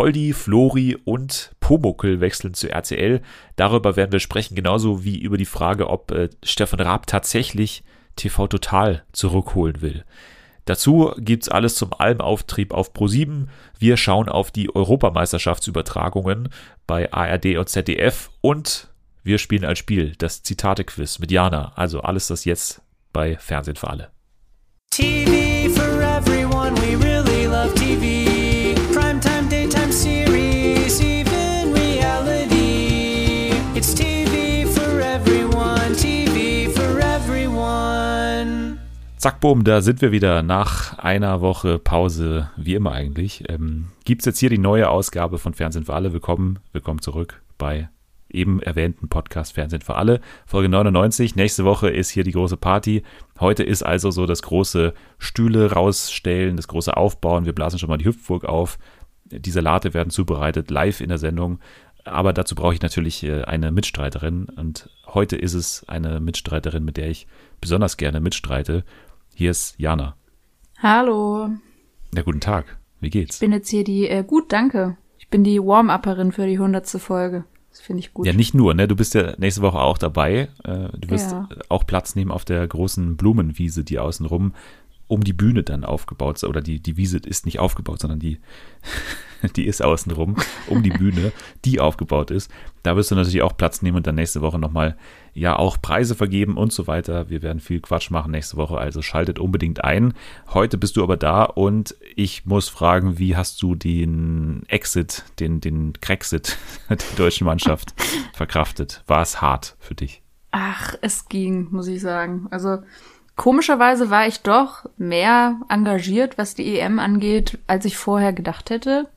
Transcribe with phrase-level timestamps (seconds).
[0.00, 3.20] Poldi, Flori und Pomuckel wechseln zu RTL.
[3.56, 7.84] Darüber werden wir sprechen, genauso wie über die Frage, ob äh, Stefan Raab tatsächlich
[8.16, 10.06] TV Total zurückholen will.
[10.64, 13.48] Dazu gibt's alles zum Almauftrieb auf Pro7.
[13.78, 16.48] Wir schauen auf die Europameisterschaftsübertragungen
[16.86, 18.88] bei ARD und ZDF und
[19.22, 21.72] wir spielen als Spiel das Zitate-Quiz mit Jana.
[21.74, 22.80] Also alles das jetzt
[23.12, 24.10] bei Fernsehen für alle.
[24.88, 25.49] TV
[39.20, 43.44] Zack, boom, da sind wir wieder nach einer Woche Pause, wie immer eigentlich.
[43.50, 46.14] Ähm, Gibt es jetzt hier die neue Ausgabe von Fernsehen für alle.
[46.14, 47.90] Willkommen, willkommen zurück bei
[48.30, 50.22] eben erwähnten Podcast Fernsehen für alle.
[50.46, 51.36] Folge 99.
[51.36, 53.02] Nächste Woche ist hier die große Party.
[53.38, 57.44] Heute ist also so das große Stühle rausstellen, das große Aufbauen.
[57.44, 58.78] Wir blasen schon mal die Hüpfburg auf.
[59.26, 61.58] Die Salate werden zubereitet, live in der Sendung.
[62.04, 64.46] Aber dazu brauche ich natürlich äh, eine Mitstreiterin.
[64.46, 67.26] Und heute ist es eine Mitstreiterin, mit der ich
[67.60, 68.84] besonders gerne mitstreite.
[69.40, 70.16] Hier ist Jana.
[70.82, 71.48] Hallo.
[72.14, 72.76] Ja, guten Tag.
[73.00, 73.36] Wie geht's?
[73.36, 74.98] Ich bin jetzt hier die, äh, gut, danke.
[75.16, 77.44] Ich bin die Warm-Upperin für die hundertste Folge.
[77.70, 78.26] Das finde ich gut.
[78.26, 78.86] Ja, nicht nur, ne?
[78.86, 80.50] Du bist ja nächste Woche auch dabei.
[80.62, 81.48] Äh, du wirst ja.
[81.70, 84.52] auch Platz nehmen auf der großen Blumenwiese, die außenrum
[85.06, 86.44] um die Bühne dann aufgebaut ist.
[86.44, 88.40] Oder die, die Wiese ist nicht aufgebaut, sondern die,
[89.56, 91.32] die ist außenrum, um die Bühne,
[91.64, 92.50] die aufgebaut ist.
[92.82, 94.98] Da wirst du natürlich auch Platz nehmen und dann nächste Woche nochmal
[95.34, 97.30] ja auch Preise vergeben und so weiter.
[97.30, 100.14] Wir werden viel Quatsch machen nächste Woche, also schaltet unbedingt ein.
[100.48, 105.60] Heute bist du aber da und ich muss fragen, wie hast du den Exit, den,
[105.60, 106.56] den Crexit
[106.88, 107.94] der deutschen Mannschaft
[108.32, 109.02] verkraftet?
[109.06, 110.22] War es hart für dich?
[110.50, 112.48] Ach, es ging, muss ich sagen.
[112.50, 112.78] Also
[113.36, 119.08] komischerweise war ich doch mehr engagiert, was die EM angeht, als ich vorher gedacht hätte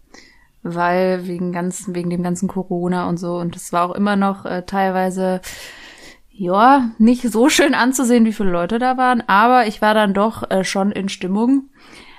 [0.63, 3.37] weil wegen ganzen, wegen dem ganzen Corona und so.
[3.37, 5.41] Und es war auch immer noch äh, teilweise,
[6.35, 9.21] ja, nicht so schön anzusehen, wie viele Leute da waren.
[9.27, 11.69] Aber ich war dann doch äh, schon in Stimmung.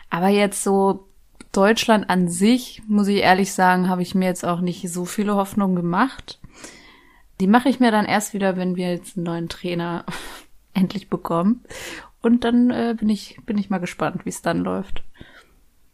[0.09, 1.09] Aber jetzt so
[1.51, 5.35] Deutschland an sich, muss ich ehrlich sagen, habe ich mir jetzt auch nicht so viele
[5.35, 6.41] Hoffnungen gemacht.
[7.41, 10.05] Die mache ich mir dann erst wieder, wenn wir jetzt einen neuen Trainer
[10.75, 11.65] endlich bekommen.
[12.23, 15.03] Und dann äh, bin ich bin ich mal gespannt, wie es dann läuft.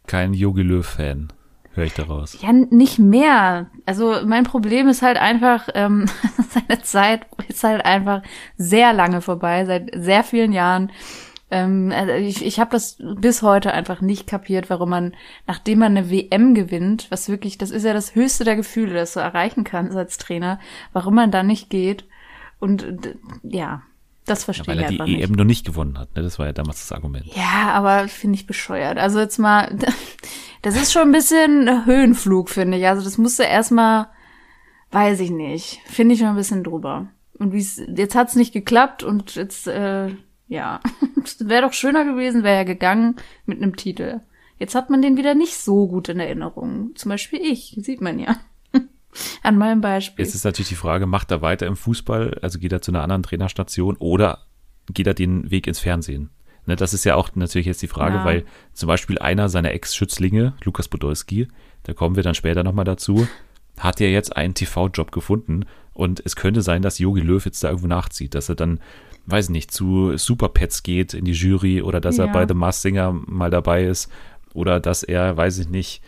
[0.05, 1.33] Kein Jogi Löw-Fan
[1.73, 2.37] höre ich daraus.
[2.41, 3.67] Ja, nicht mehr.
[3.85, 6.05] Also mein Problem ist halt einfach, ähm,
[6.49, 8.21] seine Zeit ist halt einfach
[8.57, 10.91] sehr lange vorbei, seit sehr vielen Jahren.
[11.49, 15.15] Ähm, also ich ich habe das bis heute einfach nicht kapiert, warum man,
[15.47, 19.13] nachdem man eine WM gewinnt, was wirklich, das ist ja das höchste der Gefühle, das
[19.13, 20.59] du erreichen kannst als Trainer,
[20.93, 22.05] warum man da nicht geht.
[22.59, 23.81] Und ja,
[24.25, 26.15] das verstehe ja, weil er die EM noch nicht gewonnen hat.
[26.15, 26.21] Ne?
[26.21, 27.25] Das war ja damals das Argument.
[27.35, 28.97] Ja, aber finde ich bescheuert.
[28.97, 29.77] Also jetzt mal,
[30.61, 32.87] das ist schon ein bisschen Höhenflug, finde ich.
[32.87, 34.07] Also das musste erstmal,
[34.91, 37.07] weiß ich nicht, finde ich schon ein bisschen drüber.
[37.37, 40.09] Und wie es, jetzt hat's nicht geklappt und jetzt, äh,
[40.47, 40.79] ja,
[41.39, 44.21] wäre doch schöner gewesen, wäre er gegangen mit einem Titel.
[44.59, 46.91] Jetzt hat man den wieder nicht so gut in Erinnerung.
[46.95, 48.37] Zum Beispiel ich, sieht man ja.
[49.43, 50.23] An meinem Beispiel.
[50.23, 53.01] Jetzt ist natürlich die Frage, macht er weiter im Fußball, also geht er zu einer
[53.01, 54.45] anderen Trainerstation oder
[54.93, 56.29] geht er den Weg ins Fernsehen?
[56.65, 58.25] Ne, das ist ja auch natürlich jetzt die Frage, ja.
[58.25, 61.47] weil zum Beispiel einer seiner Ex-Schützlinge, Lukas Podolski,
[61.83, 63.27] da kommen wir dann später nochmal dazu,
[63.79, 67.69] hat ja jetzt einen TV-Job gefunden und es könnte sein, dass Jogi Löw jetzt da
[67.69, 68.79] irgendwo nachzieht, dass er dann,
[69.25, 72.25] weiß nicht, zu Superpets geht in die Jury oder dass ja.
[72.25, 74.11] er bei The Masked Singer mal dabei ist
[74.53, 76.03] oder dass er, weiß ich nicht,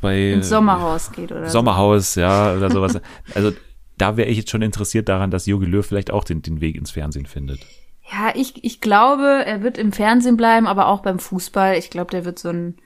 [0.00, 2.20] bei ins Sommerhaus geht oder Sommerhaus, so.
[2.20, 3.00] ja, oder sowas.
[3.34, 3.52] also
[3.98, 6.76] da wäre ich jetzt schon interessiert daran, dass Jogi Löw vielleicht auch den, den Weg
[6.76, 7.60] ins Fernsehen findet.
[8.12, 11.76] Ja, ich, ich glaube, er wird im Fernsehen bleiben, aber auch beim Fußball.
[11.76, 12.76] Ich glaube, der wird so ein,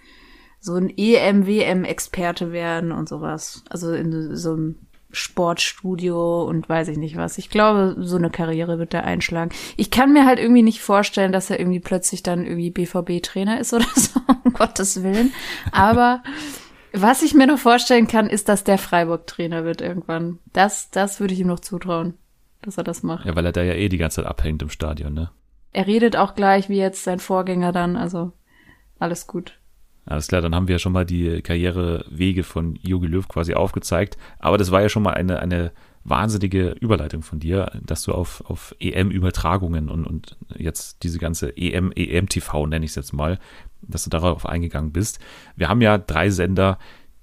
[0.61, 3.65] so ein EM-WM-Experte werden und sowas.
[3.69, 4.77] Also in so einem
[5.11, 7.39] Sportstudio und weiß ich nicht was.
[7.39, 9.51] Ich glaube, so eine Karriere wird er einschlagen.
[9.77, 13.73] Ich kann mir halt irgendwie nicht vorstellen, dass er irgendwie plötzlich dann irgendwie BVB-Trainer ist
[13.73, 15.33] oder so, um Gottes Willen.
[15.73, 16.23] Aber
[16.93, 20.39] was ich mir noch vorstellen kann, ist, dass der Freiburg-Trainer wird irgendwann.
[20.53, 22.15] Das, das würde ich ihm noch zutrauen,
[22.63, 23.27] dass er das macht.
[23.27, 25.31] Ja, weil er da ja eh die ganze Zeit abhängt im Stadion, ne?
[25.73, 28.33] Er redet auch gleich wie jetzt sein Vorgänger dann, also
[28.99, 29.59] alles gut.
[30.07, 34.17] Alles klar, dann haben wir ja schon mal die Karrierewege von Jogi Löw quasi aufgezeigt.
[34.39, 35.73] Aber das war ja schon mal eine, eine
[36.03, 41.93] wahnsinnige Überleitung von dir, dass du auf, auf EM-Übertragungen und, und jetzt diese ganze EM,
[41.95, 43.39] EM-TV nenne ich es jetzt mal,
[43.83, 45.19] dass du darauf eingegangen bist.
[45.57, 46.79] Wir haben ja drei Sender,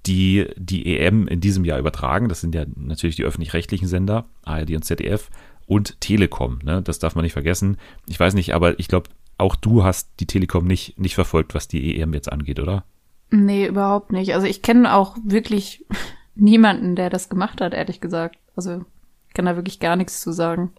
[0.06, 2.28] die die EM in diesem Jahr übertragen.
[2.28, 5.30] Das sind ja natürlich die öffentlich-rechtlichen Sender, ARD und ZDF
[5.66, 6.60] und Telekom.
[6.62, 6.82] Ne?
[6.82, 7.76] Das darf man nicht vergessen.
[8.06, 11.68] Ich weiß nicht, aber ich glaube, auch du hast die Telekom nicht, nicht verfolgt, was
[11.68, 12.84] die EM jetzt angeht, oder?
[13.30, 14.34] Nee, überhaupt nicht.
[14.34, 15.84] Also ich kenne auch wirklich
[16.34, 18.38] niemanden, der das gemacht hat, ehrlich gesagt.
[18.54, 18.84] Also
[19.28, 20.72] ich kann da wirklich gar nichts zu sagen.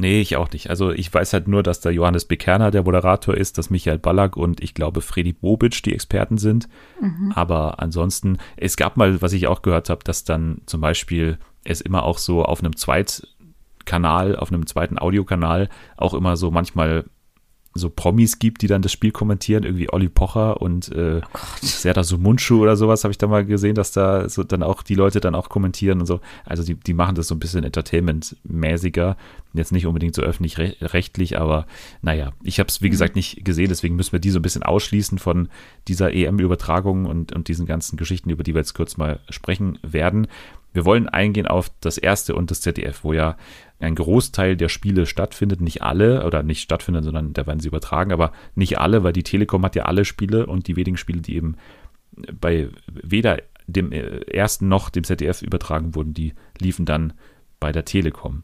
[0.00, 0.70] Nee, ich auch nicht.
[0.70, 4.36] Also ich weiß halt nur, dass der Johannes Bekerner der Moderator ist, dass Michael Ballack
[4.36, 6.68] und ich glaube Freddy Bobic die Experten sind.
[7.00, 7.32] Mhm.
[7.34, 11.80] Aber ansonsten, es gab mal, was ich auch gehört habe, dass dann zum Beispiel es
[11.80, 17.04] immer auch so auf einem Zweitkanal, auf einem zweiten Audiokanal auch immer so manchmal
[17.74, 22.04] so Promis gibt, die dann das Spiel kommentieren, irgendwie Olli Pocher und äh, oh Serdar
[22.04, 25.20] Sumunchu oder sowas, habe ich da mal gesehen, dass da so dann auch die Leute
[25.20, 26.20] dann auch kommentieren und so.
[26.44, 29.16] Also die, die machen das so ein bisschen Entertainment-mäßiger.
[29.54, 31.66] Jetzt nicht unbedingt so öffentlich-rechtlich, aber
[32.02, 32.92] naja, ich habe es wie mhm.
[32.92, 35.48] gesagt nicht gesehen, deswegen müssen wir die so ein bisschen ausschließen von
[35.86, 40.26] dieser EM-Übertragung und, und diesen ganzen Geschichten, über die wir jetzt kurz mal sprechen werden.
[40.72, 43.36] Wir wollen eingehen auf das erste und das ZDF, wo ja
[43.80, 48.12] ein Großteil der Spiele stattfindet, nicht alle, oder nicht stattfinden, sondern da werden sie übertragen,
[48.12, 51.36] aber nicht alle, weil die Telekom hat ja alle Spiele und die wenigen Spiele, die
[51.36, 51.56] eben
[52.40, 57.12] bei weder dem äh, ersten noch dem ZDF übertragen wurden, die liefen dann
[57.60, 58.42] bei der Telekom.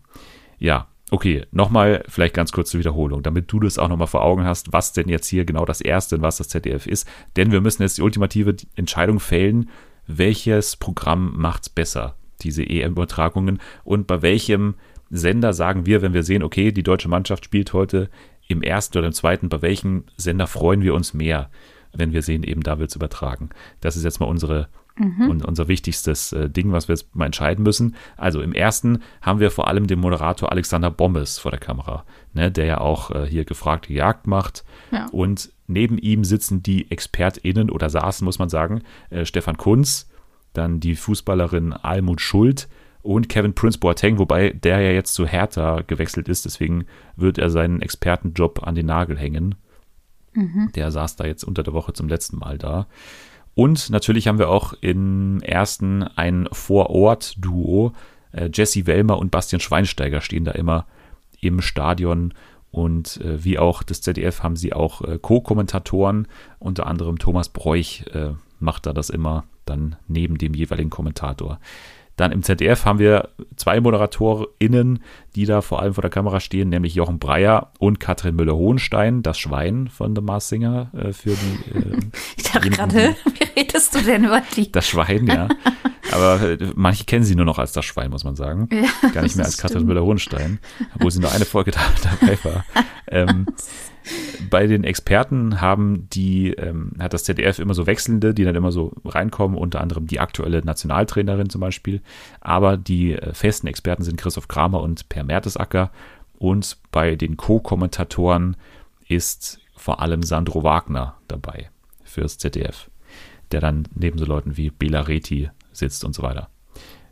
[0.59, 4.45] Ja, okay, nochmal vielleicht ganz kurz zur Wiederholung, damit du das auch nochmal vor Augen
[4.45, 7.09] hast, was denn jetzt hier genau das erste und was das ZDF ist.
[7.37, 9.71] Denn wir müssen jetzt die ultimative Entscheidung fällen,
[10.07, 14.75] welches Programm macht's besser, diese EM-Übertragungen und bei welchem
[15.17, 18.11] Sender sagen wir, wenn wir sehen, okay, die deutsche Mannschaft spielt heute
[18.49, 21.51] im ersten oder im zweiten, bei welchem Sender freuen wir uns mehr,
[21.93, 23.51] wenn wir sehen, eben da wird es übertragen.
[23.81, 25.29] Das ist jetzt mal unsere Mhm.
[25.29, 27.97] Und unser wichtigstes äh, Ding, was wir jetzt mal entscheiden müssen.
[28.17, 32.53] Also im ersten haben wir vor allem den Moderator Alexander Bommes vor der Kamera, ne,
[32.53, 34.65] der ja auch äh, hier gefragte Jagd macht.
[34.93, 35.07] Ja.
[35.11, 40.09] Und neben ihm sitzen die ExpertInnen oder saßen, muss man sagen, äh, Stefan Kunz,
[40.53, 42.69] dann die Fußballerin Almut Schuld
[43.05, 46.87] und Kevin Prince Boateng, wobei der ja jetzt zu Hertha gewechselt ist, deswegen
[47.17, 49.57] wird er seinen Expertenjob an den Nagel hängen.
[50.33, 50.71] Mhm.
[50.75, 52.87] Der saß da jetzt unter der Woche zum letzten Mal da.
[53.55, 57.93] Und natürlich haben wir auch im ersten ein Vorort-Duo.
[58.33, 60.87] Äh, Jesse Wellmer und Bastian Schweinsteiger stehen da immer
[61.41, 62.33] im Stadion.
[62.71, 66.27] Und äh, wie auch das ZDF haben sie auch äh, Co-Kommentatoren.
[66.59, 68.05] Unter anderem Thomas Bräuch
[68.61, 71.61] macht da das immer dann neben dem jeweiligen Kommentator.
[72.17, 75.03] Dann im ZDF haben wir zwei ModeratorInnen,
[75.35, 79.39] die da vor allem vor der Kamera stehen, nämlich Jochen Breyer und Katrin Müller-Hohenstein, das
[79.39, 81.79] Schwein von The Mars Singer äh, für die.
[81.79, 81.99] Äh,
[82.37, 84.71] ich dachte gerade, wie redest du denn über die?
[84.71, 85.49] Das Schwein, ja.
[86.13, 88.69] Aber äh, manche kennen sie nur noch als das Schwein, muss man sagen.
[88.71, 90.61] Ja, Gar nicht mehr als Katrin Müller-Hohenstein,
[90.95, 91.81] obwohl sie nur eine Folge da,
[92.21, 92.65] dabei war.
[93.09, 93.47] Ähm,
[94.51, 98.73] bei den Experten haben die, ähm, hat das ZDF immer so Wechselnde, die dann immer
[98.73, 102.03] so reinkommen, unter anderem die aktuelle Nationaltrainerin zum Beispiel.
[102.41, 105.91] Aber die äh, festen Experten sind Christoph Kramer und Per Mertesacker.
[106.39, 108.57] Und bei den Co-Kommentatoren
[109.09, 111.71] ist vor allem Sandro Wagner dabei
[112.03, 112.91] fürs ZDF,
[113.53, 116.49] der dann neben so Leuten wie Bela Reti sitzt und so weiter.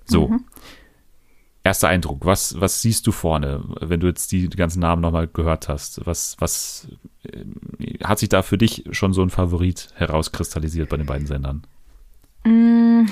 [0.04, 0.28] So.
[0.28, 0.44] Mhm
[1.64, 5.68] erster Eindruck, was, was siehst du vorne, wenn du jetzt die ganzen Namen nochmal gehört
[5.68, 6.04] hast?
[6.06, 6.88] Was, was
[7.24, 7.44] äh,
[8.04, 11.62] hat sich da für dich schon so ein Favorit herauskristallisiert bei den beiden Sendern?
[12.44, 13.06] Mm,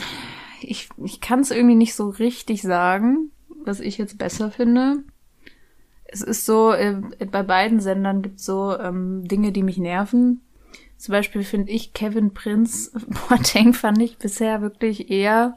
[0.61, 3.31] ich, ich kann es irgendwie nicht so richtig sagen,
[3.64, 5.05] was ich jetzt besser finde.
[6.05, 7.00] Es ist so, äh,
[7.31, 10.41] bei beiden Sendern gibt es so ähm, Dinge, die mich nerven.
[10.97, 12.91] Zum Beispiel finde ich Kevin Prinz
[13.29, 15.56] Boateng fand ich bisher wirklich eher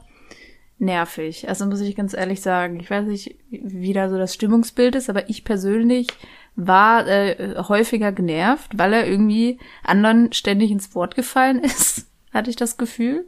[0.78, 1.48] nervig.
[1.48, 2.80] Also muss ich ganz ehrlich sagen.
[2.80, 6.08] Ich weiß nicht, wie da so das Stimmungsbild ist, aber ich persönlich
[6.56, 12.56] war äh, häufiger genervt, weil er irgendwie anderen ständig ins Wort gefallen ist, hatte ich
[12.56, 13.26] das Gefühl.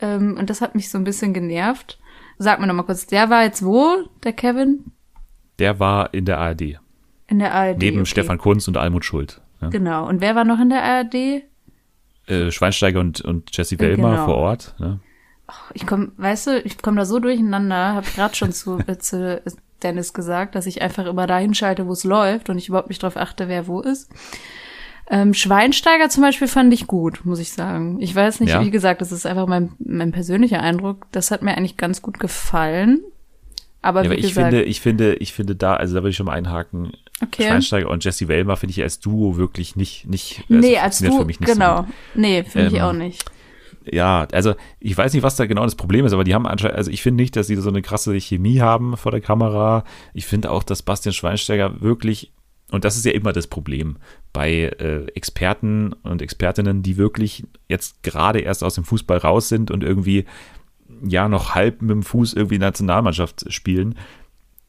[0.00, 1.98] Ähm, und das hat mich so ein bisschen genervt.
[2.38, 4.92] Sag mir noch mal kurz, der war jetzt wo, der Kevin?
[5.58, 6.78] Der war in der ARD.
[7.26, 7.78] In der ARD.
[7.78, 8.06] Neben okay.
[8.06, 9.40] Stefan Kunz und Almut Schuld.
[9.60, 9.68] Ja.
[9.70, 10.08] Genau.
[10.08, 11.42] Und wer war noch in der ARD?
[12.28, 14.24] Äh, Schweinsteiger und, und Jesse Wellmer genau.
[14.26, 14.74] vor Ort.
[14.78, 15.00] Ne?
[15.74, 19.40] Ich komme, weißt du, ich komme da so durcheinander, habe gerade schon zu, äh, zu
[19.82, 23.02] Dennis gesagt, dass ich einfach immer dahin schalte, wo es läuft und ich überhaupt nicht
[23.02, 24.10] darauf achte, wer wo ist.
[25.10, 27.98] Ähm, Schweinsteiger zum Beispiel fand ich gut, muss ich sagen.
[28.00, 28.62] Ich weiß nicht, ja.
[28.62, 31.06] wie gesagt, das ist einfach mein, mein persönlicher Eindruck.
[31.12, 33.00] Das hat mir eigentlich ganz gut gefallen.
[33.80, 36.16] Aber, ja, aber ich gesagt, finde, ich finde, ich finde da, also da würde ich
[36.16, 36.92] schon mal einhaken.
[37.22, 37.46] Okay.
[37.46, 40.44] Schweinsteiger und Jesse Wellmer finde ich als Duo wirklich nicht, nicht.
[40.50, 41.82] Also nee, als Duo, genau.
[41.82, 43.24] So nee, finde ähm, ich auch nicht
[43.92, 46.76] ja, also ich weiß nicht, was da genau das Problem ist, aber die haben anscheinend,
[46.76, 49.84] also ich finde nicht, dass sie so eine krasse Chemie haben vor der Kamera.
[50.14, 52.32] Ich finde auch, dass Bastian Schweinsteiger wirklich,
[52.70, 53.96] und das ist ja immer das Problem
[54.32, 59.70] bei äh, Experten und Expertinnen, die wirklich jetzt gerade erst aus dem Fußball raus sind
[59.70, 60.24] und irgendwie
[61.02, 63.94] ja noch halb mit dem Fuß irgendwie Nationalmannschaft spielen.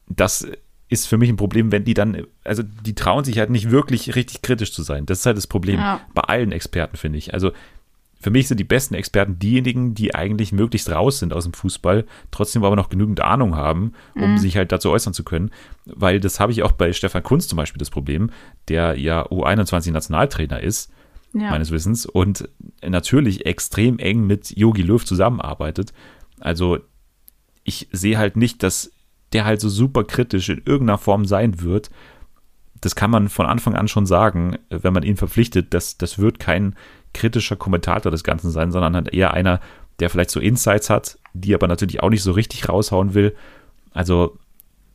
[0.08, 0.46] Das
[0.90, 4.16] ist für mich ein Problem, wenn die dann, also die trauen sich halt nicht wirklich
[4.16, 5.06] richtig kritisch zu sein.
[5.06, 6.00] Das ist halt das Problem ja.
[6.14, 7.32] bei allen Experten, finde ich.
[7.32, 7.52] Also
[8.20, 12.04] für mich sind die besten Experten diejenigen, die eigentlich möglichst raus sind aus dem Fußball,
[12.30, 14.38] trotzdem aber noch genügend Ahnung haben, um mhm.
[14.38, 15.50] sich halt dazu äußern zu können.
[15.86, 18.30] Weil das habe ich auch bei Stefan Kunz zum Beispiel das Problem,
[18.68, 20.92] der ja U21-Nationaltrainer ist,
[21.32, 21.50] ja.
[21.50, 22.48] meines Wissens, und
[22.86, 25.94] natürlich extrem eng mit Yogi Löw zusammenarbeitet.
[26.40, 26.78] Also
[27.64, 28.92] ich sehe halt nicht, dass
[29.32, 31.90] der halt so super kritisch in irgendeiner Form sein wird.
[32.82, 36.38] Das kann man von Anfang an schon sagen, wenn man ihn verpflichtet, dass das wird
[36.38, 36.74] kein
[37.14, 39.60] kritischer Kommentator des Ganzen sein, sondern halt eher einer,
[39.98, 43.34] der vielleicht so Insights hat, die aber natürlich auch nicht so richtig raushauen will.
[43.92, 44.38] Also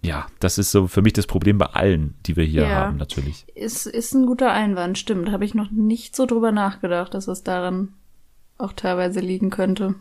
[0.01, 2.97] ja, das ist so für mich das Problem bei allen, die wir hier ja, haben,
[2.97, 3.45] natürlich.
[3.55, 5.31] Ist, ist ein guter Einwand, stimmt.
[5.31, 7.93] Habe ich noch nicht so drüber nachgedacht, dass es daran
[8.57, 9.95] auch teilweise liegen könnte.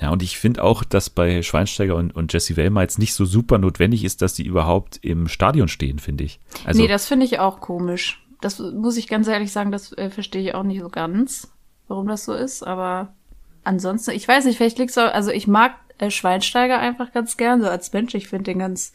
[0.00, 3.24] Ja, und ich finde auch, dass bei Schweinsteiger und, und Jesse Wellmer jetzt nicht so
[3.24, 6.38] super notwendig ist, dass die überhaupt im Stadion stehen, finde ich.
[6.64, 10.10] Also, nee, das finde ich auch komisch das muss ich ganz ehrlich sagen, das äh,
[10.10, 11.50] verstehe ich auch nicht so ganz,
[11.88, 12.62] warum das so ist.
[12.62, 13.14] Aber
[13.64, 17.36] ansonsten, ich weiß nicht, vielleicht liegt es auch, also ich mag äh, Schweinsteiger einfach ganz
[17.36, 18.14] gern, so als Mensch.
[18.14, 18.92] Ich finde den ganz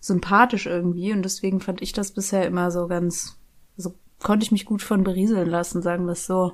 [0.00, 3.38] sympathisch irgendwie und deswegen fand ich das bisher immer so ganz,
[3.76, 6.52] so konnte ich mich gut von berieseln lassen, sagen wir es so.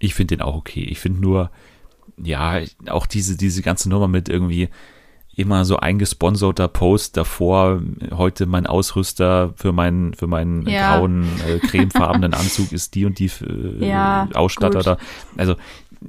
[0.00, 0.84] Ich finde den auch okay.
[0.84, 1.50] Ich finde nur,
[2.16, 4.68] ja, auch diese, diese ganze Nummer mit irgendwie,
[5.36, 10.96] immer so eingesponserter Post davor, heute mein Ausrüster für meinen, für meinen ja.
[10.96, 14.86] grauen, äh, cremefarbenen Anzug ist die und die äh, ja, Ausstatter gut.
[14.86, 14.98] da.
[15.36, 15.56] Also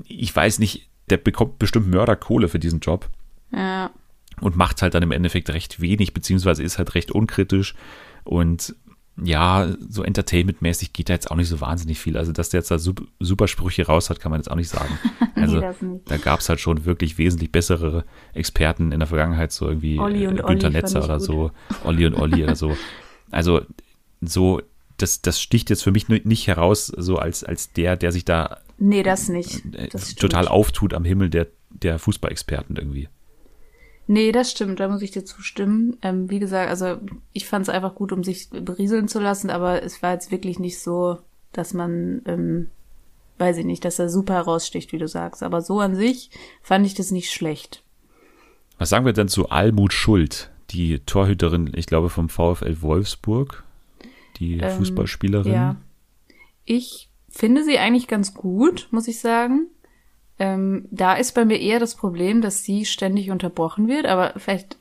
[0.08, 3.10] ich weiß nicht, der bekommt bestimmt Mörderkohle für diesen Job.
[3.52, 3.92] Ja.
[4.42, 7.74] Und macht halt dann im Endeffekt recht wenig, beziehungsweise ist halt recht unkritisch
[8.26, 8.76] und
[9.24, 12.18] ja, so entertainmentmäßig geht da jetzt auch nicht so wahnsinnig viel.
[12.18, 14.98] Also, dass der jetzt da super Sprüche raus hat, kann man jetzt auch nicht sagen.
[15.38, 19.68] Also, nee, da gab es halt schon wirklich wesentlich bessere Experten in der Vergangenheit, so
[19.68, 21.26] irgendwie Olli und äh, Günther Netzer oder gut.
[21.26, 21.52] so,
[21.84, 22.76] Olli und Olli oder so.
[23.32, 23.62] Also,
[24.22, 24.62] so,
[24.96, 28.60] das, das sticht jetzt für mich nicht heraus, so als, als der, der sich da
[28.78, 29.66] nee, das nicht.
[29.76, 33.10] Äh, das total auftut am Himmel der, der Fußballexperten irgendwie.
[34.08, 35.98] Nee, das stimmt, da muss ich dir zustimmen.
[36.02, 36.98] Ähm, wie gesagt, also
[37.34, 40.60] ich fand es einfach gut, um sich berieseln zu lassen, aber es war jetzt wirklich
[40.60, 41.20] nicht so,
[41.52, 42.70] dass man, ähm,
[43.40, 45.42] weiß ich nicht, dass er super heraussticht, wie du sagst.
[45.42, 46.30] Aber so an sich
[46.62, 47.84] fand ich das nicht schlecht.
[48.78, 53.64] Was sagen wir denn zu Almut Schuld, die Torhüterin, ich glaube, vom VfL Wolfsburg,
[54.38, 55.52] die ähm, Fußballspielerin?
[55.52, 55.76] Ja.
[56.66, 59.68] Ich finde sie eigentlich ganz gut, muss ich sagen.
[60.38, 64.78] Ähm, da ist bei mir eher das Problem, dass sie ständig unterbrochen wird, aber vielleicht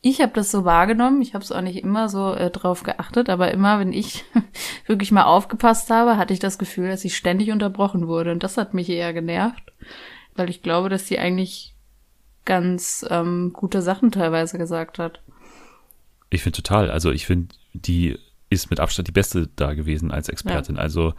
[0.00, 3.28] ich habe das so wahrgenommen, ich habe es auch nicht immer so äh, drauf geachtet,
[3.28, 4.24] aber immer, wenn ich
[4.86, 8.32] wirklich mal aufgepasst habe, hatte ich das Gefühl, dass sie ständig unterbrochen wurde.
[8.32, 9.72] Und das hat mich eher genervt,
[10.34, 11.74] weil ich glaube, dass sie eigentlich
[12.44, 15.20] ganz ähm, gute Sachen teilweise gesagt hat.
[16.30, 16.90] Ich finde total.
[16.90, 20.76] Also ich finde, die ist mit Abstand die beste da gewesen als Expertin.
[20.76, 20.82] Ja.
[20.82, 21.14] Also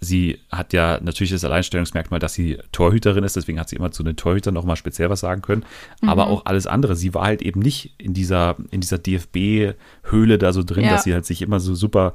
[0.00, 4.02] sie hat ja natürlich das Alleinstellungsmerkmal, dass sie Torhüterin ist, deswegen hat sie immer zu
[4.02, 5.64] den Torhütern nochmal speziell was sagen können.
[6.02, 6.08] Mhm.
[6.08, 6.94] Aber auch alles andere.
[6.94, 10.90] Sie war halt eben nicht in dieser, in dieser DFB-Höhle da so drin, ja.
[10.90, 12.14] dass sie halt sich immer so super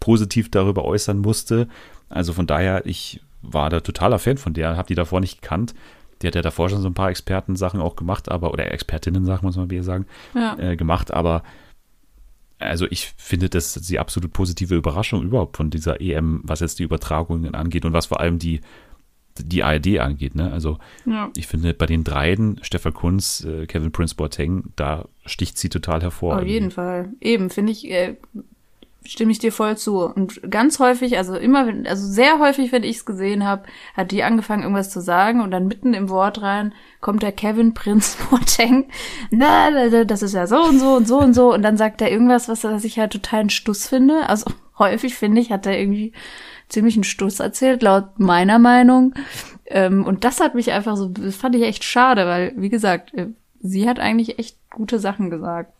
[0.00, 1.68] positiv darüber äußern musste.
[2.08, 5.74] Also von daher, ich war da totaler Fan von der, habe die davor nicht gekannt.
[6.20, 9.56] Die hat ja davor schon so ein paar Experten-Sachen auch gemacht, aber, oder Expertinnen-Sachen, muss
[9.56, 10.56] man mal sagen, ja.
[10.58, 11.42] äh, gemacht, aber
[12.62, 16.78] also ich finde, das ist die absolut positive Überraschung überhaupt von dieser EM, was jetzt
[16.78, 18.60] die Übertragungen angeht und was vor allem die,
[19.38, 20.34] die ARD angeht.
[20.34, 20.52] Ne?
[20.52, 21.30] Also ja.
[21.36, 26.02] ich finde, bei den dreien, Stefan Kunz, äh, Kevin Prince Boateng, da sticht sie total
[26.02, 26.38] hervor.
[26.38, 27.10] Auf jeden Fall.
[27.20, 28.16] Eben, finde ich, äh,
[29.04, 30.00] stimme ich dir voll zu.
[30.00, 34.22] Und ganz häufig, also immer, also sehr häufig, wenn ich es gesehen habe, hat die
[34.22, 38.88] angefangen, irgendwas zu sagen und dann mitten im Wort rein kommt der Kevin Prinz Boateng,
[39.30, 42.10] na, das ist ja so und so und so und so und dann sagt er
[42.10, 44.28] irgendwas, was, was ich halt total einen Stuss finde.
[44.28, 46.12] Also häufig, finde ich, hat er irgendwie
[46.68, 49.14] ziemlich einen Stuss erzählt, laut meiner Meinung.
[49.66, 53.14] Ähm, und das hat mich einfach so, das fand ich echt schade, weil, wie gesagt,
[53.14, 53.28] äh,
[53.60, 55.72] sie hat eigentlich echt gute Sachen gesagt.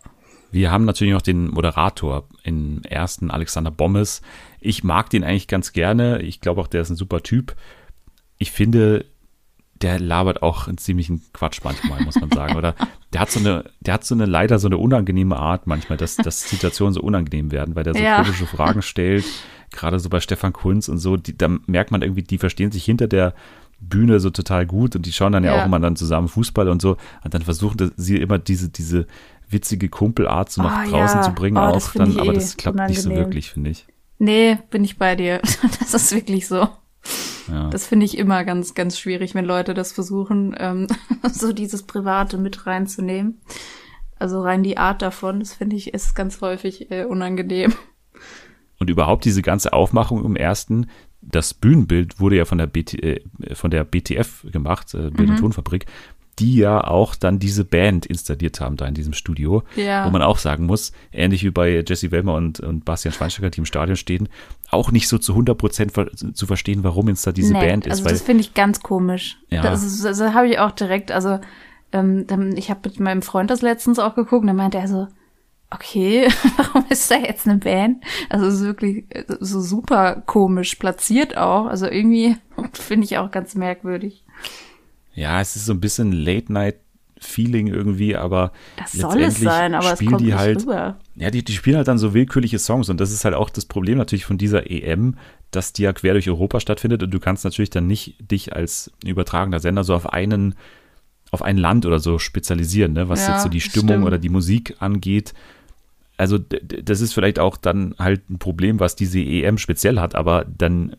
[0.52, 4.20] Wir haben natürlich noch den Moderator im ersten, Alexander Bommes.
[4.60, 6.20] Ich mag den eigentlich ganz gerne.
[6.20, 7.56] Ich glaube auch, der ist ein super Typ.
[8.36, 9.06] Ich finde,
[9.80, 12.56] der labert auch einen ziemlichen Quatsch manchmal, muss man sagen.
[12.56, 12.74] Oder
[13.14, 16.16] der hat so eine, der hat so eine leider so eine unangenehme Art manchmal, dass,
[16.16, 18.22] dass Situationen so unangenehm werden, weil der so ja.
[18.22, 19.24] komische Fragen stellt.
[19.70, 22.84] Gerade so bei Stefan Kunz und so, die, da merkt man irgendwie, die verstehen sich
[22.84, 23.34] hinter der
[23.80, 26.68] Bühne so total gut und die schauen dann ja, ja auch immer dann zusammen Fußball
[26.68, 26.96] und so.
[27.24, 29.06] Und dann versuchen sie immer diese, diese,
[29.52, 31.22] witzige Kumpelart so nach oh, draußen ja.
[31.22, 32.96] zu bringen, oh, auch dann, aber eh das klappt unangenehm.
[32.96, 33.86] nicht so wirklich, finde ich.
[34.18, 35.40] Nee, bin ich bei dir.
[35.80, 36.68] Das ist wirklich so.
[37.48, 37.68] Ja.
[37.70, 40.86] Das finde ich immer ganz, ganz schwierig, wenn Leute das versuchen, ähm,
[41.32, 43.40] so dieses Private mit reinzunehmen.
[44.18, 47.74] Also rein die Art davon, das finde ich, ist ganz häufig äh, unangenehm.
[48.78, 50.86] Und überhaupt diese ganze Aufmachung im ersten,
[51.20, 53.20] das Bühnenbild wurde ja von der, BT, äh,
[53.54, 55.86] von der BTF gemacht, äh, Bild- und Tonfabrik,
[56.38, 60.06] die ja auch dann diese Band installiert haben da in diesem Studio, Ja.
[60.06, 63.58] wo man auch sagen muss, ähnlich wie bei Jesse Wellmer und, und Bastian Schweinsteiger, die
[63.58, 64.28] im Stadion stehen,
[64.70, 67.86] auch nicht so zu 100 Prozent ver zu verstehen, warum jetzt da diese Nee, Band
[67.86, 69.38] ist, also weil das finde ich ganz komisch.
[69.50, 69.60] Ja.
[69.62, 71.38] Das, ist- das habe ich auch direkt, also
[71.92, 72.24] ähm,
[72.56, 75.08] ich habe mit meinem Freund das letztens auch geguckt und dann meinte er so,
[75.70, 78.02] okay, warum ist da jetzt eine Band?
[78.30, 81.66] Also es ist wirklich äh, so super komisch platziert auch.
[81.66, 82.36] Also irgendwie
[82.72, 84.24] finde ich auch ganz merkwürdig.
[85.14, 90.00] Ja, es ist so ein bisschen Late-Night-Feeling irgendwie, aber Das soll es sein, aber es
[90.00, 90.98] kommt die halt, rüber.
[91.16, 93.66] Ja, die, die spielen halt dann so willkürliche Songs und das ist halt auch das
[93.66, 95.16] Problem natürlich von dieser EM,
[95.50, 98.90] dass die ja quer durch Europa stattfindet und du kannst natürlich dann nicht dich als
[99.04, 100.54] übertragender Sender so auf einen
[101.30, 104.04] auf ein Land oder so spezialisieren, ne, was Ja, jetzt so die Stimmung stimmt.
[104.06, 105.32] oder die Musik angeht.
[106.18, 110.44] Also das ist vielleicht auch dann halt ein Problem, was diese EM speziell hat, aber
[110.44, 110.94] dann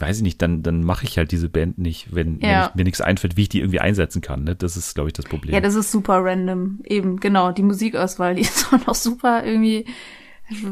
[0.00, 2.66] weiß ich nicht, dann, dann mache ich halt diese Band nicht, wenn, wenn Ja.
[2.68, 4.44] ich, mir nichts einfällt, wie ich die irgendwie einsetzen kann.
[4.44, 4.54] Ne?
[4.54, 5.54] Das ist, glaube ich, das Problem.
[5.54, 6.80] Ja, das ist super random.
[6.84, 7.52] Eben, genau.
[7.52, 9.84] Die Musikauswahl, die ist auch noch super irgendwie,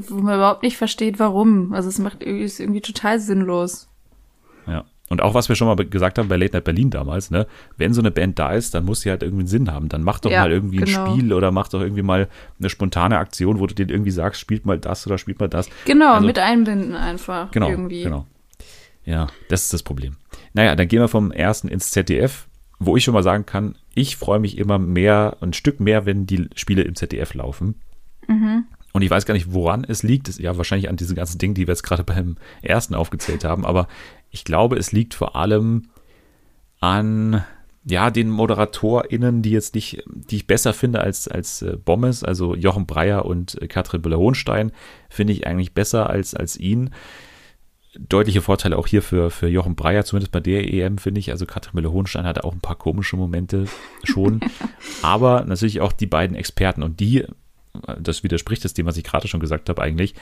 [0.09, 1.73] wo man überhaupt nicht versteht, warum.
[1.73, 3.89] Also es macht irgendwie, ist irgendwie total sinnlos.
[4.67, 4.85] Ja.
[5.09, 7.93] Und auch was wir schon mal gesagt haben bei Late Night Berlin damals, ne, wenn
[7.93, 9.89] so eine Band da ist, dann muss sie halt irgendwie einen Sinn haben.
[9.89, 11.05] Dann mach doch Ja, mal irgendwie genau.
[11.05, 12.29] ein Spiel oder mach doch irgendwie mal
[12.61, 15.69] eine spontane Aktion, wo du denen irgendwie sagst, spielt mal das oder spielt mal das.
[15.85, 17.50] Genau, Also- mit einbinden einfach.
[17.50, 18.05] Genau, irgendwie.
[18.05, 18.25] genau.
[19.04, 20.16] Ja, das ist das Problem.
[20.52, 24.16] Naja, dann gehen wir vom ersten ins ZDF, wo ich schon mal sagen kann, ich
[24.16, 27.80] freue mich immer mehr, ein Stück mehr, wenn die Spiele im ZDF laufen.
[28.26, 28.64] Mhm.
[28.92, 30.28] Und ich weiß gar nicht, woran es liegt.
[30.28, 33.64] Es, ja, wahrscheinlich an diesen ganzen Dingen, die wir jetzt gerade beim ersten aufgezählt haben.
[33.64, 33.88] Aber
[34.30, 35.90] ich glaube, es liegt vor allem
[36.80, 37.45] an
[37.85, 42.54] ja, den ModeratorInnen, die jetzt nicht, die ich besser finde als, als äh, Bommes, also
[42.54, 44.73] Jochen Breyer und äh, Katrin Büller-Hohenstein,
[45.09, 46.90] finde ich eigentlich besser als, als ihn.
[47.99, 51.31] Deutliche Vorteile auch hier für, für Jochen Breyer, zumindest bei der EM, finde ich.
[51.33, 53.67] Also Katrin Müller-Hohenstein hatte auch ein paar komische Momente
[54.05, 54.41] schon.
[55.03, 57.25] Aber natürlich auch die beiden Experten und die,
[57.99, 60.15] das widerspricht das dem, was ich gerade schon gesagt habe, eigentlich,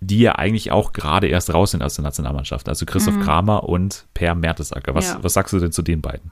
[0.00, 2.68] die ja eigentlich auch gerade erst raus sind aus der Nationalmannschaft.
[2.68, 4.94] Also Christoph Kramer und Per Mertesacker.
[4.94, 5.18] Was, Ja.
[5.22, 6.30] was sagst du denn zu den beiden?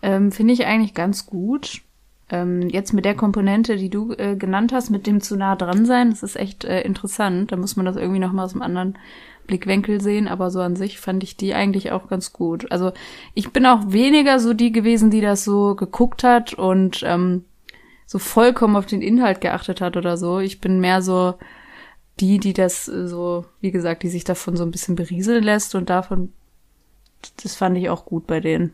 [0.00, 1.82] Ähm, Finde ich eigentlich ganz gut.
[2.30, 5.84] Ähm, jetzt mit der Komponente, die du äh, genannt hast, mit dem zu nah dran
[5.84, 7.52] sein, das ist echt äh, interessant.
[7.52, 8.98] Da muss man das irgendwie noch mal aus einem anderen
[9.46, 12.70] Blickwinkel sehen, aber so an sich fand ich die eigentlich auch ganz gut.
[12.72, 12.92] Also
[13.34, 17.44] ich bin auch weniger so die gewesen, die das so geguckt hat und ähm,
[18.06, 20.38] so vollkommen auf den Inhalt geachtet hat oder so.
[20.38, 21.34] Ich bin mehr so
[22.20, 25.74] die, die das äh, so, wie gesagt, die sich davon so ein bisschen berieseln lässt
[25.74, 26.32] und davon,
[27.42, 28.72] das fand ich auch gut bei denen.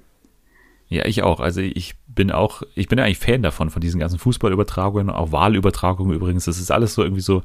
[0.88, 1.38] Ja, ich auch.
[1.38, 6.16] Also ich bin auch, ich bin eigentlich Fan davon, von diesen ganzen Fußballübertragungen, auch Wahlübertragungen
[6.16, 6.46] übrigens.
[6.46, 7.42] Das ist alles so irgendwie so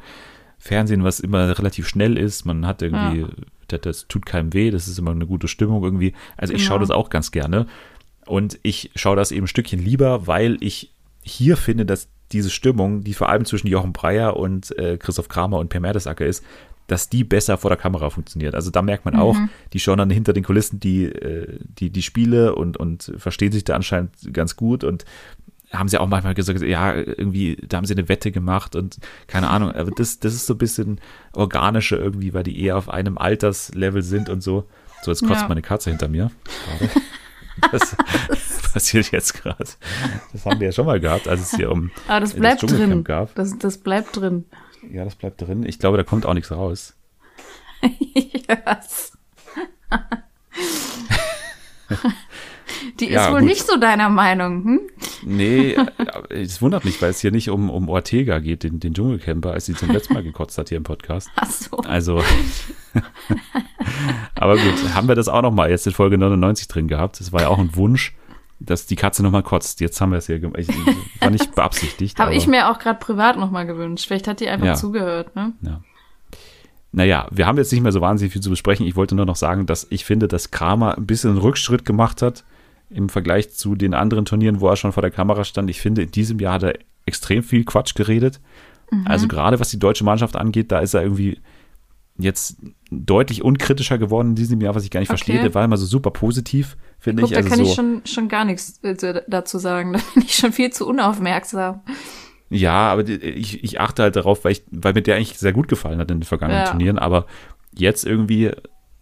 [0.57, 2.45] Fernsehen, was immer relativ schnell ist.
[2.45, 3.25] Man hat irgendwie,
[3.67, 6.13] das, das tut keinem weh, das ist immer eine gute Stimmung irgendwie.
[6.37, 6.69] Also ich Genau.
[6.69, 7.67] schaue das auch ganz gerne.
[8.25, 10.91] Und ich schaue das eben ein Stückchen lieber, weil ich
[11.21, 15.59] hier finde, dass diese Stimmung, die vor allem zwischen Jochen Breyer und äh, Christoph Kramer
[15.59, 16.43] und Per Mertesacker ist,
[16.87, 18.53] dass die besser vor der Kamera funktioniert.
[18.55, 19.35] Also da merkt man auch,
[19.73, 23.63] die schauen dann hinter den Kulissen die, äh, die, die Spiele und, und verstehen sich
[23.63, 25.03] da anscheinend ganz gut und
[25.77, 29.49] haben sie auch manchmal gesagt, ja, irgendwie, da haben sie eine Wette gemacht und keine
[29.49, 30.99] Ahnung, aber das, das ist so ein bisschen
[31.33, 34.67] organischer irgendwie, weil die eher auf einem Alterslevel sind und so.
[35.03, 35.47] So, jetzt kotzt Ja.
[35.47, 36.31] meine Katze hinter mir.
[37.71, 37.95] Das
[38.73, 39.63] passiert jetzt gerade.
[40.33, 42.59] Das haben wir ja schon mal gehabt, als es hier um Aber das das bleibt
[42.59, 43.03] Dschungelcamp drin.
[43.05, 43.33] gab.
[43.35, 44.43] Das, das bleibt drin.
[44.91, 45.63] Ja, das bleibt drin.
[45.65, 46.97] Ich glaube, da kommt auch nichts raus.
[47.81, 49.13] yes.
[52.99, 53.49] Die Ja, ist wohl gut.
[53.49, 54.79] nicht so deiner Meinung, hm?
[55.23, 55.75] Nee,
[56.29, 59.65] es wundert mich, weil es hier nicht um, um Ortega geht, den, den Dschungelcamper, als
[59.65, 61.29] sie zum letzten Mal gekotzt hat hier im Podcast.
[61.35, 61.77] Ach so.
[61.77, 62.21] Also,
[64.35, 67.19] aber gut, haben wir das auch noch mal jetzt in Folge 99 drin gehabt.
[67.19, 68.15] Das war ja auch ein Wunsch,
[68.59, 69.81] dass die Katze noch mal kotzt.
[69.81, 70.63] Jetzt haben wir es hier gemacht.
[71.19, 72.19] War nicht beabsichtigt.
[72.19, 74.05] Habe ich mir auch gerade privat nochmal gewünscht.
[74.07, 74.75] Vielleicht hat die einfach Ja.
[74.75, 75.53] zugehört, ne?
[75.61, 75.81] Ja.
[76.91, 78.85] Naja, wir haben jetzt nicht mehr so wahnsinnig viel zu besprechen.
[78.87, 82.21] Ich wollte nur noch sagen, dass ich finde, dass Kramer ein bisschen einen Rückschritt gemacht
[82.21, 82.45] hat
[82.89, 85.69] im Vergleich zu den anderen Turnieren, wo er schon vor der Kamera stand.
[85.69, 86.73] Ich finde, in diesem Jahr hat er
[87.05, 88.39] extrem viel Quatsch geredet.
[89.05, 91.39] Also gerade was die deutsche Mannschaft angeht, da ist er irgendwie
[92.17, 92.57] jetzt
[92.91, 95.17] deutlich unkritischer geworden in diesem Jahr, was ich gar nicht Okay.
[95.17, 95.41] verstehe.
[95.41, 97.35] Der war immer so super positiv, finde Guck, ich.
[97.35, 99.93] da Also kann so, ich schon, schon gar nichts äh, dazu sagen.
[99.93, 101.81] Da bin ich schon viel zu unaufmerksam.
[102.49, 105.67] Ja, aber ich, ich achte halt darauf, weil, ich, weil mir der eigentlich sehr gut
[105.67, 106.69] gefallen hat in den vergangenen Ja.
[106.69, 106.99] Turnieren.
[106.99, 107.25] Aber
[107.73, 108.51] jetzt irgendwie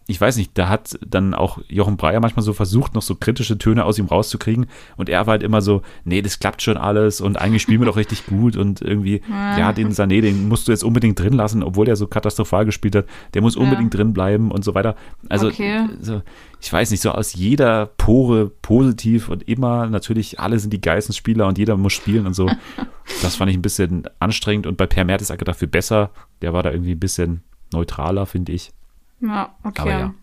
[0.06, 3.56] ich weiß nicht, da hat dann auch Jochen Breyer manchmal so versucht, noch so kritische
[3.56, 4.66] Töne aus ihm rauszukriegen.
[4.96, 7.86] Und er war halt immer so, nee, das klappt schon alles und eigentlich spielen wir
[7.86, 11.62] doch richtig gut und irgendwie, ja, den Sané, den musst du jetzt unbedingt drin lassen,
[11.62, 13.06] obwohl er so katastrophal gespielt hat.
[13.32, 13.98] Der muss unbedingt ja.
[13.98, 14.94] drin bleiben und so weiter.
[15.30, 15.88] Also, okay.
[16.00, 16.20] so,
[16.60, 21.14] ich weiß nicht, so aus jeder Pore positiv und immer natürlich, alle sind die geilsten
[21.14, 22.50] Spieler und jeder muss spielen und so.
[23.22, 26.10] das fand ich ein bisschen anstrengend und bei Per Mertesacker dafür besser.
[26.42, 28.70] Der war da irgendwie ein bisschen neutraler, finde ich.
[29.20, 29.80] Ja, okay.
[29.80, 30.14] Aber ja.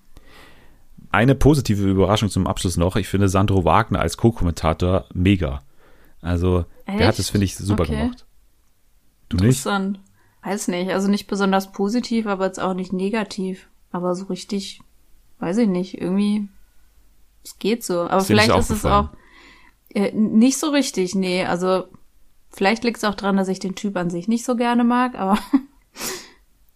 [1.11, 2.95] Eine positive Überraschung zum Abschluss noch.
[2.95, 5.61] Ich finde Sandro Wagner als Co-Kommentator mega.
[6.21, 6.99] Also, Echt?
[6.99, 7.97] der hat es, finde ich, super okay.
[7.97, 8.25] gemacht.
[9.27, 9.97] Du Interessant.
[9.97, 10.11] nicht?
[10.43, 10.91] Weiß nicht.
[10.91, 13.67] Also nicht besonders positiv, aber jetzt auch nicht negativ.
[13.91, 14.81] Aber so richtig,
[15.39, 15.99] weiß ich nicht.
[15.99, 16.47] Irgendwie,
[17.43, 18.01] es geht so.
[18.01, 19.09] Aber ist vielleicht ist es auch
[19.93, 21.15] äh, nicht so richtig.
[21.15, 21.85] Nee, also
[22.49, 25.15] vielleicht liegt es auch dran, dass ich den Typ an sich nicht so gerne mag,
[25.15, 25.37] aber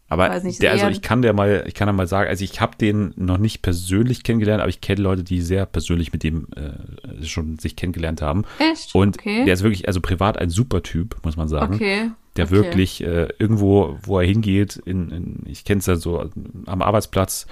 [0.08, 2.62] Aber nicht, der, also ich kann der mal, ich kann da mal sagen, also ich
[2.62, 6.48] habe den noch nicht persönlich kennengelernt, aber ich kenne Leute, die sehr persönlich mit dem
[6.56, 8.46] äh, schon sich kennengelernt haben.
[8.60, 8.94] Echt?
[8.94, 9.46] Und okay.
[9.46, 11.76] der ist wirklich, also privat ein super Typ, muss man sagen.
[11.76, 12.12] Okay.
[12.38, 12.54] Der okay.
[12.54, 16.30] wirklich äh, irgendwo, wo er hingeht, in, in ich kenne es ja so
[16.66, 17.48] am Arbeitsplatz,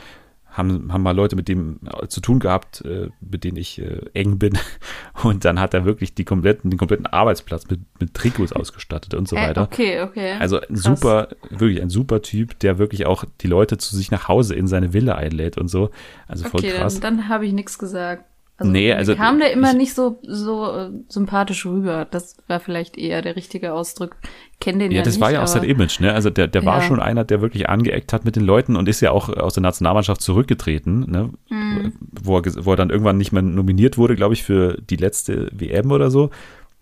[0.53, 4.01] haben, haben mal Leute mit dem äh, zu tun gehabt, äh, mit denen ich äh,
[4.13, 4.57] eng bin.
[5.23, 9.27] Und dann hat er wirklich die kompletten, den kompletten Arbeitsplatz mit, mit Trikots ausgestattet und
[9.27, 9.63] so äh, weiter.
[9.63, 10.33] Okay, okay.
[10.39, 10.83] Also ein Krass.
[10.83, 14.67] super, wirklich ein super Typ, der wirklich auch die Leute zu sich nach Hause in
[14.67, 15.89] seine Villa einlädt und so.
[16.27, 16.99] Also voll okay, krass.
[16.99, 18.25] Dann, dann habe ich nichts gesagt.
[18.55, 22.05] Also, nee, also kam der immer ich, nicht so so äh, sympathisch rüber.
[22.09, 24.15] Das war vielleicht eher der richtige Ausdruck.
[24.59, 26.13] Kenn den ja, ja das nicht, war ja auch sein Image, ne?
[26.13, 26.67] Also der, der ja.
[26.67, 29.55] war schon einer, der wirklich angeeckt hat mit den Leuten und ist ja auch aus
[29.55, 31.31] der Nationalmannschaft zurückgetreten, ne?
[31.49, 31.93] Mhm.
[32.11, 35.49] Wo, er, wo er dann irgendwann nicht mehr nominiert wurde, glaube ich, für die letzte
[35.51, 36.29] WM oder so.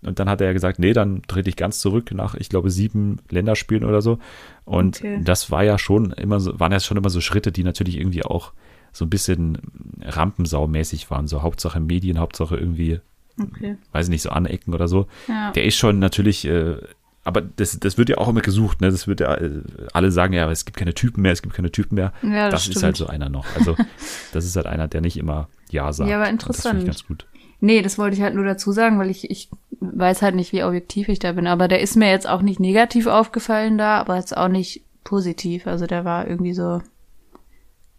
[0.04, 2.70] Und dann hat er ja gesagt, nee, dann trete ich ganz zurück nach, ich glaube,
[2.70, 4.18] sieben Länderspielen oder so.
[4.66, 5.22] Und okay.
[5.24, 8.26] das war ja schon immer so, waren ja schon immer so Schritte, die natürlich irgendwie
[8.26, 8.52] auch
[8.92, 9.58] so ein bisschen
[10.02, 11.28] Rampensau-mäßig waren.
[11.28, 13.00] So Hauptsache Medien, Hauptsache irgendwie,
[13.40, 13.78] okay.
[13.92, 15.08] weiß ich nicht, so anecken oder so.
[15.28, 15.52] Ja.
[15.52, 16.78] Der ist schon natürlich, äh,
[17.24, 18.90] aber das, das wird ja auch immer gesucht, ne?
[18.90, 19.62] Das wird ja, äh,
[19.94, 22.14] alle sagen ja, es gibt keine Typen mehr, es gibt keine Typen mehr.
[22.24, 23.46] Ja, das, das ist halt so einer noch.
[23.56, 23.76] Also,
[24.34, 26.10] das ist halt einer, der nicht immer Ja sagt.
[26.10, 26.80] Ja, aber interessant.
[26.80, 27.26] das ganz gut.
[27.60, 29.50] Nee, das wollte ich halt nur dazu sagen, weil ich, ich
[29.80, 31.46] weiß halt nicht, wie objektiv ich da bin.
[31.46, 35.68] Aber der ist mir jetzt auch nicht negativ aufgefallen da, aber jetzt auch nicht positiv.
[35.68, 36.82] Also der war irgendwie so,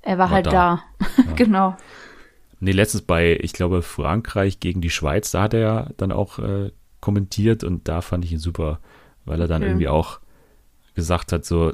[0.03, 0.53] er war, war halt da.
[0.53, 0.85] da.
[1.17, 1.33] Ja.
[1.37, 1.77] genau.
[2.61, 6.39] Nee, letztens bei, ich glaube, Frankreich gegen die Schweiz, da hat er ja dann auch
[6.39, 8.79] äh, kommentiert und da fand ich ihn super,
[9.25, 9.71] weil er dann okay.
[9.71, 10.21] irgendwie auch
[10.95, 11.73] gesagt hat, so,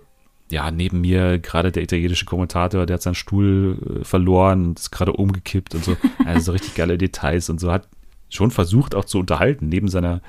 [0.50, 4.90] ja, neben mir gerade der italienische Kommentator, der hat seinen Stuhl äh, verloren und ist
[4.90, 5.96] gerade umgekippt und so.
[6.24, 7.88] Also so richtig geile Details und so hat
[8.30, 10.20] schon versucht auch zu unterhalten, neben seiner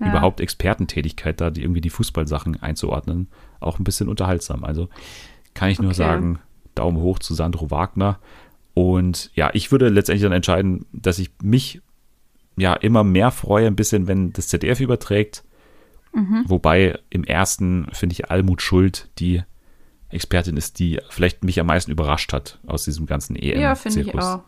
[0.00, 0.08] ja.
[0.08, 3.28] überhaupt Expertentätigkeit da, die irgendwie die Fußballsachen einzuordnen,
[3.60, 4.64] auch ein bisschen unterhaltsam.
[4.64, 4.88] Also
[5.54, 5.98] kann ich nur okay.
[5.98, 6.38] sagen,
[6.74, 8.18] Daumen hoch zu Sandro Wagner.
[8.74, 11.80] Und ja, ich würde letztendlich dann entscheiden, dass ich mich
[12.56, 15.44] ja immer mehr freue, ein bisschen, wenn das ZDF überträgt.
[16.12, 16.44] Mhm.
[16.46, 19.42] Wobei im ersten finde ich Almut Schuld die
[20.10, 23.60] Expertin ist, die vielleicht mich am meisten überrascht hat aus diesem ganzen EM.
[23.60, 24.40] Ja, finde ich auch.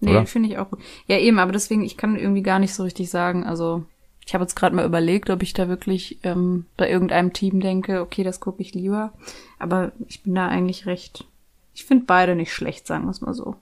[0.00, 0.80] Nee, finde ich auch gut.
[1.06, 3.44] Ja, eben, aber deswegen, ich kann irgendwie gar nicht so richtig sagen.
[3.44, 3.84] Also,
[4.24, 8.00] ich habe jetzt gerade mal überlegt, ob ich da wirklich ähm, bei irgendeinem Team denke,
[8.00, 9.12] okay, das gucke ich lieber.
[9.58, 11.26] Aber ich bin da eigentlich recht
[11.78, 13.54] ich finde beide nicht schlecht, sagen wir es mal so.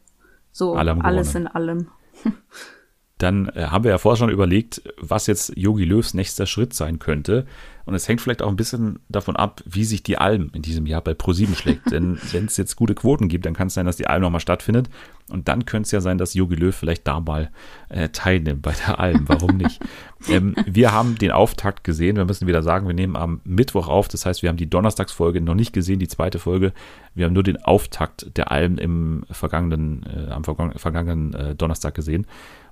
[0.50, 1.88] So alles in allem.
[3.18, 6.98] Dann äh, haben wir ja vorher schon überlegt, was jetzt Yogi Löws nächster Schritt sein
[6.98, 7.44] könnte.
[7.84, 10.86] Und es hängt vielleicht auch ein bisschen davon ab, wie sich die Alm in diesem
[10.86, 11.90] Jahr bei ProSieben schlägt.
[11.92, 14.40] Denn wenn es jetzt gute Quoten gibt, dann kann es sein, dass die Alm nochmal
[14.40, 14.88] stattfindet.
[15.28, 17.50] Und dann könnte es ja sein, dass Jogi Löw vielleicht da mal
[17.88, 19.24] äh, teilnimmt bei der Alm.
[19.26, 19.80] Warum nicht?
[20.28, 22.16] ähm, wir haben den Auftakt gesehen.
[22.16, 24.06] Wir müssen wieder sagen, wir nehmen am Mittwoch auf.
[24.06, 26.72] Das heißt, wir haben die Donnerstagsfolge noch nicht gesehen, die zweite Folge.
[27.14, 32.26] Wir haben nur den Auftakt der Alm im vergangenen, äh, am vergangenen äh, Donnerstag gesehen.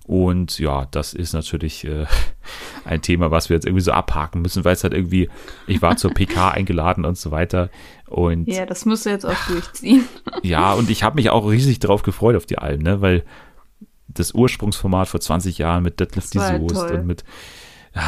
[0.07, 2.07] Und ja, das ist natürlich äh,
[2.85, 5.29] ein Thema, was wir jetzt irgendwie so abhaken müssen, weil es halt irgendwie,
[5.67, 7.71] ich war zur PK eingeladen und so weiter.
[8.07, 10.05] Und ja, das musst du jetzt auch durchziehen.
[10.43, 13.01] ja, und ich habe mich auch riesig darauf gefreut auf die Alben, ne?
[13.01, 13.25] Weil
[14.09, 17.25] das Ursprungsformat vor 20 Jahren mit Detlef die halt Soest und mit
[17.95, 18.03] ja,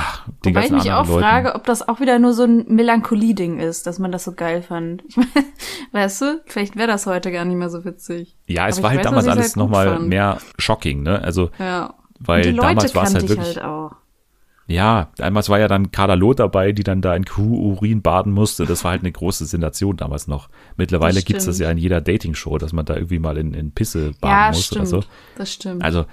[0.45, 1.21] den Wobei ganzen ich mich auch Leuten.
[1.21, 4.62] frage, ob das auch wieder nur so ein Melancholie-Ding ist, dass man das so geil
[4.62, 5.05] fand.
[5.09, 5.29] Ich mein,
[5.93, 8.37] weißt du, vielleicht wäre das heute gar nicht mehr so witzig.
[8.47, 11.23] Ja, es Aber war halt weiß, damals alles halt nochmal mehr shocking, ne?
[11.23, 11.95] Also, ja.
[12.19, 13.62] weil damals war es halt wirklich.
[13.62, 13.93] Halt.
[14.69, 18.67] Ja, damals war ja dann Kader Loth dabei, die dann da in Kuh-Urin baden musste.
[18.67, 20.49] Das war halt eine große Sensation damals noch.
[20.77, 23.71] Mittlerweile gibt es das ja in jeder Dating-Show, dass man da irgendwie mal in, in
[23.71, 24.81] Pisse baden ja, muss stimmt.
[24.81, 25.03] oder so.
[25.37, 25.85] Das stimmt.
[25.85, 26.07] Also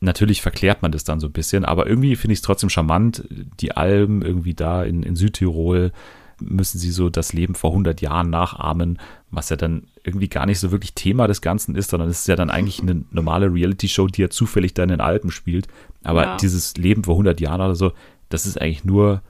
[0.00, 3.24] natürlich verklärt man das dann so ein bisschen, aber irgendwie finde ich es trotzdem charmant,
[3.30, 5.90] die Alben irgendwie da in, in Südtirol,
[6.40, 8.98] müssen sie so das Leben vor 100 Jahren nachahmen,
[9.30, 12.28] was ja dann irgendwie gar nicht so wirklich Thema des Ganzen ist, sondern es ist
[12.28, 15.68] ja dann eigentlich eine normale Reality-Show, die ja zufällig dann in Alpen spielt.
[16.04, 16.36] Aber ja.
[16.36, 17.92] dieses Leben vor 100 Jahren oder so,
[18.28, 19.22] das ist eigentlich nur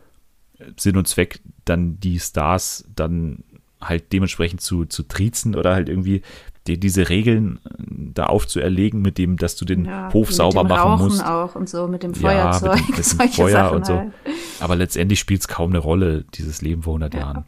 [0.76, 3.44] Sinn und Zweck, dann die Stars dann
[3.80, 6.22] halt dementsprechend zu, zu triezen oder halt irgendwie
[6.68, 10.92] dir diese Regeln äh, da aufzuerlegen, mit dem, dass du den ja, Hof sauber machen
[10.92, 11.24] Rauchen musst.
[11.24, 12.76] auch und so, mit dem Feuerzeug.
[12.78, 13.96] Ja, mit dem, mit dem Feuer Sachen und so.
[13.96, 14.12] Halt.
[14.60, 17.20] Aber letztendlich spielt es kaum eine Rolle, dieses Leben vor 100 ja.
[17.20, 17.44] Jahren.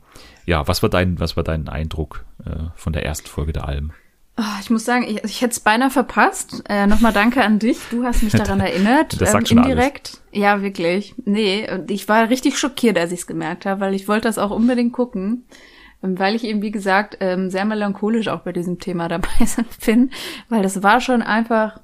[0.46, 3.92] Ja, was war dein, was war dein Eindruck äh, von der ersten Folge der Alm?
[4.40, 6.62] Oh, ich muss sagen, ich, ich hätte es beinahe verpasst.
[6.68, 7.78] Äh, Nochmal danke an dich.
[7.90, 9.20] Du hast mich daran erinnert.
[9.20, 10.20] Das sagt ähm, indirekt.
[10.30, 10.42] Alles.
[10.42, 11.14] Ja, wirklich.
[11.24, 14.38] Nee, und ich war richtig schockiert, als ich es gemerkt habe, weil ich wollte das
[14.38, 15.44] auch unbedingt gucken.
[16.02, 19.28] Ähm, weil ich eben, wie gesagt, ähm, sehr melancholisch auch bei diesem Thema dabei
[19.86, 20.10] bin,
[20.48, 21.80] weil das war schon einfach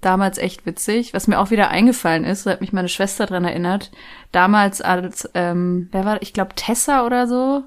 [0.00, 1.14] damals echt witzig.
[1.14, 3.90] Was mir auch wieder eingefallen ist, hat mich meine Schwester dran erinnert,
[4.32, 7.64] damals als, ähm, wer war, ich glaube Tessa oder so.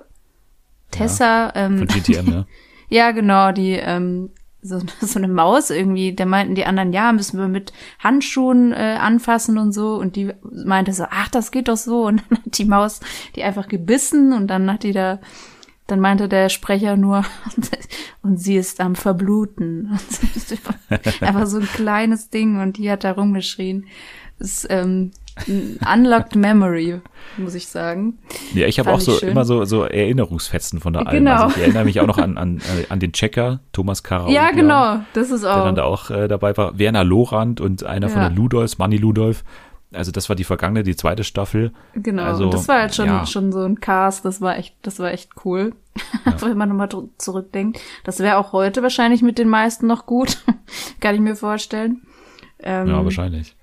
[0.92, 1.48] Tessa.
[1.48, 2.48] Ja, ähm, von GTM, ne?
[2.90, 4.30] ja, genau, die ähm,
[4.62, 8.98] so, so eine Maus irgendwie, da meinten die anderen, ja, müssen wir mit Handschuhen äh,
[9.00, 9.96] anfassen und so.
[9.96, 12.06] Und die meinte so, ach, das geht doch so.
[12.06, 13.00] Und dann hat die Maus
[13.36, 15.20] die einfach gebissen und dann hat die da
[15.88, 17.26] dann meinte der Sprecher nur,
[18.22, 19.98] und sie ist am Verbluten.
[21.22, 23.86] Einfach so ein kleines Ding und die hat da rumgeschrien.
[24.40, 25.12] Das ist ähm,
[25.48, 27.00] Unlocked Memory,
[27.38, 28.18] muss ich sagen.
[28.54, 29.30] Ja, ich habe auch so schön.
[29.30, 31.18] immer so, so Erinnerungsfetzen von der Alm.
[31.18, 31.44] Genau.
[31.44, 34.30] Also ich erinnere mich auch noch an, an, an den Checker, Thomas Kara.
[34.30, 35.56] Ja, genau, das ist auch.
[35.56, 36.78] Der dann da auch äh, dabei war.
[36.78, 38.14] Werner Lorand und einer ja.
[38.14, 39.44] von den Ludolfs, Manni Ludolf.
[39.94, 41.72] Also das war die vergangene, die zweite Staffel.
[41.94, 43.26] Genau, also, das war halt schon, ja.
[43.26, 45.74] schon so ein Cast, das war echt, das war echt cool.
[46.26, 46.42] Ja.
[46.42, 47.80] Wenn man nochmal zurückdenkt.
[48.04, 50.44] Das wäre auch heute wahrscheinlich mit den meisten noch gut.
[51.00, 52.02] Kann ich mir vorstellen.
[52.60, 53.56] Ähm, ja, wahrscheinlich.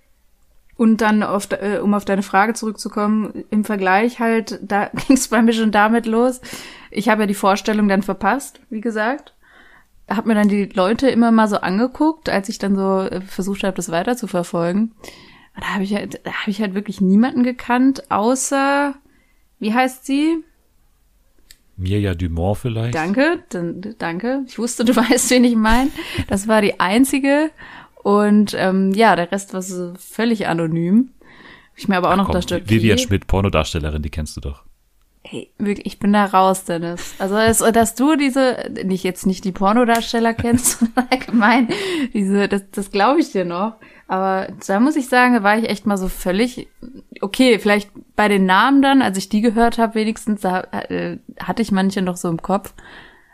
[0.77, 5.29] Und dann, auf, äh, um auf deine Frage zurückzukommen, im Vergleich halt, da ging es
[5.29, 6.41] bei mir schon damit los.
[6.91, 9.35] Ich habe ja die Vorstellung dann verpasst, wie gesagt.
[10.09, 13.63] Hab mir dann die Leute immer mal so angeguckt, als ich dann so äh, versucht
[13.63, 14.93] habe, das weiter zu verfolgen.
[15.57, 18.95] Da habe ich, halt, da hab ich halt wirklich niemanden gekannt, außer,
[19.61, 20.39] wie heißt sie?
[21.77, 22.95] Mirja Dumont vielleicht.
[22.95, 23.45] Danke,
[23.99, 24.45] danke.
[24.47, 25.91] Ich wusste, du weißt, wen ich meine.
[26.29, 27.51] Das war die einzige.
[28.03, 31.11] Und ähm, ja, der Rest war so völlig anonym.
[31.77, 32.69] Ich mir aber auch Ach, noch komm, das Stück.
[32.69, 34.65] Vivian Schmidt, Pornodarstellerin, die kennst du doch.
[35.27, 37.15] Hey, wirklich, ich bin da raus, Dennis.
[37.19, 41.69] Also, dass, dass du diese, nicht jetzt nicht die Pornodarsteller kennst, sondern allgemein,
[42.13, 43.77] diese, das, das glaube ich dir noch.
[44.07, 46.69] Aber da muss ich sagen, da war ich echt mal so völlig,
[47.23, 51.63] okay, vielleicht bei den Namen dann, als ich die gehört habe, wenigstens, da äh, hatte
[51.63, 52.75] ich manche noch so im Kopf.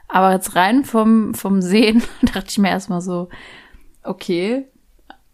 [0.06, 3.28] Aber jetzt rein vom, vom Sehen dachte ich mir erstmal so,
[4.04, 4.64] okay,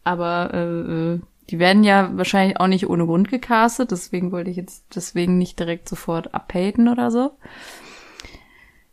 [0.05, 4.57] aber äh, äh, die werden ja wahrscheinlich auch nicht ohne Grund gecastet, deswegen wollte ich
[4.57, 7.33] jetzt deswegen nicht direkt sofort abhaten oder so.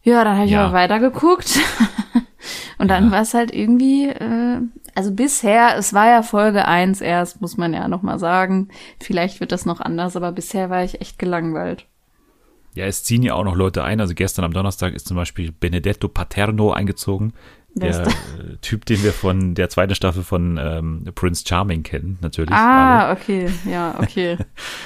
[0.03, 0.65] Ja, dann habe ich ja.
[0.65, 1.59] aber weitergeguckt.
[2.77, 3.11] Und dann ja.
[3.11, 4.59] war es halt irgendwie, äh,
[4.93, 8.67] also bisher, es war ja Folge eins erst, muss man ja nochmal sagen.
[8.99, 11.87] Vielleicht wird das noch anders, aber bisher war ich echt gelangweilt.
[12.75, 14.01] Ja, es ziehen ja auch noch Leute ein.
[14.01, 17.33] Also gestern am Donnerstag ist zum Beispiel Benedetto Paterno eingezogen.
[17.75, 18.07] Der
[18.61, 22.53] Typ, den wir von der zweiten Staffel von ähm, Prince Charming kennen, natürlich.
[22.53, 23.13] Ah, alle.
[23.13, 24.37] okay, ja, okay.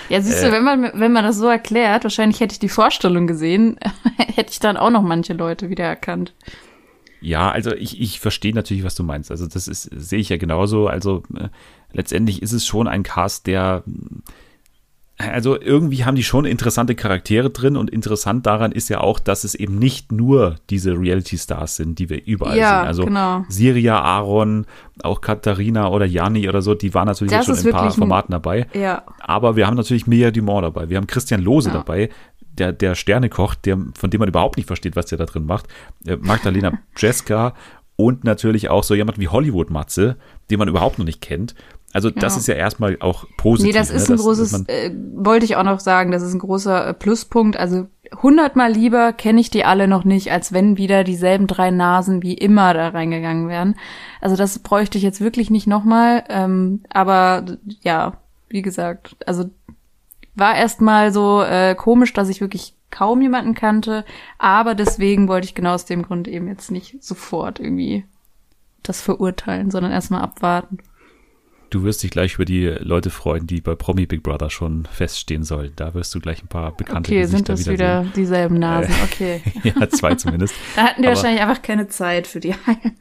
[0.08, 2.69] Ja, siehst du, äh, wenn man, wenn man das so erklärt, wahrscheinlich hätte ich die
[2.69, 3.78] Vorstellung gesehen,
[4.17, 6.34] hätte ich dann auch noch manche Leute wiedererkannt.
[7.19, 9.32] Ja, also ich, ich verstehe natürlich, was du meinst.
[9.32, 10.88] Also das ist, sehe ich ja genauso.
[10.88, 11.50] Also äh,
[11.91, 13.84] letztendlich ist es schon ein Cast, der
[15.17, 19.43] also irgendwie haben die schon interessante Charaktere drin und interessant daran ist ja auch, dass
[19.43, 22.88] es eben nicht nur diese Reality-Stars sind, die wir überall ja, sehen.
[22.88, 23.45] Also genau.
[23.49, 24.67] Siria, Aaron,
[25.01, 28.32] auch Katharina oder Jani oder so, die waren natürlich das schon in ein paar Formaten
[28.32, 28.67] dabei.
[28.73, 29.03] Ja.
[29.19, 31.73] Aber wir haben natürlich Mia Dumont dabei, wir haben Christian Lose ja.
[31.73, 32.10] dabei,
[32.41, 35.67] der, der Sternekoch, der, von dem man überhaupt nicht versteht, was der da drin macht.
[36.06, 37.53] Äh, Magdalena Jeska
[37.95, 40.17] und natürlich auch so jemand wie Hollywood Matze,
[40.51, 41.56] den man überhaupt noch nicht kennt.
[41.97, 42.39] Also das ja.
[42.39, 43.73] ist ja erstmal auch positiv.
[43.73, 44.13] Nee, das ist ne?
[44.13, 47.57] ein großes, äh, wollte ich auch noch sagen, das ist ein großer äh, Pluspunkt.
[47.57, 47.88] Also
[48.21, 52.36] hundertmal lieber kenne ich die alle noch nicht, als wenn wieder dieselben drei Nasen wie
[52.36, 53.77] immer da reingegangen wären.
[54.21, 56.23] Also das bräuchte ich jetzt wirklich nicht nochmal.
[56.29, 59.49] Ähm, aber ja, wie gesagt, also
[60.36, 64.05] war erstmal so äh, komisch, dass ich wirklich kaum jemanden kannte,
[64.38, 68.05] aber deswegen wollte ich genau aus dem Grund eben jetzt nicht sofort irgendwie
[68.83, 70.77] das verurteilen, sondern erstmal abwarten.
[71.69, 75.43] Du wirst dich gleich über die Leute freuen, die bei Promi Big Brother schon feststehen
[75.43, 75.73] sollen.
[75.75, 78.93] Da wirst du gleich ein paar bekannte okay, Gesichter sind das wieder, wieder dieselben Nasen,
[78.93, 79.41] äh, okay.
[79.63, 80.56] ja, zwei zumindest.
[80.75, 82.97] da hatten die aber, wahrscheinlich einfach keine Zeit für die Heilen.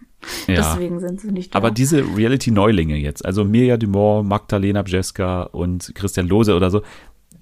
[0.48, 0.56] Ja.
[0.56, 1.58] Deswegen sind sie nicht da.
[1.58, 6.82] Aber diese Reality-Neulinge jetzt, also Mirja Dumont, Magdalena Bjeska und Christian Lose oder so,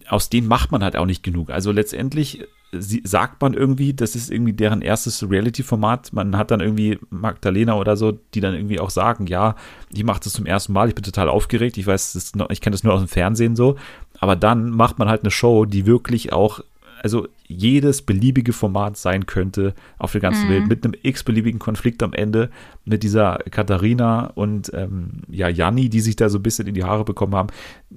[0.09, 1.51] aus denen macht man halt auch nicht genug.
[1.51, 2.45] Also letztendlich
[2.79, 6.13] sie, sagt man irgendwie, das ist irgendwie deren erstes Reality-Format.
[6.13, 9.57] Man hat dann irgendwie Magdalena oder so, die dann irgendwie auch sagen, ja,
[9.93, 12.75] ich mache das zum ersten Mal, ich bin total aufgeregt, ich weiß, noch, ich kenne
[12.75, 13.77] das nur aus dem Fernsehen so.
[14.19, 16.61] Aber dann macht man halt eine Show, die wirklich auch,
[17.03, 20.51] also jedes beliebige Format sein könnte auf der ganzen mhm.
[20.51, 22.51] Welt, mit einem x-beliebigen Konflikt am Ende,
[22.85, 26.85] mit dieser Katharina und ähm, ja, Janni, die sich da so ein bisschen in die
[26.85, 27.49] Haare bekommen haben,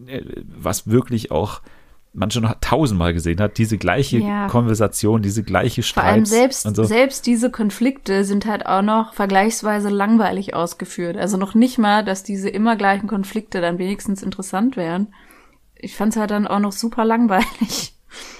[0.08, 1.62] äh, was wirklich auch
[2.14, 4.48] man schon tausendmal gesehen hat, diese gleiche ja.
[4.48, 6.04] Konversation, diese gleiche Streit.
[6.04, 6.84] Vor allem selbst, so.
[6.84, 11.18] selbst diese Konflikte sind halt auch noch vergleichsweise langweilig ausgeführt.
[11.18, 15.14] Also noch nicht mal, dass diese immer gleichen Konflikte dann wenigstens interessant wären.
[15.76, 17.94] Ich fand es halt dann auch noch super langweilig.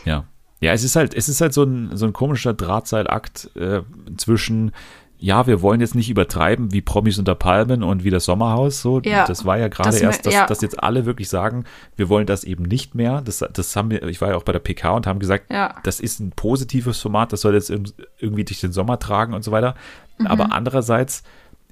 [0.06, 0.26] Ja.
[0.60, 3.82] Ja, es ist halt, es ist halt so ein, so ein komischer Drahtseilakt äh,
[4.18, 4.72] zwischen
[5.20, 8.82] ja, wir wollen jetzt nicht übertreiben wie Promis unter Palmen und wie das Sommerhaus.
[8.82, 10.46] So, ja, das war ja gerade erst, dass, ja.
[10.46, 13.22] dass jetzt alle wirklich sagen, wir wollen das eben nicht mehr.
[13.22, 15.76] Das, das haben wir, ich war ja auch bei der PK und haben gesagt, ja.
[15.84, 17.72] das ist ein positives Format, das soll jetzt
[18.20, 19.74] irgendwie durch den Sommer tragen und so weiter.
[20.20, 20.28] Mhm.
[20.28, 21.24] Aber andererseits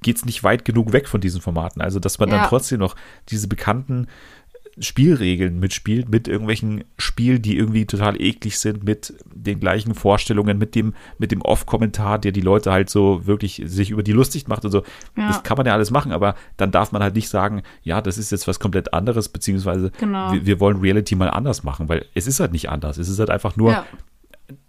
[0.01, 1.81] geht es nicht weit genug weg von diesen Formaten.
[1.81, 2.95] Also, dass man dann trotzdem noch
[3.29, 4.07] diese bekannten
[4.77, 10.75] Spielregeln mitspielt, mit irgendwelchen Spielen, die irgendwie total eklig sind, mit den gleichen Vorstellungen, mit
[10.75, 14.65] dem, mit dem Off-Kommentar, der die Leute halt so wirklich sich über die lustig macht
[14.65, 14.83] und so.
[15.15, 15.27] Ja.
[15.27, 18.17] Das kann man ja alles machen, aber dann darf man halt nicht sagen, ja, das
[18.17, 20.33] ist jetzt was komplett anderes, beziehungsweise genau.
[20.33, 22.97] wir, wir, wollen Reality mal anders machen, weil es ist halt nicht anders.
[22.97, 23.85] Es ist halt einfach nur ja.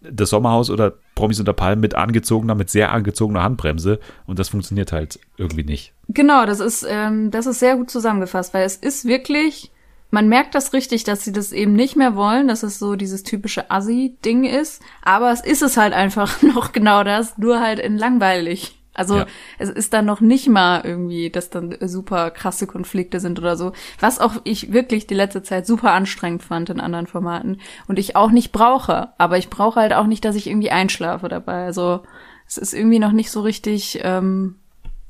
[0.03, 4.93] das Sommerhaus oder Promis unter Palmen mit angezogener, mit sehr angezogener Handbremse und das funktioniert
[4.93, 5.95] halt irgendwie nicht.
[6.09, 9.73] Genau, das ist, ähm, das ist sehr gut zusammengefasst, weil es ist wirklich
[10.11, 13.23] man merkt das richtig, dass sie das eben nicht mehr wollen, dass es so dieses
[13.23, 14.83] typische Assi-Ding ist.
[15.03, 18.77] Aber es ist es halt einfach noch genau das, nur halt in langweilig.
[18.95, 19.27] Also ja.
[19.59, 23.73] es ist dann noch nicht mal irgendwie, dass dann super krasse Konflikte sind oder so.
[24.01, 27.61] Was auch ich wirklich die letzte Zeit super anstrengend fand in anderen Formaten.
[27.89, 29.11] Und ich auch nicht brauche.
[29.19, 31.67] Aber ich brauche halt auch nicht, dass ich irgendwie einschlafe dabei.
[31.67, 32.05] Also
[32.47, 34.57] es ist irgendwie noch nicht so richtig ähm,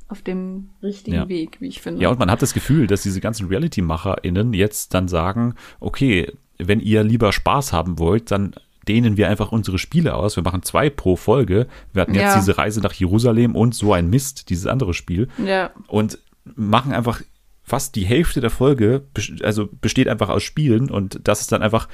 [0.07, 1.29] auf dem richtigen ja.
[1.29, 2.01] Weg, wie ich finde.
[2.01, 6.79] Ja, und man hat das Gefühl, dass diese ganzen Reality-MacherInnen jetzt dann sagen, okay, wenn
[6.79, 8.55] ihr lieber Spaß haben wollt, dann
[8.87, 10.37] dehnen wir einfach unsere Spiele aus.
[10.37, 11.67] Wir machen zwei pro Folge.
[11.91, 12.39] Wir hatten jetzt ja.
[12.39, 15.27] diese Reise nach Jerusalem und so ein Mist, dieses andere Spiel.
[15.45, 15.71] Ja.
[15.87, 16.19] Und
[16.55, 17.21] machen einfach
[17.63, 19.03] fast die Hälfte der Folge,
[19.43, 21.89] also besteht einfach aus Spielen und das ist dann einfach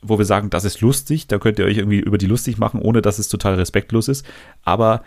[0.00, 2.80] wo wir sagen, das ist lustig, da könnt ihr euch irgendwie über die lustig machen,
[2.80, 4.24] ohne dass es total respektlos ist.
[4.62, 5.02] Aber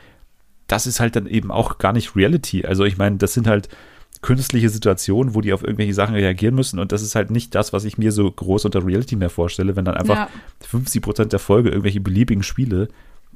[0.72, 2.66] das ist halt dann eben auch gar nicht Reality.
[2.66, 3.68] Also ich meine, das sind halt
[4.22, 7.74] künstliche Situationen, wo die auf irgendwelche Sachen reagieren müssen und das ist halt nicht das,
[7.74, 10.30] was ich mir so groß unter Reality mehr vorstelle, wenn dann einfach ja.
[10.62, 12.88] 50 Prozent der Folge irgendwelche beliebigen Spiele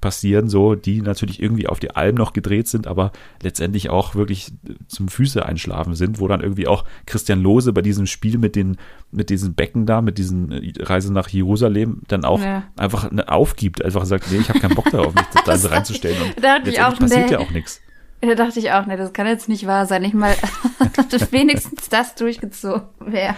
[0.02, 4.54] passieren, so, die natürlich irgendwie auf die Alm noch gedreht sind, aber letztendlich auch wirklich
[4.88, 8.78] zum Füße einschlafen sind, wo dann irgendwie auch Christian Lose bei diesem Spiel mit den,
[9.12, 12.64] mit diesen Becken da, mit diesen äh, Reise nach Jerusalem dann auch ja.
[12.78, 16.22] einfach ne, aufgibt, einfach sagt, nee, ich habe keinen Bock darauf, mich da so reinzustellen
[16.22, 17.32] und da letztendlich auch, passiert nee.
[17.32, 17.82] ja auch nichts.
[18.22, 20.04] Da dachte ich auch, nee, das kann jetzt nicht wahr sein.
[20.04, 20.36] Ich mal,
[21.10, 23.36] dass wenigstens das durchgezogen wäre.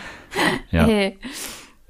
[0.71, 0.85] Ja.
[0.85, 1.17] Hey.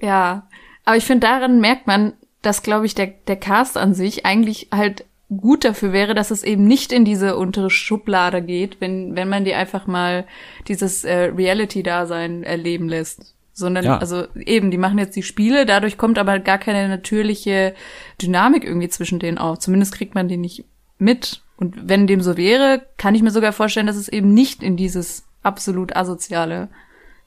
[0.02, 0.48] Ja.
[0.86, 2.14] Aber ich finde, daran merkt man,
[2.48, 6.44] dass, glaube ich, der, der Cast an sich eigentlich halt gut dafür wäre, dass es
[6.44, 10.26] eben nicht in diese untere Schublade geht, wenn, wenn man die einfach mal
[10.70, 13.36] dieses äh, Reality-Dasein erleben lässt.
[13.52, 13.98] Sondern, ja.
[13.98, 17.74] also eben, die machen jetzt die Spiele, dadurch kommt aber gar keine natürliche
[18.22, 19.60] Dynamik irgendwie zwischen denen auf.
[19.60, 20.64] Zumindest kriegt man die nicht
[21.00, 21.42] mit.
[21.58, 24.78] Und wenn dem so wäre, kann ich mir sogar vorstellen, dass es eben nicht in
[24.78, 26.70] dieses absolut asoziale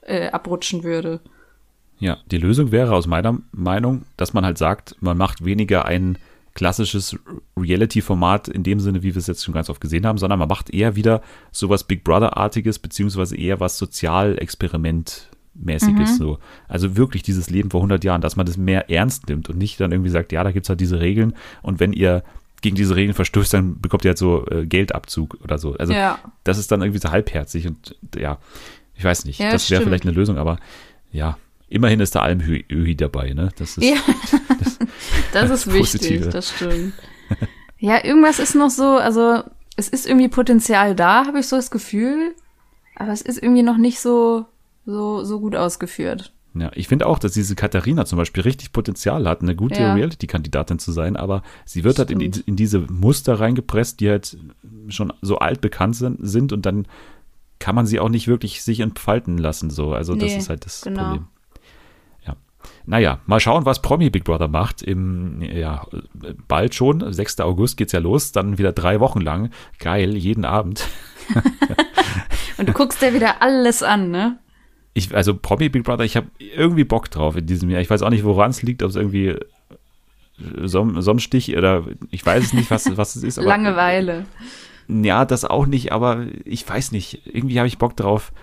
[0.01, 1.19] äh, abrutschen würde.
[2.01, 6.17] Ja, die Lösung wäre aus meiner Meinung, dass man halt sagt, man macht weniger ein
[6.55, 7.15] klassisches
[7.55, 10.49] Reality-Format in dem Sinne, wie wir es jetzt schon ganz oft gesehen haben, sondern man
[10.49, 16.17] macht eher wieder sowas Big Brother-artiges, beziehungsweise eher was Sozialexperiment-mäßiges mhm.
[16.17, 16.39] so.
[16.67, 19.79] Also wirklich dieses Leben vor 100 Jahren, dass man das mehr ernst nimmt und nicht
[19.79, 22.23] dann irgendwie sagt, ja, da gibt es halt diese Regeln und wenn ihr
[22.63, 25.75] gegen diese Regeln verstößt, dann bekommt ihr halt so äh, Geldabzug oder so.
[25.77, 26.17] Also ja.
[26.43, 28.39] das ist dann irgendwie so halbherzig und ja,
[28.95, 30.57] ich weiß nicht, ja, das wäre vielleicht eine Lösung, aber
[31.11, 31.37] ja,
[31.71, 33.49] Immerhin ist da Almöhi dabei, ne?
[33.55, 33.95] Das ist, ja.
[34.59, 34.77] das,
[35.31, 36.93] das ist wichtig, das stimmt.
[37.79, 39.41] Ja, irgendwas ist noch so, also
[39.77, 42.35] es ist irgendwie Potenzial da, habe ich so das Gefühl,
[42.95, 44.45] aber es ist irgendwie noch nicht so,
[44.85, 46.33] so, so gut ausgeführt.
[46.53, 49.93] Ja, ich finde auch, dass diese Katharina zum Beispiel richtig Potenzial hat, eine gute ja.
[49.93, 52.21] Reality-Kandidatin zu sein, aber sie wird Stimmt.
[52.21, 54.37] halt in, in, diese Muster reingepresst, die halt
[54.89, 56.85] schon so alt bekannt sind, sind und dann
[57.59, 59.93] kann man sie auch nicht wirklich sich entfalten lassen, so.
[59.93, 61.03] Also nee, das ist halt das genau.
[61.03, 61.27] Problem.
[62.85, 64.81] Naja, mal schauen, was Promi Big Brother macht.
[64.81, 65.85] Im, ja,
[66.47, 67.39] bald schon, 6.
[67.41, 69.51] August geht's ja los, dann wieder drei Wochen lang.
[69.79, 70.87] Geil, jeden Abend.
[72.57, 74.39] Und du guckst dir wieder alles an, ne?
[74.93, 77.81] Ich, also Promi Big Brother, ich habe irgendwie Bock drauf in diesem Jahr.
[77.81, 79.37] Ich weiß auch nicht, woran es liegt, ob es irgendwie
[80.63, 83.39] Sonnenstich oder ich weiß es nicht, was, was es ist.
[83.39, 84.25] Aber, Langeweile.
[84.87, 87.21] Ja, das auch nicht, aber ich weiß nicht.
[87.25, 88.33] Irgendwie habe ich Bock drauf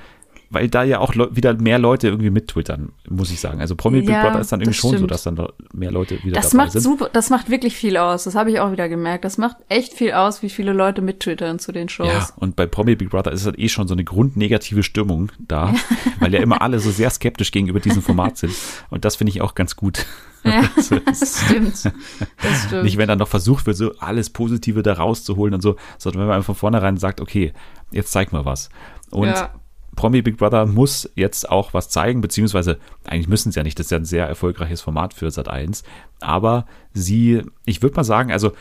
[0.51, 3.61] weil da ja auch wieder mehr Leute irgendwie mittwittern, muss ich sagen.
[3.61, 5.38] Also Promi Big Brother ist dann irgendwie schon so, dass dann
[5.72, 6.82] mehr Leute wieder das dabei macht sind.
[6.82, 8.24] Super, das macht wirklich viel aus.
[8.24, 9.24] Das habe ich auch wieder gemerkt.
[9.24, 12.09] Das macht echt viel aus, wie viele Leute mittwittern zu den Shows.
[12.09, 15.74] Ja, und bei Promi Big Brother ist halt eh schon so eine grundnegative Stimmung da,
[16.20, 18.55] weil ja immer alle so sehr skeptisch gegenüber diesem Format sind.
[18.88, 20.07] Und das finde ich auch ganz gut.
[20.44, 21.74] Ja, das stimmt.
[21.74, 22.84] Das stimmt.
[22.84, 26.28] Nicht, wenn dann noch versucht wird, so alles Positive da rauszuholen und so, sondern wenn
[26.28, 27.53] man von vornherein sagt, okay,
[27.90, 28.70] jetzt zeig mal was.
[29.11, 29.51] Und ja
[29.99, 33.86] Promi Big Brother muss jetzt auch was zeigen, beziehungsweise eigentlich müssen sie ja nicht, das
[33.86, 35.82] ist ja ein sehr erfolgreiches Format für Sat 1.
[36.20, 38.53] Aber sie, ich würde mal sagen, also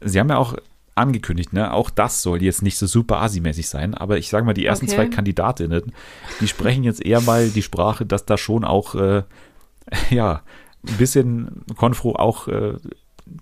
[0.00, 0.54] sie haben ja auch
[0.94, 1.74] angekündigt, ne?
[1.74, 4.86] Auch das soll jetzt nicht so super asimäßig sein, aber ich sage mal, die ersten
[4.86, 4.94] okay.
[4.94, 5.92] zwei Kandidatinnen,
[6.40, 9.24] die sprechen jetzt eher mal die Sprache, dass da schon auch, äh,
[10.10, 10.42] ja,
[10.86, 12.74] ein bisschen Konfro auch äh,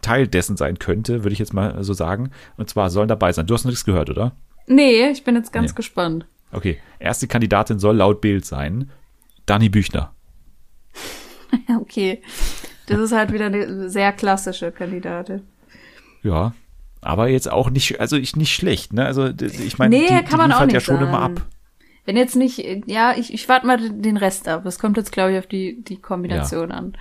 [0.01, 2.31] Teil dessen sein könnte, würde ich jetzt mal so sagen.
[2.57, 3.47] Und zwar sollen dabei sein.
[3.47, 4.33] Du hast nichts gehört, oder?
[4.67, 5.77] Nee, ich bin jetzt ganz nee.
[5.77, 6.25] gespannt.
[6.55, 8.91] Okay, erste Kandidatin soll laut Bild sein
[9.47, 10.13] Dani Büchner.
[11.81, 12.23] okay,
[12.87, 15.43] das ist halt wieder eine sehr klassische Kandidatin.
[16.23, 16.55] Ja,
[17.01, 19.05] aber jetzt auch nicht, also ich nicht schlecht, ne?
[19.05, 21.09] Also ich meine, nee, die, kann man auch nicht ja schon sagen.
[21.09, 21.43] immer ab.
[22.07, 24.63] Wenn jetzt nicht, ja, ich, ich warte mal den Rest ab.
[24.65, 26.77] Das kommt jetzt, glaube ich, auf die, die Kombination ja.
[26.77, 26.97] an.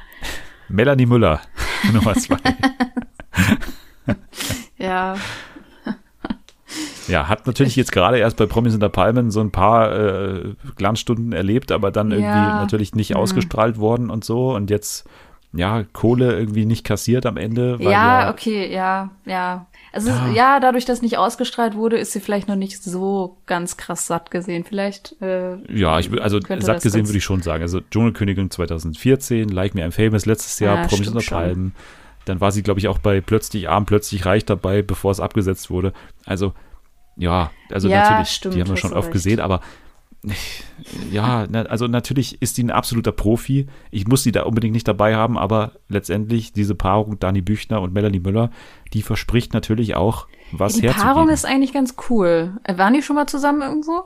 [0.70, 1.42] Melanie Müller,
[1.94, 2.38] Nummer zwei.
[4.78, 5.16] ja,
[7.08, 11.34] ja, hat natürlich jetzt gerade erst bei Promis unter Palmen so ein paar äh, Glanzstunden
[11.34, 12.62] erlebt, aber dann irgendwie ja.
[12.62, 13.18] natürlich nicht mhm.
[13.18, 15.08] ausgestrahlt worden und so und jetzt
[15.56, 17.78] ja, Kohle irgendwie nicht kassiert am Ende.
[17.80, 19.68] ja, ja, okay, ja, ja.
[19.92, 20.32] Also ja.
[20.32, 20.60] ja.
[20.60, 24.64] dadurch, dass nicht ausgestrahlt wurde, ist sie vielleicht noch nicht so ganz krass satt gesehen.
[24.64, 25.16] Vielleicht.
[25.22, 27.62] Äh, ja, ich also satt gesehen würde ich schon sagen.
[27.62, 31.76] Also Dschungelkönigin 2014, Like Me I'm Famous letztes Jahr, ja, Promis Palmen.
[32.26, 35.70] Dann war sie, glaube ich, auch bei Plötzlich Arm, Plötzlich Reich dabei, bevor es abgesetzt
[35.70, 35.94] wurde.
[36.26, 36.54] Also
[37.16, 39.14] ja, also ja, natürlich, stimmt, die haben wir schon oft recht.
[39.14, 39.62] gesehen, aber
[41.12, 43.68] ja, also natürlich ist die ein absoluter Profi.
[43.92, 47.94] Ich muss sie da unbedingt nicht dabei haben, aber letztendlich diese Paarung Dani Büchner und
[47.94, 48.50] Melanie Müller,
[48.94, 52.54] die verspricht natürlich auch was Die Paarung ist eigentlich ganz cool.
[52.64, 54.04] Äh, waren die schon mal zusammen irgendwo?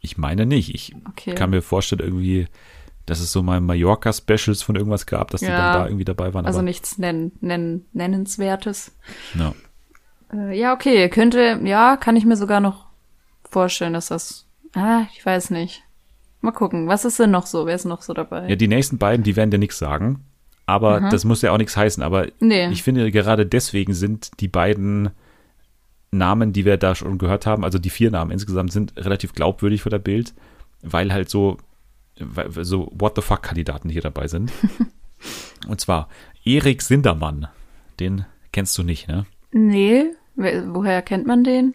[0.00, 0.74] Ich meine nicht.
[0.74, 1.34] Ich okay.
[1.34, 2.46] kann mir vorstellen, irgendwie,
[3.04, 6.32] dass es so mal Mallorca-Specials von irgendwas gab, dass ja, die dann da irgendwie dabei
[6.34, 6.46] waren.
[6.46, 8.92] Also nichts nennen, nennen, Nennenswertes.
[9.34, 9.54] Ja.
[10.32, 12.86] Äh, ja, okay, könnte, ja, kann ich mir sogar noch
[13.44, 15.82] vorstellen, dass das, ah, ich weiß nicht.
[16.40, 17.66] Mal gucken, was ist denn noch so?
[17.66, 18.48] Wer ist noch so dabei?
[18.48, 20.24] Ja, die nächsten beiden, die werden dir nichts sagen.
[20.66, 21.10] Aber mhm.
[21.10, 22.02] das muss ja auch nichts heißen.
[22.02, 22.68] Aber nee.
[22.68, 25.10] ich finde, gerade deswegen sind die beiden
[26.10, 29.82] Namen, die wir da schon gehört haben, also die vier Namen insgesamt, sind relativ glaubwürdig
[29.82, 30.34] für das Bild,
[30.82, 31.58] weil halt so,
[32.16, 34.52] so What the fuck-Kandidaten hier dabei sind.
[35.68, 36.08] Und zwar
[36.44, 37.48] Erik Sindermann.
[38.00, 39.26] Den kennst du nicht, ne?
[39.52, 40.06] Nee.
[40.42, 41.74] Woher kennt man den?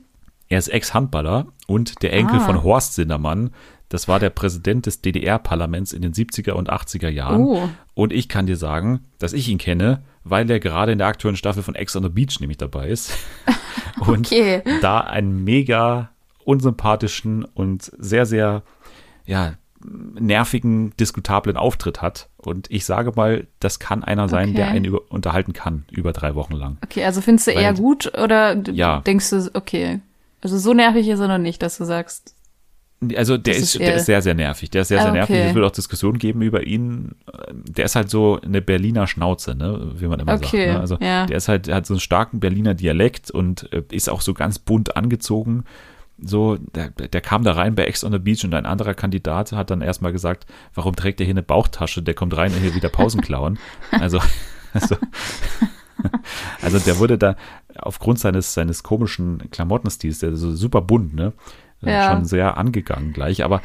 [0.50, 2.46] Er ist Ex-Handballer und der Enkel ah.
[2.46, 3.52] von Horst Sindermann.
[3.90, 7.42] Das war der Präsident des DDR-Parlaments in den 70er und 80er Jahren.
[7.42, 7.70] Oh.
[7.94, 11.38] Und ich kann dir sagen, dass ich ihn kenne, weil er gerade in der aktuellen
[11.38, 13.18] Staffel von Ex on the Beach nämlich dabei ist.
[14.00, 14.62] und okay.
[14.82, 16.10] da einen mega
[16.44, 18.64] unsympathischen und sehr, sehr,
[19.26, 22.30] ja, nervigen, diskutablen Auftritt hat.
[22.38, 24.58] Und ich sage mal, das kann einer sein, okay.
[24.58, 26.78] der einen über, unterhalten kann, über drei Wochen lang.
[26.84, 29.02] Okay, also findest du Weil, eher gut oder ja.
[29.02, 30.00] denkst du, okay,
[30.42, 32.34] also so nervig ist er noch nicht, dass du sagst.
[33.16, 34.72] Also der ist, ist der ist sehr, sehr nervig.
[34.72, 35.36] Der ist sehr, ah, sehr nervig.
[35.36, 35.50] Okay.
[35.50, 37.14] Es wird auch Diskussionen geben über ihn.
[37.54, 40.46] Der ist halt so eine Berliner Schnauze, ne, wie man immer okay.
[40.46, 40.74] sagt.
[40.74, 40.80] Ne?
[40.80, 41.28] Also ja.
[41.28, 44.58] der ist halt, hat so einen starken Berliner Dialekt und äh, ist auch so ganz
[44.58, 45.64] bunt angezogen
[46.20, 49.52] so, der, der kam da rein bei Ex on the Beach und ein anderer Kandidat
[49.52, 52.02] hat dann erstmal gesagt, warum trägt der hier eine Bauchtasche?
[52.02, 53.60] Der kommt rein und hier wieder Pausen klauen.
[53.92, 54.20] Also,
[54.74, 54.96] also,
[56.62, 57.36] also der wurde da
[57.78, 61.34] aufgrund seines, seines komischen Klamottenstils, der so super bunt, ne?
[61.82, 62.12] Ja.
[62.12, 63.62] Schon sehr angegangen gleich, aber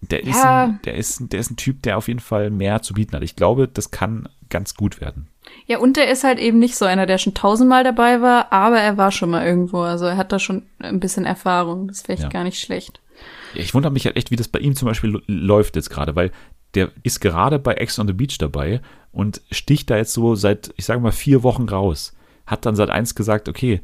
[0.00, 0.64] der ist, ja.
[0.64, 3.22] ein, der, ist, der ist ein Typ, der auf jeden Fall mehr zu bieten hat.
[3.22, 5.28] Ich glaube, das kann ganz gut werden.
[5.66, 8.78] Ja, und der ist halt eben nicht so einer, der schon tausendmal dabei war, aber
[8.80, 9.80] er war schon mal irgendwo.
[9.80, 11.88] Also er hat da schon ein bisschen Erfahrung.
[11.88, 12.28] Das wäre ja.
[12.28, 13.00] gar nicht schlecht.
[13.54, 16.30] Ich wundere mich halt echt, wie das bei ihm zum Beispiel läuft jetzt gerade, weil
[16.74, 18.80] der ist gerade bei Ex on the Beach dabei
[19.12, 22.14] und sticht da jetzt so seit, ich sage mal, vier Wochen raus.
[22.46, 23.80] Hat dann seit eins gesagt, okay,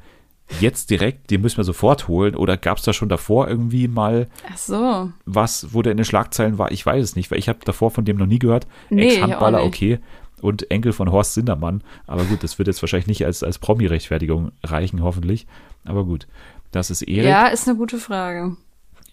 [0.61, 2.37] jetzt direkt, den müssen wir sofort holen.
[2.37, 5.11] Oder gab es da schon davor irgendwie mal Ach so.
[5.25, 6.71] was, wo der in den Schlagzeilen war?
[6.71, 8.67] Ich weiß es nicht, weil ich habe davor von dem noch nie gehört.
[8.89, 9.99] Nee, Ex-Handballer, okay
[10.41, 11.83] und Enkel von Horst Sindermann.
[12.07, 15.47] Aber gut, das wird jetzt wahrscheinlich nicht als, als Promi-Rechtfertigung reichen, hoffentlich.
[15.85, 16.27] Aber gut,
[16.71, 17.29] das ist Erik.
[17.29, 18.57] Ja, ist eine gute Frage.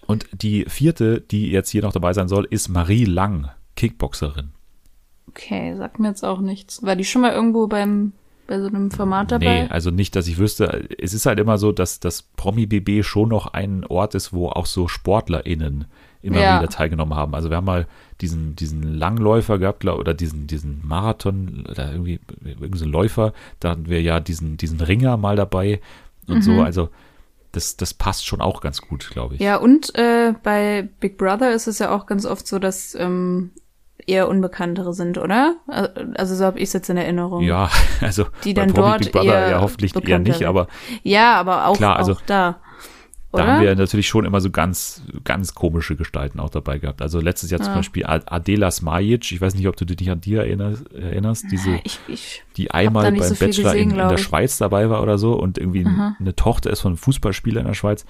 [0.06, 4.52] Und die vierte, die jetzt hier noch dabei sein soll, ist Marie Lang, Kickboxerin.
[5.30, 6.84] Okay, sagt mir jetzt auch nichts.
[6.84, 8.12] War die schon mal irgendwo beim
[8.46, 9.64] bei so einem Format dabei?
[9.64, 10.88] Nee, also nicht, dass ich wüsste.
[11.00, 14.66] Es ist halt immer so, dass das Promi-BB schon noch ein Ort ist, wo auch
[14.66, 15.86] so SportlerInnen
[16.24, 16.60] immer Ja.
[16.60, 17.36] wieder teilgenommen haben.
[17.36, 17.86] Also wir haben mal
[18.22, 23.34] diesen, diesen Langläufer gehabt, glaub, oder diesen, diesen Marathon, oder irgendwie, irgendein so ein Läufer.
[23.60, 25.82] Da hatten wir ja diesen, diesen Ringer mal dabei
[26.28, 26.62] und so.
[26.62, 26.90] Also
[27.52, 29.42] das, das passt schon auch ganz gut, glaube ich.
[29.42, 33.52] Ja, und äh, bei Big Brother ist es ja auch ganz oft so, dass ähm,
[34.08, 35.56] eher Unbekanntere sind, oder?
[36.16, 37.44] Also so habe ich es jetzt in Erinnerung.
[37.44, 37.70] Ja,
[38.02, 40.68] also Die bei dann Promi dort Big Brother eher ja hoffentlich eher nicht, aber
[41.04, 42.60] Ja, aber auch, Klar, also auch da.
[43.34, 43.54] Da Oder?
[43.54, 47.02] haben wir natürlich schon immer so ganz, ganz komische Gestalten auch dabei gehabt.
[47.02, 47.78] Also letztes Jahr zum Ja.
[47.78, 52.00] Beispiel Ad- Adela Smajic, ich weiß nicht, ob du dich an die erinnerst, diese, ich,
[52.08, 54.18] ich, die einmal da beim so Bachelor gesehen, in, in der.
[54.20, 56.16] Schweiz dabei war oder so und irgendwie Aha.
[56.20, 58.06] eine Tochter ist von einem Fußballspieler in der Schweiz.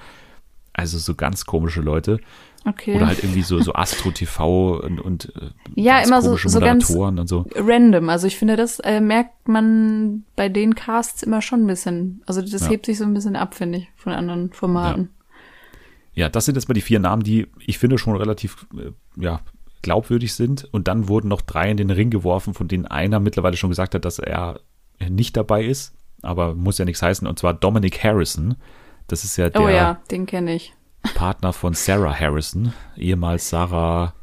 [0.73, 2.19] Also so ganz komische Leute.
[2.65, 2.95] Okay.
[2.95, 6.87] Oder halt irgendwie so, so Astro TV und, und äh, Ja, immer so- so ganz-
[6.87, 7.45] so.
[7.55, 8.09] random.
[8.09, 12.21] Also ich finde, das äh, merkt man bei den Casts immer schon ein bisschen.
[12.25, 12.69] Also das Ja.
[12.69, 15.09] hebt sich so ein bisschen ab, finde ich, von anderen Formaten.
[16.15, 18.91] Ja, das sind jetzt mal die vier Namen, die ich finde schon relativ äh,
[19.21, 19.39] ja,
[19.81, 20.67] glaubwürdig sind.
[20.71, 23.95] Und dann wurden noch drei in den Ring geworfen, von denen einer mittlerweile schon gesagt
[23.95, 24.59] hat, dass er
[25.09, 25.93] nicht dabei ist.
[26.21, 27.27] Aber muss ja nichts heißen.
[27.27, 28.55] Und zwar Dominic Harrison.
[29.07, 30.73] Das ist ja der Oh ja, den kenne ich.
[31.15, 34.13] Partner von Sarah Harrison, ehemals Sarah,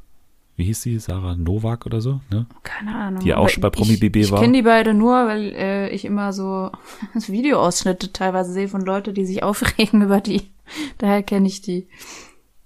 [0.57, 0.99] wie hieß sie?
[0.99, 2.47] Sarah Novak oder so, ne?
[2.63, 3.23] Keine Ahnung.
[3.23, 4.39] Die auch schon bei Promi BB ich war.
[4.39, 6.71] Ich kenne die beide nur, weil äh, ich immer so
[7.15, 10.51] Videoausschnitte teilweise sehe von Leuten, die sich aufregen über die.
[10.99, 11.89] Daher kenne ich die.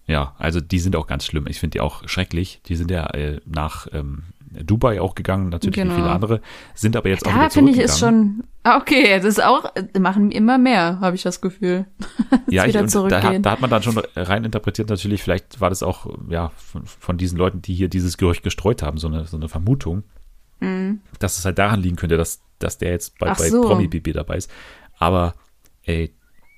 [0.07, 1.47] Ja, also die sind auch ganz schlimm.
[1.47, 2.61] Ich finde die auch schrecklich.
[2.67, 4.25] Die sind ja äh, nach ähm,
[4.65, 5.93] Dubai auch gegangen, natürlich Genau.
[5.93, 6.41] wie viele andere,
[6.75, 8.45] sind aber jetzt auch Da wieder finde ich es schon.
[8.63, 11.87] Ah, okay, das ist auch, machen immer mehr, habe ich das Gefühl.
[12.49, 15.83] ja, ich, da, hat- da hat man dann schon rein interpretiert, natürlich, vielleicht war das
[15.83, 19.37] auch ja von, von diesen Leuten, die hier dieses Gerücht gestreut haben, so eine, so
[19.37, 20.03] eine Vermutung,
[21.19, 23.33] dass es halt daran liegen könnte, dass, dass der jetzt bei, Mhm.
[23.35, 23.61] Ach bei so.
[23.63, 24.51] Promi BB dabei ist.
[24.97, 25.35] Aber
[25.83, 26.15] ey,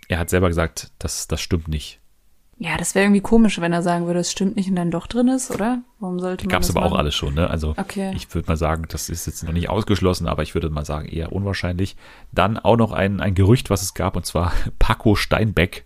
[0.09, 1.99] er hat selber gesagt, das, das stimmt nicht.
[2.59, 5.07] Ja, das wäre irgendwie komisch, wenn er sagen würde, es stimmt nicht und dann doch
[5.07, 5.83] drin ist, oder?
[6.01, 7.01] Warum sollte man Gab es das aber auch machen?
[7.01, 7.51] alles schon, ne?
[7.51, 8.13] Also Okay.
[8.17, 11.07] ich würde mal sagen, das ist jetzt noch nicht ausgeschlossen, aber ich würde mal sagen,
[11.07, 11.97] eher unwahrscheinlich.
[12.33, 15.85] Dann auch noch ein, ein Gerücht, was es gab, und zwar Paco Steinbeck,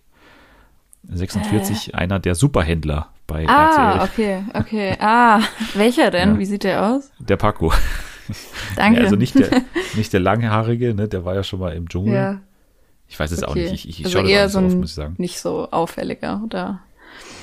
[1.09, 4.09] 46, einer der Superhändler bei Ah, RTL.
[4.09, 4.97] okay, okay.
[4.99, 5.41] Ah,
[5.73, 6.33] welcher denn?
[6.35, 6.39] Ja.
[6.39, 7.11] Wie sieht der aus?
[7.19, 7.73] Der Paco.
[8.77, 8.99] Danke.
[8.99, 9.49] Ja, also nicht der,
[9.95, 11.07] nicht der Langhaarige, ne?
[11.07, 12.13] Der war ja schon mal im Dschungel.
[12.13, 12.39] Ja,
[13.11, 13.69] Ich weiß es auch okay.
[13.69, 13.85] nicht.
[13.85, 15.15] Ich, ich, ich also schaue das eher auch nicht so so oft, muss ich sagen.
[15.17, 16.79] nicht so auffälliger, oder?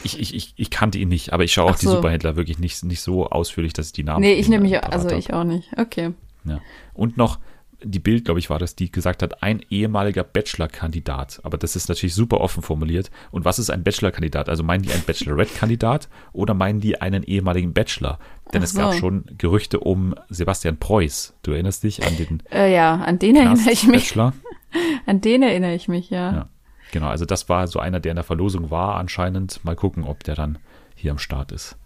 [0.03, 1.97] Ich, ich, ich, ich kannte ihn nicht, aber ich schaue auch Ach die so.
[1.97, 5.11] Superhändler wirklich nicht, nicht so ausführlich, dass ich die Namen Nee, ich nehme mich, also
[5.11, 5.69] ich auch nicht.
[5.77, 6.15] Okay.
[6.45, 6.61] Ja.
[6.95, 7.39] Und noch
[7.83, 11.41] die Bild, glaube ich, war das, die gesagt hat, ein ehemaliger Bachelor-Kandidat.
[11.45, 13.11] Aber das ist natürlich super offen formuliert.
[13.31, 14.49] Und was ist ein Bachelor-Kandidat?
[14.49, 18.19] Also meinen die einen Bachelorette-Kandidat oder meinen die einen ehemaligen Bachelor?
[18.53, 18.99] Denn Ach es gab so.
[18.99, 21.35] schon Gerüchte um Sebastian Preuß.
[21.43, 24.09] Du erinnerst dich an den Äh, ja, an den erinnere ich mich.
[24.09, 24.33] Bachelor?
[25.07, 26.33] An den erinnere ich mich, ja.
[26.33, 26.49] Ja.
[26.93, 29.65] Genau, also das war so einer, der in der Verlosung war anscheinend.
[29.65, 30.59] Mal gucken, ob der dann
[30.95, 31.77] hier am Start ist.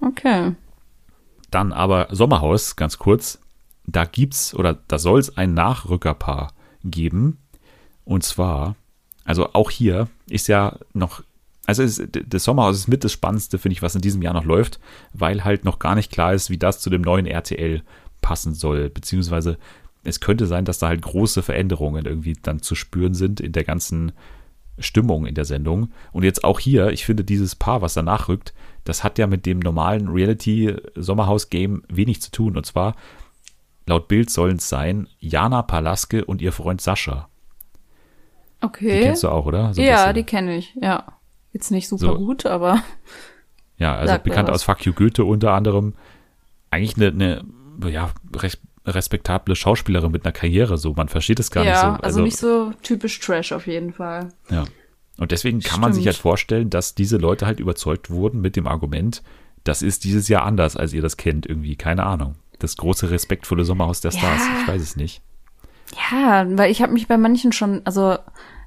[0.00, 0.54] Okay.
[1.50, 3.40] Dann aber Sommerhaus, ganz kurz.
[3.86, 6.52] Da gibt's oder da soll es ein Nachrückerpaar
[6.84, 7.38] geben.
[8.04, 8.76] Und zwar,
[9.24, 11.22] also auch hier ist ja noch,
[11.66, 14.44] also es, das Sommerhaus ist mit das Spannendste, finde ich, was in diesem Jahr noch
[14.44, 14.78] läuft,
[15.12, 17.82] weil halt noch gar nicht klar ist, wie das zu dem neuen RTL
[18.20, 18.90] passen soll.
[18.90, 19.58] Beziehungsweise
[20.04, 23.64] es könnte sein, dass da halt große Veränderungen irgendwie dann zu spüren sind in der
[23.64, 24.12] ganzen
[24.78, 25.92] Stimmung in der Sendung.
[26.12, 29.44] Und jetzt auch hier, ich finde dieses Paar, was danach rückt, das hat ja mit
[29.44, 32.56] dem normalen Reality-Sommerhaus-Game wenig zu tun.
[32.56, 32.94] Und zwar,
[33.86, 37.28] laut Bild sollen es sein, Jana Palaske und ihr Freund Sascha.
[38.60, 39.02] Die Okay.
[39.02, 39.72] kennst du auch, oder?
[39.74, 41.04] So ja, die kenne ich, ja.
[41.52, 42.14] Jetzt nicht super So.
[42.16, 42.82] gut, aber
[43.78, 45.94] Ja, also bekannt aus Fuck You Goethe unter anderem.
[46.70, 47.42] Eigentlich eine,
[47.80, 48.58] eine ja, res
[48.94, 50.94] respektable Schauspielerin mit einer Karriere, so.
[50.94, 52.02] Man versteht es gar ja, nicht so.
[52.04, 54.28] also, nicht so typisch Trash auf jeden Fall.
[54.50, 54.64] Ja.
[55.18, 56.14] Und deswegen kann man sich Stimmt.
[56.14, 59.22] halt vorstellen, dass diese Leute halt überzeugt wurden mit dem Argument,
[59.64, 61.76] das ist dieses Jahr anders, als ihr das kennt, irgendwie.
[61.76, 62.36] Keine Ahnung.
[62.60, 64.18] Das große, respektvolle Sommerhaus der Ja.
[64.18, 64.42] Stars.
[64.62, 65.20] Ich weiß es nicht.
[66.10, 68.16] Ja, weil ich habe mich bei manchen schon, also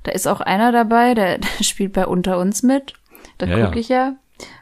[0.04, 2.94] da ist auch einer dabei, der, der spielt bei Unter uns mit.
[3.38, 3.80] Da Ja, gucke ja.
[3.82, 4.16] ich ja.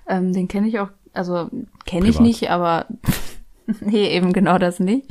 [0.07, 1.49] Ähm, den kenne ich auch, also
[1.85, 2.85] kenne ich nicht, aber
[3.81, 5.07] nee, eben genau das nicht.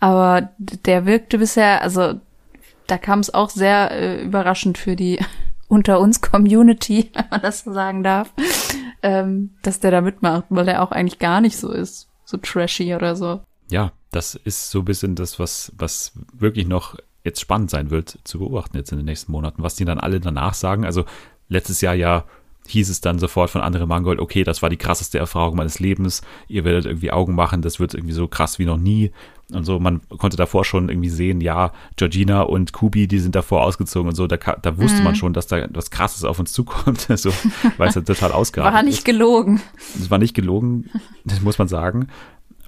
[0.00, 2.14] Aber der wirkte bisher, also
[2.86, 5.18] da kam es auch sehr äh, überraschend für die
[5.68, 8.32] Unter uns Community, wenn man das so sagen darf,
[9.02, 12.94] ähm, dass der da mitmacht, weil der auch eigentlich gar nicht so ist, so trashy
[12.94, 13.40] oder so.
[13.68, 16.94] Ja, das ist so ein bisschen das, was, was wirklich noch
[17.24, 20.20] jetzt spannend sein wird zu beobachten jetzt in den nächsten Monaten, was die dann alle
[20.20, 20.84] danach sagen.
[20.84, 21.04] Also
[21.48, 22.24] letztes Jahr ja
[22.68, 26.22] hieß es dann sofort von anderen Mangold, okay, das war die krasseste Erfahrung meines Lebens,
[26.48, 29.12] ihr werdet irgendwie Augen machen, das wird irgendwie so krass wie noch nie.
[29.52, 33.62] Und so, man konnte davor schon irgendwie sehen, ja, Georgina und Kubi, die sind davor
[33.62, 35.04] ausgezogen und so, da, da wusste mhm.
[35.04, 37.32] man schon, dass da was Krasses auf uns zukommt, so,
[37.76, 39.60] weil es ja total ausgeartet War nicht gelogen.
[39.94, 40.90] Es war nicht gelogen,
[41.24, 42.08] das muss man sagen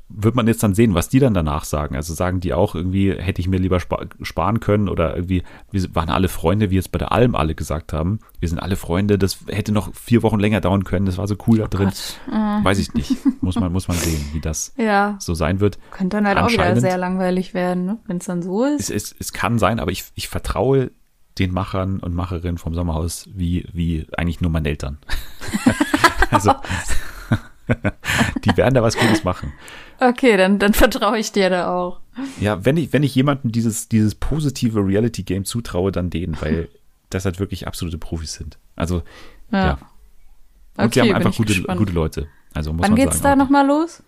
[0.08, 1.94] wird man jetzt dann sehen, was die dann danach sagen.
[1.94, 6.08] Also sagen die auch irgendwie, hätte ich mir lieber sparen können oder irgendwie, wir waren
[6.08, 8.20] alle Freunde, wie jetzt bei der Alm alle gesagt haben.
[8.40, 11.36] Wir sind alle Freunde, das hätte noch vier Wochen länger dauern können, das war so
[11.46, 11.92] cool da oh drin.
[12.30, 12.64] Mhm.
[12.64, 13.16] Weiß ich nicht.
[13.42, 15.16] Muss man, muss man sehen, wie das ja.
[15.20, 15.78] so sein wird.
[15.90, 17.98] Könnte dann halt auch wieder sehr langweilig werden, ne?
[18.06, 18.90] wenn es dann so ist.
[18.90, 20.90] Es, es, es kann sein, aber ich, ich vertraue
[21.38, 24.98] den Machern und Macherinnen vom Sommerhaus wie, wie eigentlich nur meinen Eltern.
[26.30, 26.52] also,
[28.44, 29.52] die werden da was Gutes machen.
[30.00, 32.00] Okay, dann, dann vertraue ich dir da auch.
[32.40, 36.68] Ja, wenn ich, wenn ich jemandem dieses, dieses positive Reality-Game zutraue, dann denen, weil
[37.10, 38.58] das halt wirklich absolute Profis sind.
[38.76, 39.02] Also,
[39.50, 39.66] ja.
[39.66, 39.78] ja.
[40.76, 42.28] Und okay, sie haben einfach gute, gute Leute.
[42.54, 44.02] Also muss Wann man geht's sagen, da nochmal los?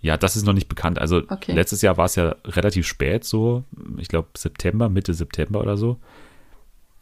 [0.00, 0.98] Ja, das ist noch nicht bekannt.
[0.98, 1.52] Also okay.
[1.52, 3.64] letztes Jahr war es ja relativ spät, so,
[3.98, 5.98] ich glaube September, Mitte September oder so.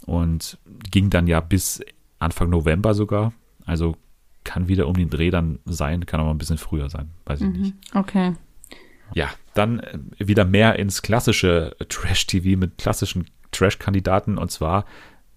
[0.07, 0.59] Und
[0.91, 1.83] ging dann ja bis
[2.19, 3.33] Anfang November sogar.
[3.65, 3.97] Also
[4.45, 7.47] kann wieder um den Dreh dann sein, kann aber ein bisschen früher sein, weiß ich
[7.47, 7.61] mhm.
[7.61, 7.75] nicht.
[7.95, 8.35] Okay.
[9.15, 14.85] Ja, dann äh, wieder mehr ins klassische Trash-TV mit klassischen Trash-Kandidaten und zwar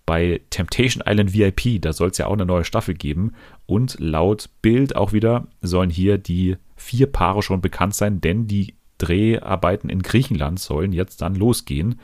[0.05, 1.81] bei Temptation Island VIP.
[1.81, 3.33] Da soll es ja auch eine neue Staffel geben
[3.65, 8.75] und laut Bild auch wieder sollen hier die vier Paare schon bekannt sein, denn die
[8.97, 11.99] Dreharbeiten in Griechenland sollen jetzt dann losgehen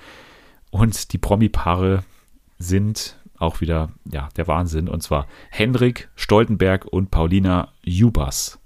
[0.69, 2.03] und die Promi-Paare
[2.59, 4.87] sind auch wieder, ja, der Wahnsinn.
[4.87, 8.59] Und zwar Hendrik Stoltenberg und Paulina Jubas.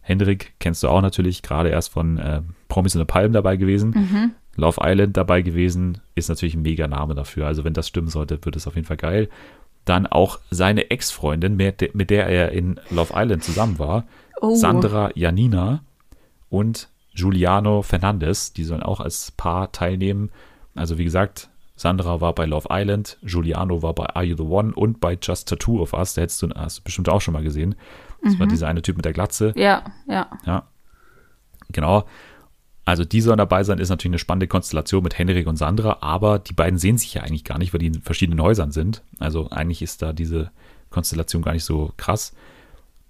[0.00, 3.90] Hendrik kennst du auch natürlich, gerade erst von äh, Promis in der Palm dabei gewesen.
[3.90, 4.30] Mhm.
[4.56, 7.46] Love Island dabei gewesen, ist natürlich ein mega Name dafür.
[7.46, 9.28] Also wenn das stimmen sollte, wird es auf jeden Fall geil.
[9.84, 14.06] Dann auch seine Ex-Freundin, mit, mit der er in Love Island zusammen war,
[14.40, 14.54] oh.
[14.54, 15.82] Sandra Janina
[16.50, 20.30] und Giuliano Fernandez, die sollen auch als Paar teilnehmen.
[20.74, 24.74] Also wie gesagt, Sandra war bei Love Island, Giuliano war bei Are You the One
[24.74, 26.14] und bei Just Tattoo of Us.
[26.14, 27.76] Da hättest du, hast du bestimmt auch schon mal gesehen.
[28.20, 28.40] Das mhm.
[28.40, 29.52] war dieser eine Typ mit der Glatze.
[29.54, 30.28] Ja, ja.
[30.44, 30.64] Ja.
[31.70, 32.04] Genau.
[32.84, 36.40] Also die sollen dabei sein, ist natürlich eine spannende Konstellation mit Henrik und Sandra, aber
[36.40, 39.04] die beiden sehen sich ja eigentlich gar nicht, weil die in verschiedenen Häusern sind.
[39.20, 40.50] Also eigentlich ist da diese
[40.90, 42.34] Konstellation gar nicht so krass.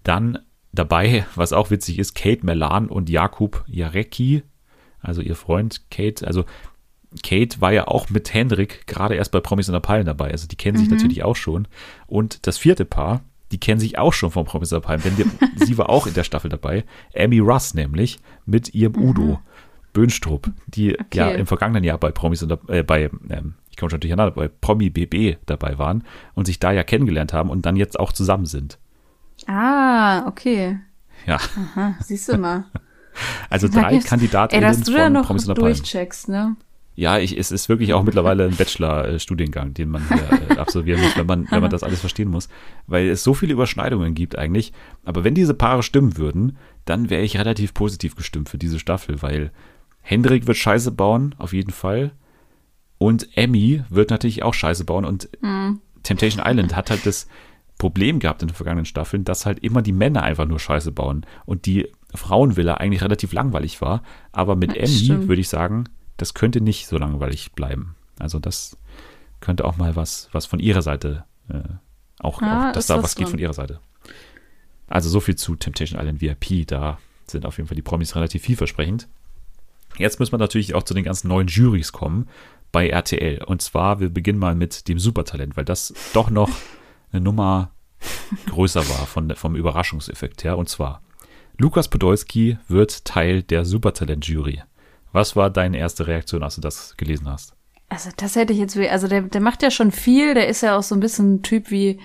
[0.03, 0.41] Dann
[0.73, 4.43] dabei, was auch witzig ist, Kate Melan und Jakub Jarecki,
[5.01, 6.27] also ihr Freund Kate.
[6.27, 6.45] Also
[7.23, 10.31] Kate war ja auch mit Hendrik gerade erst bei Promis in der Palm dabei.
[10.31, 10.83] Also die kennen mhm.
[10.83, 11.69] sich natürlich auch schon.
[12.07, 15.17] Und das vierte Paar, die kennen sich auch schon von Promis in der Palm, denn
[15.17, 15.25] die,
[15.65, 16.85] sie war auch in der Staffel dabei.
[17.17, 19.09] Amy Russ nämlich mit ihrem mhm.
[19.09, 19.41] Udo
[19.93, 21.19] Böhnstrup, die okay.
[21.19, 24.33] ja im vergangenen Jahr bei Promis in der, äh, bei, ähm, ich komme schon durcheinander,
[24.33, 26.05] bei Promi BB dabei waren
[26.35, 28.79] und sich da ja kennengelernt haben und dann jetzt auch zusammen sind.
[29.47, 30.79] Ah, okay.
[31.27, 31.37] Ja.
[31.37, 32.65] Aha, siehst du mal.
[33.51, 36.55] Also drei Kandidatinnen Ey, dass du da noch durchcheckst, ne?
[36.99, 41.17] Ja, ich, es ist wirklich auch mittlerweile ein Bachelor-Studiengang, den man hier äh, absolvieren muss,
[41.17, 42.49] wenn man, wenn man das alles verstehen muss.
[42.89, 44.73] Weil es so viele Überschneidungen gibt eigentlich.
[45.05, 49.23] Aber wenn diese Paare stimmen würden, dann wäre ich relativ positiv gestimmt für diese Staffel,
[49.23, 49.53] weil
[50.01, 52.11] Hendrik wird Scheiße bauen, auf jeden Fall.
[52.99, 55.05] Und Emmy wird natürlich auch Scheiße bauen.
[55.05, 55.81] Und mhm.
[56.03, 57.29] Temptation Island hat halt das
[57.79, 61.25] Problem gehabt in den vergangenen Staffeln, dass halt immer die Männer einfach nur Scheiße bauen.
[61.47, 64.03] Und die Frauenvilla eigentlich relativ langweilig war.
[64.33, 65.85] Aber mit Emmy würde ich sagen,
[66.19, 67.97] das könnte nicht so langweilig bleiben.
[68.19, 68.77] Also das
[69.41, 71.61] könnte auch mal was, was von ihrer Seite äh,
[72.21, 73.81] auch, ja, auch dass da was geht von ihrer Seite.
[74.89, 76.67] Also so viel zu Temptation Island VIP.
[76.67, 79.09] Da sind auf jeden Fall die Promis relativ vielversprechend.
[79.97, 82.29] Jetzt müssen wir natürlich auch zu den ganzen neuen Jurys kommen
[82.73, 83.45] bei RTL.
[83.45, 86.51] Und zwar, wir beginnen mal mit dem Supertalent, weil das doch noch
[87.13, 87.71] eine Nummer
[88.47, 90.59] größer war von, vom Überraschungseffekt her.
[90.59, 91.03] Und zwar,
[91.57, 94.63] Lukas Podolski wird Teil der Supertalent-Jury.
[95.19, 97.53] Was war deine erste Reaktion, als du das gelesen hast?
[97.89, 100.79] Also das hätte ich jetzt, also der, der macht ja schon viel, der ist ja
[100.79, 101.99] auch so ein bisschen ein Typ wie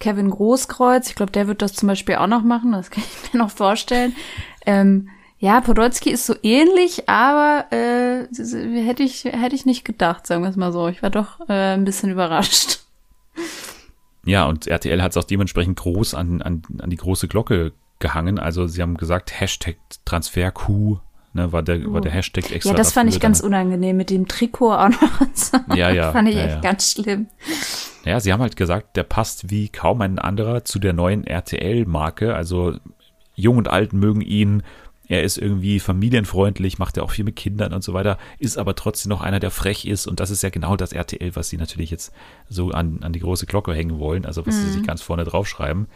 [0.00, 1.10] Kevin Großkreuz.
[1.10, 3.50] Ich glaube, der wird das zum Beispiel auch noch machen, das kann ich mir noch
[3.50, 4.16] vorstellen.
[4.64, 8.28] ähm, ja, Podolski ist so ähnlich, aber äh,
[8.82, 10.88] hätte ich hätte ich nicht gedacht, sagen wir es mal so.
[10.88, 12.78] Ich war doch äh, ein bisschen überrascht.
[14.24, 18.38] Ja, und RTL hat es auch dementsprechend groß an, an, an die große Glocke gehangen.
[18.38, 21.02] Also sie haben gesagt, Hashtag TransferQ
[21.34, 22.14] ne, war der, war der oh.
[22.14, 22.70] Hashtag extra.
[22.70, 25.76] Ja, das fand ich ganz unangenehm mit dem Trikot auch noch.
[25.76, 26.12] Ja, ja.
[26.12, 26.60] fand ich ja, echt ja.
[26.60, 27.26] ganz schlimm.
[28.04, 32.34] Ja, sie haben halt gesagt, der passt wie kaum ein anderer zu der neuen RTL-Marke.
[32.34, 32.76] Also
[33.34, 34.62] jung und alt mögen ihn.
[35.08, 38.74] er ist irgendwie familienfreundlich, macht ja auch viel mit Kindern und so weiter, ist aber
[38.74, 40.06] trotzdem noch einer, der frech ist.
[40.06, 42.12] Und das ist ja genau das RTL, was sie natürlich jetzt
[42.48, 44.60] so an, an die große Glocke hängen wollen, also was mhm.
[44.60, 45.88] sie sich ganz vorne draufschreiben.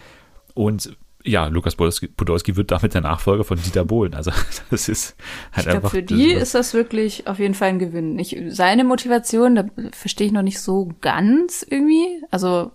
[0.55, 4.14] Und ja, Lukas Podolski wird damit der Nachfolger von Dieter Bohlen.
[4.14, 4.30] Also
[4.70, 5.16] das ist
[5.52, 5.90] halt ich einfach.
[5.90, 8.18] Glaub, für die ist das wirklich auf jeden Fall ein Gewinn.
[8.18, 12.06] Ich, seine Motivation, da verstehe ich noch nicht so ganz irgendwie.
[12.30, 12.72] Also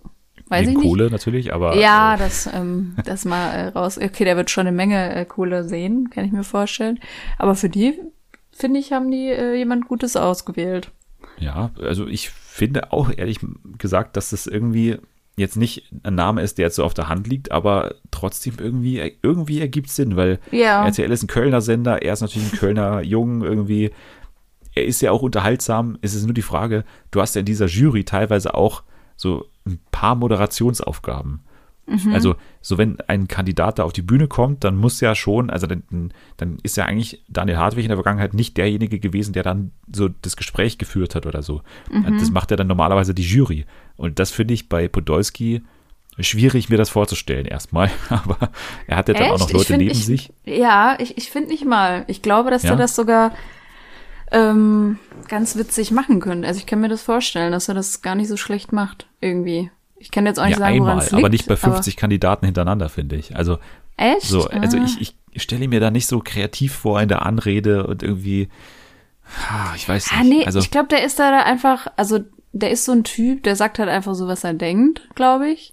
[0.48, 0.90] weiß Neben ich nicht.
[0.90, 1.76] Kohle natürlich, aber.
[1.76, 3.98] Ja, äh, das, ähm, das mal äh, raus.
[3.98, 7.00] Okay, der wird schon eine Menge äh, Kohle sehen, kann ich mir vorstellen.
[7.38, 7.98] Aber für die,
[8.52, 10.90] finde ich, haben die äh, jemand Gutes ausgewählt.
[11.38, 13.38] Ja, also ich finde auch ehrlich
[13.78, 14.98] gesagt, dass das irgendwie
[15.36, 19.14] jetzt nicht ein Name ist, der jetzt so auf der Hand liegt, aber trotzdem irgendwie,
[19.22, 20.84] irgendwie ergibt Sinn, weil ja.
[20.84, 23.90] RTL ist ein Kölner Sender, er ist natürlich ein Kölner Jungen irgendwie.
[24.76, 25.98] Er ist ja auch unterhaltsam.
[26.02, 28.82] Es ist nur die Frage, du hast ja in dieser Jury teilweise auch
[29.16, 31.40] so ein paar Moderationsaufgaben.
[31.86, 32.14] Mhm.
[32.14, 35.66] Also, so wenn ein Kandidat da auf die Bühne kommt, dann muss ja schon, also
[35.66, 39.72] dann, dann ist ja eigentlich Daniel Hartwig in der Vergangenheit nicht derjenige gewesen, der dann
[39.92, 41.62] so das Gespräch geführt hat oder so.
[41.90, 42.18] Mhm.
[42.18, 43.66] Das macht ja dann normalerweise die Jury.
[43.96, 45.62] Und das finde ich bei Podolski
[46.18, 47.90] schwierig, mir das vorzustellen erstmal.
[48.08, 48.50] Aber
[48.86, 50.32] er hat ja dann auch noch Leute find, neben ich, sich.
[50.44, 52.04] Ja, ich, ich finde nicht mal.
[52.06, 52.70] Ich glaube, dass ja?
[52.70, 53.32] er das sogar
[54.30, 56.46] ähm, ganz witzig machen könnte.
[56.46, 59.70] Also ich kann mir das vorstellen, dass er das gar nicht so schlecht macht, irgendwie.
[59.96, 61.22] Ich kann jetzt auch nicht ja, sagen, es liegt.
[61.22, 63.36] Aber nicht bei 50 Kandidaten hintereinander, finde ich.
[63.36, 63.58] Also,
[63.96, 64.22] Echt?
[64.22, 64.84] So, also ah.
[64.84, 68.48] ich, ich stelle mir da nicht so kreativ vor in der Anrede und irgendwie,
[69.48, 70.20] ah, ich weiß nicht.
[70.20, 72.20] Ah, nee, also, ich glaube, der ist da einfach, also
[72.54, 75.72] der ist so ein Typ, der sagt halt einfach so, was er denkt, glaube ich.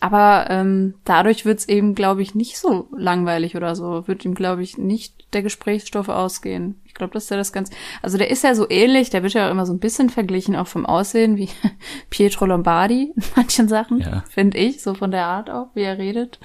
[0.00, 4.06] Aber ähm, dadurch wird's eben, glaube ich, nicht so langweilig oder so.
[4.08, 6.80] Wird ihm, glaube ich, nicht der Gesprächsstoff ausgehen.
[6.84, 7.70] Ich glaube, dass der das ganz.
[8.02, 10.56] Also der ist ja so ähnlich, der wird ja auch immer so ein bisschen verglichen,
[10.56, 11.48] auch vom Aussehen, wie
[12.10, 14.24] Pietro Lombardi in manchen Sachen, ja.
[14.28, 16.38] finde ich, so von der Art auch, wie er redet.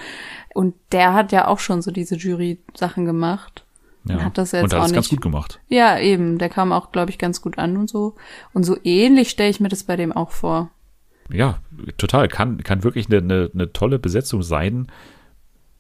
[0.54, 3.66] Und der hat ja auch schon so diese Jury-Sachen gemacht.
[4.06, 4.16] Ja.
[4.16, 4.96] Und hat das jetzt und hat auch nicht.
[4.96, 5.60] ganz gut gemacht.
[5.68, 6.38] Ja, eben.
[6.38, 8.16] Der kam auch, glaube ich, ganz gut an und so.
[8.54, 10.70] Und so ähnlich stelle ich mir das bei dem auch vor
[11.32, 11.60] ja,
[11.98, 12.28] total.
[12.28, 14.88] Kann, kann wirklich eine, eine, eine tolle Besetzung sein.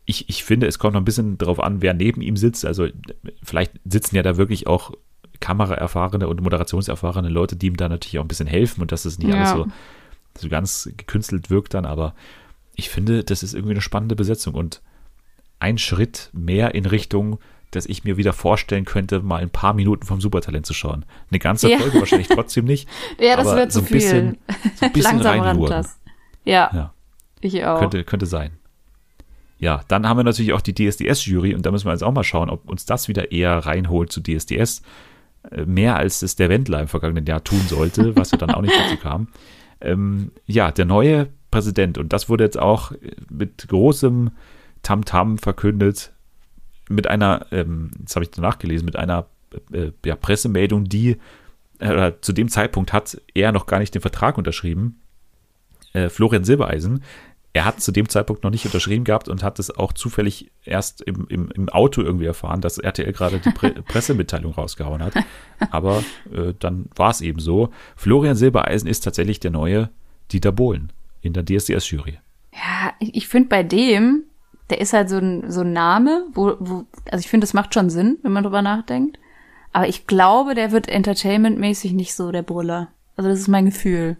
[0.05, 2.65] Ich, ich finde, es kommt noch ein bisschen darauf an, wer neben ihm sitzt.
[2.65, 2.87] Also
[3.43, 4.91] vielleicht sitzen ja da wirklich auch
[5.39, 9.19] kameraerfahrene und moderationserfahrene Leute, die ihm da natürlich auch ein bisschen helfen und dass es
[9.19, 9.35] nicht ja.
[9.35, 9.67] alles so,
[10.37, 11.85] so ganz gekünstelt wirkt dann.
[11.85, 12.13] Aber
[12.75, 14.81] ich finde, das ist irgendwie eine spannende Besetzung und
[15.59, 17.39] ein Schritt mehr in Richtung
[17.71, 21.05] dass ich mir wieder vorstellen könnte, mal ein paar Minuten vom Supertalent zu schauen.
[21.29, 21.99] Eine ganze Folge ja.
[21.99, 22.89] wahrscheinlich trotzdem nicht.
[23.19, 24.37] ja, das wird so ein bisschen,
[24.75, 25.99] so ein bisschen Langsam das.
[26.45, 26.93] Ja, ja,
[27.41, 27.79] ich auch.
[27.79, 28.51] Könnte, könnte sein.
[29.59, 32.23] Ja, dann haben wir natürlich auch die DSDS-Jury und da müssen wir jetzt auch mal
[32.23, 34.81] schauen, ob uns das wieder eher reinholt zu DSDS.
[35.51, 38.61] Äh, mehr als es der Wendler im vergangenen Jahr tun sollte, was ja dann auch
[38.61, 39.27] nicht dazu kam.
[39.81, 42.91] Ähm, ja, der neue Präsident, und das wurde jetzt auch
[43.29, 44.31] mit großem
[44.83, 46.11] Tamtam -Tam verkündet,
[46.89, 49.27] mit einer, ähm, das habe ich danach gelesen, mit einer
[49.71, 51.17] äh, ja, Pressemeldung, die
[51.79, 54.99] äh, zu dem Zeitpunkt hat er noch gar nicht den Vertrag unterschrieben.
[55.93, 57.03] Äh, Florian Silbereisen,
[57.53, 61.01] er hat zu dem Zeitpunkt noch nicht unterschrieben gehabt und hat es auch zufällig erst
[61.01, 65.13] im, im, im Auto irgendwie erfahren, dass RTL gerade die Pre Pressemitteilung rausgehauen hat.
[65.71, 67.69] Aber äh, dann war es eben so.
[67.95, 69.89] Florian Silbereisen ist tatsächlich der neue
[70.31, 72.19] Dieter Bohlen in der DSDS-Jury.
[72.53, 74.25] Ja, ich finde bei dem,
[74.69, 77.73] der ist halt so ein, so ein Name, wo, wo, also ich finde, das macht
[77.73, 79.19] schon Sinn, wenn man drüber nachdenkt.
[79.71, 82.89] Aber ich glaube, der wird entertainmentmäßig nicht so der Brüller.
[83.15, 84.17] Also das ist mein Gefühl.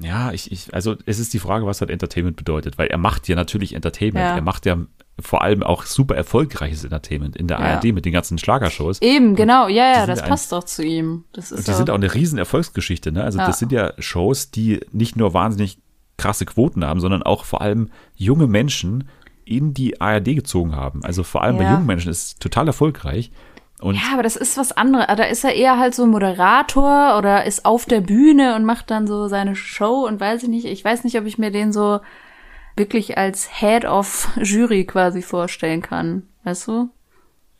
[0.00, 3.28] Ja, ich, ich, also es ist die Frage, was halt Entertainment bedeutet, weil er macht
[3.28, 4.24] ja natürlich Entertainment.
[4.24, 4.36] Ja.
[4.36, 4.78] Er macht ja
[5.20, 7.64] vor allem auch super erfolgreiches Entertainment in der ja.
[7.74, 9.02] ARD mit den ganzen Schlagershows.
[9.02, 11.24] Eben, genau, ja, ja, das passt doch zu ihm.
[11.32, 13.24] Das ist und die sind auch eine riesen Erfolgsgeschichte, ne?
[13.24, 13.46] Also ja.
[13.46, 15.78] das sind ja Shows, die nicht nur wahnsinnig
[16.16, 19.08] krasse Quoten haben, sondern auch vor allem junge Menschen
[19.48, 21.04] in die ARD gezogen haben.
[21.04, 21.62] Also vor allem ja.
[21.62, 23.30] bei jungen Menschen ist es total erfolgreich.
[23.80, 25.06] Und ja, aber das ist was anderes.
[25.06, 28.90] Da ist er eher halt so ein Moderator oder ist auf der Bühne und macht
[28.90, 30.66] dann so seine Show und weiß ich nicht.
[30.66, 32.00] Ich weiß nicht, ob ich mir den so
[32.76, 36.24] wirklich als Head of Jury quasi vorstellen kann.
[36.44, 36.90] Weißt du?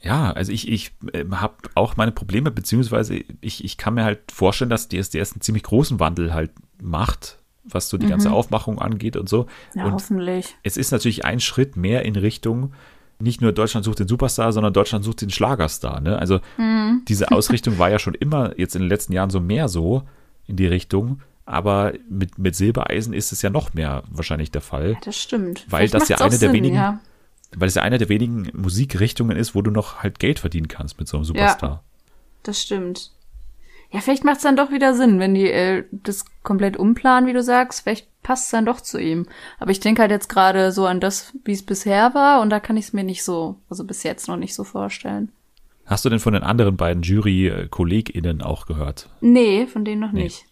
[0.01, 4.31] Ja, also ich, ich äh, habe auch meine Probleme, beziehungsweise ich, ich kann mir halt
[4.31, 7.38] vorstellen, dass DSDS einen ziemlich großen Wandel halt macht
[7.71, 8.11] was so die mhm.
[8.11, 9.47] ganze Aufmachung angeht und so.
[9.75, 10.57] Ja, und hoffentlich.
[10.63, 12.73] Es ist natürlich ein Schritt mehr in Richtung
[13.21, 16.01] nicht nur Deutschland sucht den Superstar, sondern Deutschland sucht den Schlagerstar.
[16.01, 16.19] Ne?
[16.19, 17.03] Also mhm.
[17.09, 20.03] diese Ausrichtung war ja schon immer jetzt in den letzten Jahren so mehr so
[20.47, 21.21] in die Richtung.
[21.45, 24.93] Aber mit, mit Silbereisen ist es ja noch mehr wahrscheinlich der Fall.
[24.93, 25.65] Ja, das stimmt.
[25.69, 27.01] Weil Vielleicht das ja eine Sinn, der wenigen, ja.
[27.57, 30.99] weil es ja eine der wenigen Musikrichtungen ist, wo du noch halt Geld verdienen kannst
[30.99, 31.71] mit so einem Superstar.
[31.71, 31.83] Ja,
[32.43, 33.13] das stimmt.
[33.91, 37.33] Ja, vielleicht macht es dann doch wieder Sinn, wenn die äh, das komplett umplanen, wie
[37.33, 37.83] du sagst.
[37.83, 39.27] Vielleicht passt dann doch zu ihm.
[39.59, 42.61] Aber ich denke halt jetzt gerade so an das, wie es bisher war, und da
[42.61, 45.33] kann ich es mir nicht so, also bis jetzt noch nicht so vorstellen.
[45.87, 49.09] Hast du denn von den anderen beiden Jury-KollegInnen auch gehört?
[49.23, 50.25] Nee, von denen noch nee.
[50.25, 50.45] nicht.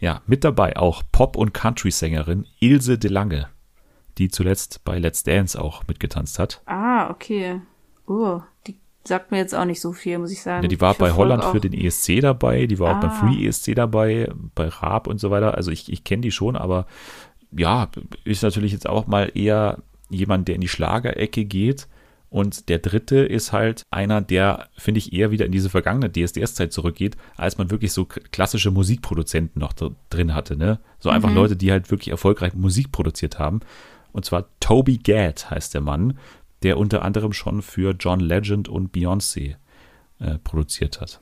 [0.00, 3.48] Ja, mit dabei auch Pop- und Country-Sängerin Ilse de Lange,
[4.18, 6.60] die zuletzt bei Let's Dance auch mitgetanzt hat.
[6.66, 7.60] Ah, okay.
[8.08, 10.62] Oh, die sagt mir jetzt auch nicht so viel, muss ich sagen.
[10.62, 11.52] Ja, die war bei Holland auch.
[11.52, 12.96] für den ESC dabei, die war ah.
[12.96, 13.14] auch beim ah.
[13.14, 15.54] Free ESC dabei, bei Raab und so weiter.
[15.54, 16.86] Also ich, ich kenne die schon, aber
[17.50, 17.88] ja,
[18.24, 19.78] ist natürlich jetzt auch mal eher
[20.08, 21.88] jemand, der in die Schlagerecke geht.
[22.30, 26.72] Und der dritte ist halt einer, der, finde ich, eher wieder in diese vergangene DSDS-Zeit
[26.72, 29.74] zurückgeht, als man wirklich so klassische Musikproduzenten noch
[30.08, 30.56] drin hatte.
[30.56, 30.78] Ne?
[30.98, 31.34] So einfach mhm.
[31.34, 33.60] Leute, die halt wirklich erfolgreich Musik produziert haben.
[34.12, 36.18] Und zwar Toby Gadd heißt der Mann,
[36.62, 39.56] der unter anderem schon für John Legend und Beyoncé
[40.18, 41.20] äh, produziert hat.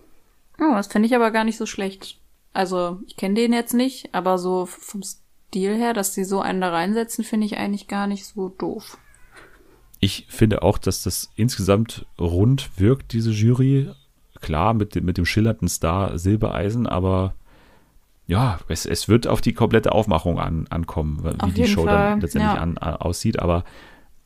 [0.59, 2.19] Oh, das finde ich aber gar nicht so schlecht.
[2.53, 6.61] Also, ich kenne den jetzt nicht, aber so vom Stil her, dass sie so einen
[6.61, 8.99] da reinsetzen, finde ich eigentlich gar nicht so doof
[10.01, 13.91] ich finde auch, dass das insgesamt rund wirkt, diese Jury.
[14.41, 17.35] Klar, mit dem, mit dem schillernden Star Silbereisen, aber
[18.27, 21.95] ja, es, es wird auf die komplette Aufmachung an, ankommen, wie auf die Show Fall.
[21.95, 22.61] dann letztendlich ja.
[22.61, 23.39] an, aussieht.
[23.39, 23.65] Aber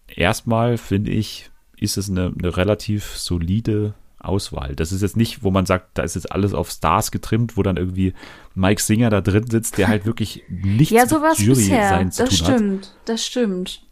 [0.09, 4.75] erstmal finde ich, ist es eine, eine relativ solide Auswahl.
[4.75, 7.63] Das ist jetzt nicht, wo man sagt, da ist jetzt alles auf Stars getrimmt, wo
[7.63, 8.15] dann irgendwie
[8.55, 11.89] Mike Singer da drin sitzt, der halt wirklich nichts ja, sowas mit Jury bisher.
[11.91, 12.93] sein zu das tun stimmt, hat.
[13.05, 13.87] Das stimmt, das stimmt.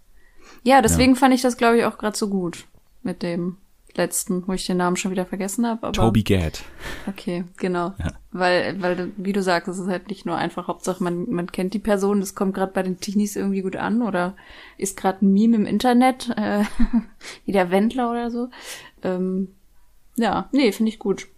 [0.64, 1.18] Ja, deswegen ja.
[1.18, 2.64] fand ich das, glaube ich, auch gerade so gut
[3.02, 3.56] mit dem
[3.96, 5.82] letzten, wo ich den Namen schon wieder vergessen habe.
[5.82, 6.62] Aber Toby Gadd.
[7.06, 7.94] Okay, genau.
[7.98, 8.12] Ja.
[8.30, 11.74] Weil, weil, wie du sagst, es ist halt nicht nur einfach, Hauptsache man, man kennt
[11.74, 14.34] die Person, das kommt gerade bei den Teenies irgendwie gut an oder
[14.78, 16.64] ist gerade ein Meme im Internet, äh,
[17.44, 18.48] wie der Wendler oder so.
[19.02, 19.48] Ähm,
[20.16, 21.28] ja, nee, finde ich gut.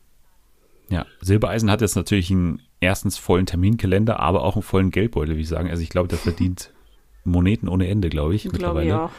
[0.88, 5.42] Ja, Silbereisen hat jetzt natürlich einen erstens vollen Terminkalender, aber auch einen vollen Geldbeutel, wie
[5.42, 5.70] ich sagen.
[5.70, 6.72] Also ich glaube, der verdient
[7.24, 8.88] Moneten ohne Ende, glaube ich, glaube mittlerweile.
[8.88, 9.10] Ja.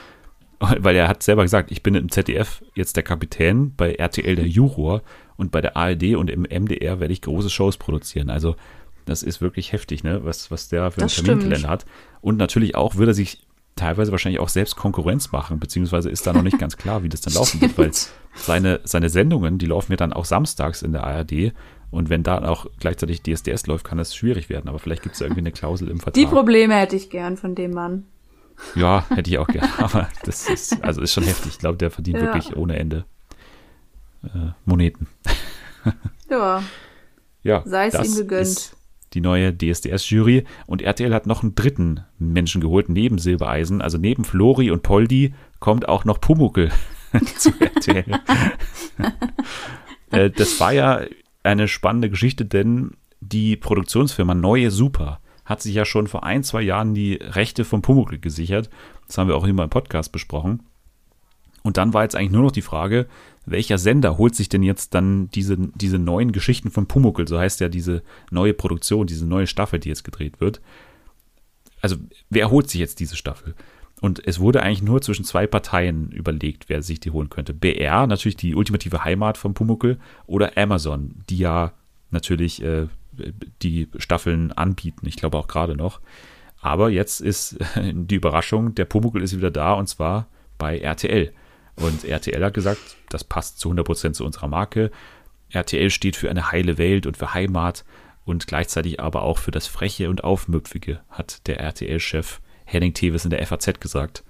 [0.79, 4.47] Weil er hat selber gesagt, ich bin im ZDF jetzt der Kapitän, bei RTL der
[4.47, 5.01] Juror
[5.37, 8.29] und bei der ARD und im MDR werde ich große Shows produzieren.
[8.29, 8.55] Also
[9.05, 10.21] das ist wirklich heftig, ne?
[10.23, 11.85] was, was der für einen Terminkalender hat.
[12.21, 13.45] Und natürlich auch würde er sich
[13.75, 17.21] teilweise wahrscheinlich auch selbst Konkurrenz machen, beziehungsweise ist da noch nicht ganz klar, wie das
[17.21, 17.91] dann laufen wird, weil
[18.33, 21.53] seine, seine Sendungen, die laufen ja dann auch samstags in der ARD
[21.91, 24.67] und wenn da auch gleichzeitig DSDS läuft, kann das schwierig werden.
[24.67, 26.15] Aber vielleicht gibt es irgendwie eine Klausel im Vertrag.
[26.15, 28.05] Die Probleme hätte ich gern von dem Mann.
[28.75, 29.69] Ja, hätte ich auch gern.
[29.77, 31.53] Aber das ist, also ist schon heftig.
[31.53, 32.23] Ich glaube, der verdient ja.
[32.23, 33.05] wirklich ohne Ende
[34.23, 35.07] äh, Moneten.
[36.27, 36.63] Ja.
[37.43, 37.61] ja.
[37.63, 38.75] Sei es ihm gegönnt.
[39.13, 40.45] die neue DSDS-Jury.
[40.65, 43.83] Und RTL hat noch einen dritten Menschen geholt, neben Silbereisen.
[43.83, 46.71] Also neben Flori und Poldi kommt auch noch Pumuckel
[47.37, 48.19] zu RTL.
[50.09, 51.01] äh, das war ja
[51.43, 56.61] eine spannende Geschichte, denn die Produktionsfirma Neue Super hat sich ja schon vor ein, zwei
[56.61, 58.69] Jahren die Rechte von Pumuckl gesichert.
[59.07, 60.63] Das haben wir auch immer im Podcast besprochen.
[61.63, 63.07] Und dann war jetzt eigentlich nur noch die Frage,
[63.45, 67.59] welcher Sender holt sich denn jetzt dann diese, diese neuen Geschichten von Pumuckl, so heißt
[67.59, 70.61] ja diese neue Produktion, diese neue Staffel, die jetzt gedreht wird.
[71.81, 71.97] Also
[72.29, 73.55] wer holt sich jetzt diese Staffel?
[74.01, 77.53] Und es wurde eigentlich nur zwischen zwei Parteien überlegt, wer sich die holen könnte.
[77.53, 81.73] BR, natürlich die ultimative Heimat von Pumuckel, oder Amazon, die ja
[82.11, 82.87] natürlich äh,
[83.61, 85.07] die Staffeln anbieten.
[85.07, 86.01] Ich glaube auch gerade noch.
[86.61, 91.33] Aber jetzt ist die Überraschung, der Pumuckel ist wieder da und zwar bei RTL.
[91.75, 94.91] Und RTL hat gesagt, das passt zu 100% zu unserer Marke.
[95.49, 97.85] RTL steht für eine heile Welt und für Heimat
[98.23, 103.29] und gleichzeitig aber auch für das Freche und Aufmüpfige, hat der RTL-Chef Henning Tevis in
[103.29, 104.23] der FAZ gesagt.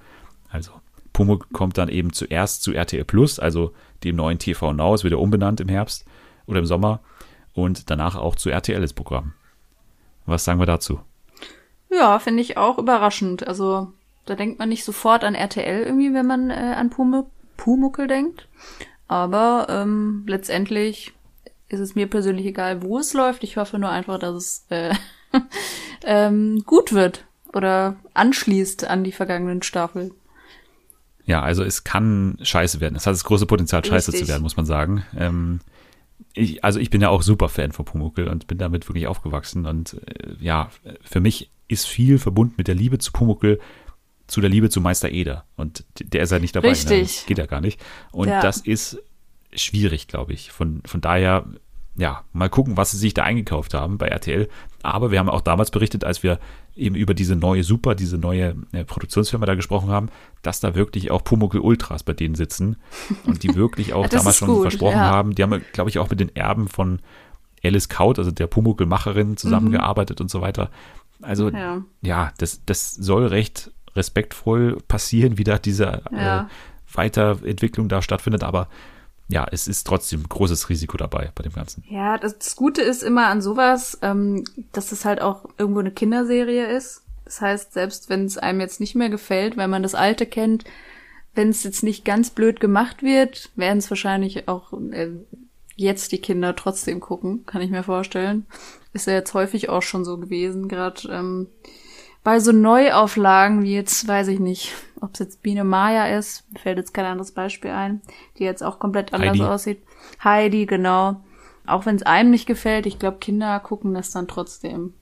[0.50, 0.72] Also
[1.14, 3.74] Pumuck kommt dann eben zuerst zu RTL Plus, also
[4.04, 6.06] dem neuen TV Now, es wird ja umbenannt im Herbst
[6.46, 7.00] oder im Sommer
[7.56, 9.34] und danach auch zu RTLs Programm.
[10.28, 11.00] Was sagen wir dazu?
[11.90, 13.48] Ja, finde ich auch überraschend.
[13.48, 13.92] Also
[14.26, 18.48] da denkt man nicht sofort an RTL irgendwie, wenn man äh, an Pumuck, Pumuckel denkt.
[19.08, 21.14] Aber ähm, letztendlich
[21.70, 23.44] ist es mir persönlich egal, wo es läuft.
[23.44, 24.94] Ich hoffe nur einfach, dass es äh,
[26.04, 30.12] ähm, gut wird oder anschließt an die vergangenen Staffeln.
[31.26, 32.96] Ja, also es kann scheiße werden.
[32.96, 34.28] Es hat das große Potenzial, scheiße Richtig.
[34.28, 35.06] zu werden, muss man sagen.
[35.18, 35.60] Ähm,
[36.34, 39.66] ich, also ich bin ja auch super Fan von Pumuckl und bin damit wirklich aufgewachsen.
[39.66, 40.70] Und äh, ja,
[41.02, 43.60] für mich ist viel verbunden mit der Liebe zu Pumuckl,
[44.28, 45.46] zu der Liebe zu Meister Eder.
[45.56, 46.68] Und der ist ja nicht dabei.
[46.68, 46.72] Ne?
[46.74, 47.22] Richtig.
[47.22, 47.28] Ne?
[47.28, 47.80] Geht ja gar nicht.
[48.12, 48.42] Und ja.
[48.42, 48.98] das ist
[49.54, 50.52] schwierig, glaube ich.
[50.52, 51.46] Von, von daher
[51.98, 54.50] ja, mal gucken, was sie sich da eingekauft haben bei RTL.
[54.84, 56.40] Aber wir haben auch damals berichtet, als wir
[56.76, 60.10] eben über diese neue Super, diese neue äh, Produktionsfirma da gesprochen haben,
[60.42, 62.78] dass da wirklich auch Pumuckl Ultras bei denen sitzen
[63.26, 65.10] und die wirklich auch damals schon gut, versprochen ja.
[65.10, 65.36] haben.
[65.36, 67.00] Die haben, glaube ich, auch mit den Erben von
[67.64, 70.26] Alice Kaut, also der Pumuckl-Macherin, zusammengearbeitet mhm.
[70.26, 70.70] und so weiter.
[71.22, 76.42] Also ja, ja das, das soll recht respektvoll passieren, wie da diese ja.
[76.42, 76.46] äh,
[76.94, 78.68] Weiterentwicklung da stattfindet, aber
[79.28, 81.84] ja, es ist trotzdem großes Risiko dabei bei dem Ganzen.
[81.90, 86.68] Ja, das, Gute ist immer an sowas, ähm, dass es halt auch irgendwo eine Kinderserie
[86.68, 87.02] ist.
[87.26, 90.64] Das heißt, selbst wenn es einem jetzt nicht mehr gefällt, wenn man das Alte kennt,
[91.34, 95.10] wenn es jetzt nicht ganz blöd gemacht wird, werden es wahrscheinlich auch äh,
[95.76, 98.46] jetzt die Kinder trotzdem gucken, kann ich mir vorstellen.
[98.94, 101.48] Ist ja jetzt häufig auch schon so gewesen, gerade ähm,
[102.26, 106.60] bei so Neuauflagen wie jetzt, weiß ich nicht, ob es jetzt Biene Maya ist, mir
[106.60, 108.02] fällt jetzt kein anderes Beispiel ein,
[108.40, 109.44] die jetzt auch komplett anders Heidi.
[109.44, 109.84] aussieht.
[110.24, 111.24] Heidi, genau.
[111.68, 114.94] Auch wenn es einem nicht gefällt, ich glaube, Kinder gucken das dann trotzdem.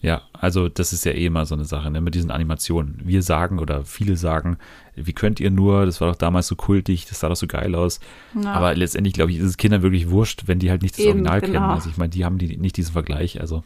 [0.00, 3.02] Ja, also das ist ja eh immer so eine Sache, ne, mit diesen Animationen.
[3.04, 4.56] Wir sagen oder viele sagen,
[4.94, 7.74] wie könnt ihr nur, das war doch damals so kultig, das sah doch so geil
[7.74, 8.00] aus.
[8.42, 8.54] Ja.
[8.54, 11.10] Aber letztendlich, glaube ich, ist es Kindern wirklich wurscht, wenn die halt nicht das Eben,
[11.10, 11.52] Original genau.
[11.52, 11.70] kennen.
[11.70, 13.62] Also ich meine, die haben die, nicht diesen Vergleich, also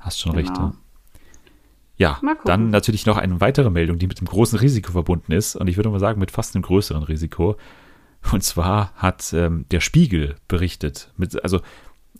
[0.00, 0.48] hast schon genau.
[0.48, 0.58] recht.
[0.58, 0.72] Ja.
[1.98, 5.56] Ja, dann natürlich noch eine weitere Meldung, die mit einem großen Risiko verbunden ist.
[5.56, 7.56] Und ich würde mal sagen, mit fast einem größeren Risiko.
[8.32, 11.60] Und zwar hat ähm, der Spiegel berichtet, mit, also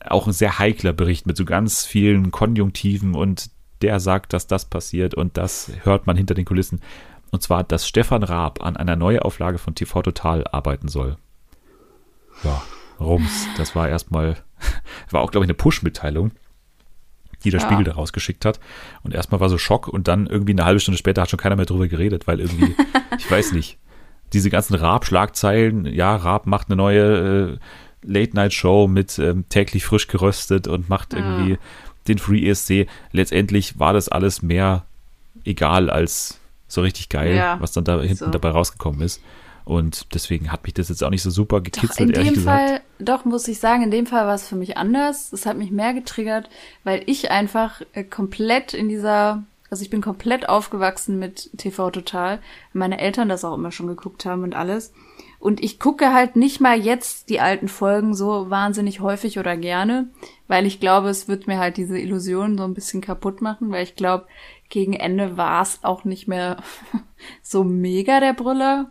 [0.04, 3.50] auch ein sehr heikler Bericht mit so ganz vielen Konjunktiven und
[3.82, 6.80] der sagt, dass das passiert und das hört man hinter den Kulissen.
[7.30, 11.16] Und zwar, dass Stefan Raab an einer Neuauflage von TV Total arbeiten soll.
[12.42, 12.62] Ja,
[12.98, 13.46] Rums.
[13.56, 14.36] Das war erstmal,
[15.10, 16.32] war auch, glaube ich, eine Push-Mitteilung
[17.44, 17.66] die der ja.
[17.66, 18.60] Spiegel da rausgeschickt hat.
[19.02, 21.56] Und erstmal war so Schock und dann irgendwie eine halbe Stunde später hat schon keiner
[21.56, 22.74] mehr drüber geredet, weil irgendwie,
[23.18, 23.78] ich weiß nicht,
[24.32, 27.58] diese ganzen Raab-Schlagzeilen, ja, Raab macht eine neue äh,
[28.02, 31.58] Late-Night-Show mit ähm, täglich frisch geröstet und macht irgendwie ja.
[32.08, 32.86] den Free ESC.
[33.12, 34.84] Letztendlich war das alles mehr
[35.44, 38.30] egal als so richtig geil, ja, was dann da hinten so.
[38.30, 39.22] dabei rausgekommen ist.
[39.68, 42.70] Und deswegen hat mich das jetzt auch nicht so super gekitzelt, doch, in dem gesagt.
[42.70, 45.30] Fall, doch, muss ich sagen, in dem Fall war es für mich anders.
[45.30, 46.48] Es hat mich mehr getriggert,
[46.84, 52.38] weil ich einfach äh, komplett in dieser, also ich bin komplett aufgewachsen mit TV Total.
[52.72, 54.94] Meine Eltern das auch immer schon geguckt haben und alles.
[55.38, 60.08] Und ich gucke halt nicht mal jetzt die alten Folgen so wahnsinnig häufig oder gerne,
[60.46, 63.82] weil ich glaube, es wird mir halt diese Illusion so ein bisschen kaputt machen, weil
[63.82, 64.28] ich glaube,
[64.70, 66.56] gegen Ende war es auch nicht mehr
[67.42, 68.90] so mega der Brüller.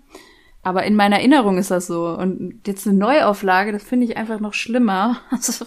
[0.68, 2.10] Aber in meiner Erinnerung ist das so.
[2.10, 5.22] Und jetzt eine Neuauflage, das finde ich einfach noch schlimmer.
[5.32, 5.66] Also,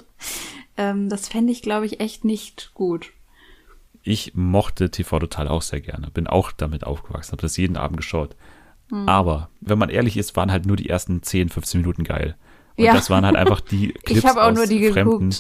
[0.77, 3.13] ähm, das fände ich, glaube ich, echt nicht gut.
[4.03, 6.11] Ich mochte TV Total auch sehr gerne.
[6.11, 8.37] Bin auch damit aufgewachsen, habe das jeden Abend geschaut.
[8.91, 9.09] Hm.
[9.09, 12.37] Aber, wenn man ehrlich ist, waren halt nur die ersten 10, 15 Minuten geil.
[12.77, 12.93] Und ja.
[12.93, 15.35] das waren halt einfach die Clips aus, fremden,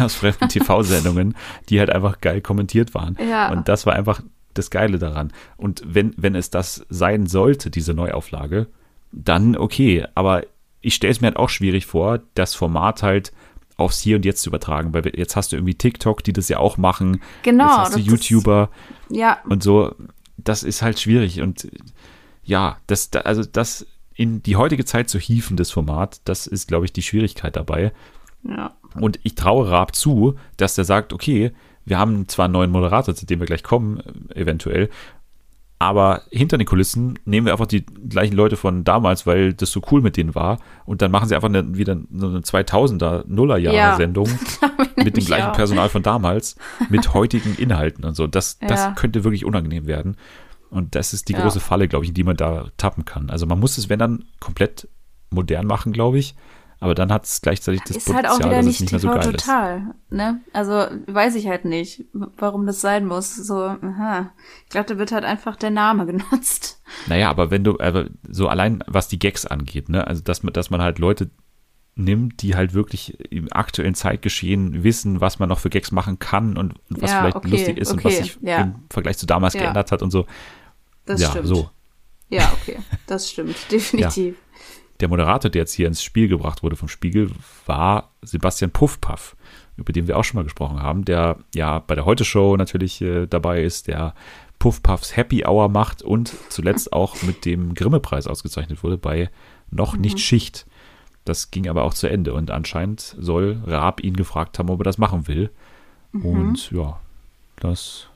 [0.00, 1.36] aus fremden TV-Sendungen,
[1.68, 3.16] die halt einfach geil kommentiert waren.
[3.30, 3.52] Ja.
[3.52, 4.22] Und das war einfach
[4.54, 5.32] das Geile daran.
[5.56, 8.68] Und wenn, wenn es das sein sollte, diese Neuauflage,
[9.12, 10.06] dann okay.
[10.14, 10.42] Aber
[10.80, 13.32] ich stelle es mir halt auch schwierig vor, das Format halt
[13.76, 16.58] aufs Hier und Jetzt zu übertragen, weil jetzt hast du irgendwie TikTok, die das ja
[16.58, 17.20] auch machen.
[17.42, 17.64] Genau.
[17.64, 18.70] Jetzt hast du YouTuber.
[19.08, 19.38] Ist, ja.
[19.48, 19.94] Und so,
[20.36, 21.40] das ist halt schwierig.
[21.40, 21.68] Und
[22.44, 26.84] ja, das, also das in die heutige Zeit zu hieven, das Format, das ist, glaube
[26.84, 27.92] ich, die Schwierigkeit dabei.
[28.44, 28.74] Ja.
[28.94, 31.52] Und ich traue Raab zu, dass der sagt, okay,
[31.84, 34.88] wir haben zwar einen neuen Moderator, zu dem wir gleich kommen, äh, eventuell,
[35.82, 39.82] aber hinter den Kulissen nehmen wir einfach die gleichen Leute von damals, weil das so
[39.90, 40.60] cool mit denen war.
[40.84, 44.70] Und dann machen sie einfach eine, wieder so eine 2000er Nullerjahre-Sendung ja,
[45.04, 45.56] mit dem gleichen auch.
[45.56, 46.54] Personal von damals,
[46.88, 48.28] mit heutigen Inhalten und so.
[48.28, 48.68] Das, ja.
[48.68, 50.16] das könnte wirklich unangenehm werden.
[50.70, 51.40] Und das ist die ja.
[51.40, 53.28] große Falle, glaube ich, in die man da tappen kann.
[53.28, 54.86] Also man muss es, wenn dann, komplett
[55.30, 56.36] modern machen, glaube ich.
[56.82, 59.06] Aber dann hat es gleichzeitig das ist Potenzial, halt auch wieder nicht, nicht mehr so
[59.06, 60.12] geil total, ist.
[60.16, 60.40] Ne?
[60.52, 60.72] Also
[61.06, 63.36] weiß ich halt nicht, warum das sein muss.
[63.36, 64.32] So, aha.
[64.64, 66.82] Ich glaube, da wird halt einfach der Name genutzt.
[67.06, 70.54] Naja, aber wenn du, aber so allein was die Gags angeht, ne, also dass man,
[70.54, 71.30] dass man halt Leute
[71.94, 76.56] nimmt, die halt wirklich im aktuellen Zeitgeschehen wissen, was man noch für Gags machen kann
[76.56, 78.62] und, und was ja, vielleicht okay, lustig ist okay, und was sich ja.
[78.62, 79.60] im Vergleich zu damals ja.
[79.60, 80.26] geändert hat und so.
[81.04, 81.46] Das ja, stimmt.
[81.46, 81.70] so.
[82.28, 84.34] Ja, okay, das stimmt, definitiv
[85.02, 87.30] der Moderator, der jetzt hier ins Spiel gebracht wurde vom Spiegel,
[87.66, 89.36] war Sebastian Puffpaff,
[89.76, 93.26] über den wir auch schon mal gesprochen haben, der ja bei der Heute-Show natürlich äh,
[93.26, 94.14] dabei ist, der
[94.58, 99.28] Puffpaffs Happy Hour macht und zuletzt auch mit dem Grimme-Preis ausgezeichnet wurde bei
[99.70, 100.20] Noch nicht mhm.
[100.20, 100.66] Schicht.
[101.24, 104.84] Das ging aber auch zu Ende und anscheinend soll Raab ihn gefragt haben, ob er
[104.84, 105.50] das machen will.
[106.12, 106.24] Mhm.
[106.24, 107.00] Und ja,
[107.56, 108.08] das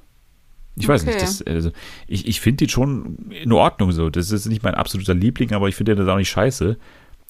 [0.78, 1.12] ich weiß okay.
[1.12, 1.70] nicht, das, also
[2.06, 4.10] ich, ich finde den schon in Ordnung so.
[4.10, 6.76] Das ist nicht mein absoluter Liebling, aber ich finde den auch nicht scheiße.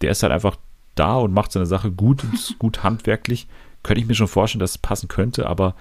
[0.00, 0.56] Der ist halt einfach
[0.96, 3.46] da und macht seine Sache gut und gut handwerklich.
[3.84, 5.76] Könnte ich mir schon vorstellen, dass es passen könnte, aber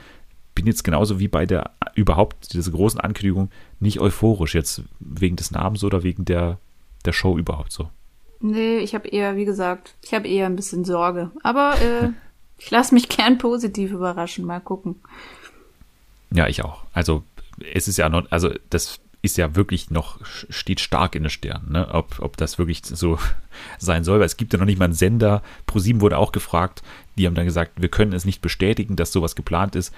[0.53, 3.49] bin jetzt genauso wie bei der überhaupt dieser großen Ankündigung
[3.79, 6.59] nicht euphorisch jetzt wegen des Namens oder wegen der,
[7.03, 7.89] der Show überhaupt so.
[8.39, 11.31] Nee, ich habe eher, wie gesagt, ich habe eher ein bisschen Sorge.
[11.41, 12.09] Aber äh,
[12.59, 14.45] ich lasse mich gern positiv überraschen.
[14.45, 14.97] Mal gucken.
[16.31, 16.83] Ja, ich auch.
[16.93, 17.23] Also
[17.73, 21.71] es ist ja noch, also das ist ja wirklich noch, steht stark in den Sternen,
[21.71, 21.89] ne?
[21.91, 23.17] ob, ob das wirklich so
[23.79, 25.41] sein soll, weil es gibt ja noch nicht mal einen Sender.
[25.65, 26.83] ProSieben wurde auch gefragt,
[27.17, 29.93] die haben dann gesagt, wir können es nicht bestätigen, dass sowas geplant ist,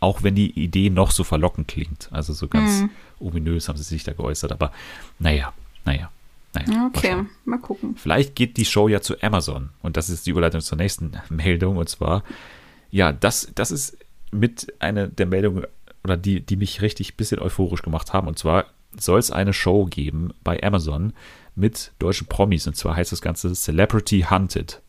[0.00, 2.08] auch wenn die Idee noch so verlockend klingt.
[2.12, 2.90] Also so ganz mhm.
[3.18, 4.72] ominös haben sie sich da geäußert, aber
[5.18, 5.52] naja,
[5.84, 6.10] naja.
[6.54, 7.94] Naja, okay, mal, gucken.
[7.96, 11.76] Vielleicht geht die Show ja zu Amazon und das ist die Überleitung zur nächsten Meldung
[11.76, 12.22] und zwar,
[12.90, 13.98] ja, das, das ist
[14.30, 15.66] mit einer der Meldungen
[16.04, 18.28] oder die, die mich richtig ein bisschen euphorisch gemacht haben.
[18.28, 18.66] Und zwar
[18.98, 21.12] soll es eine Show geben bei Amazon
[21.54, 22.66] mit deutschen Promis.
[22.66, 24.80] Und zwar heißt das Ganze Celebrity Hunted.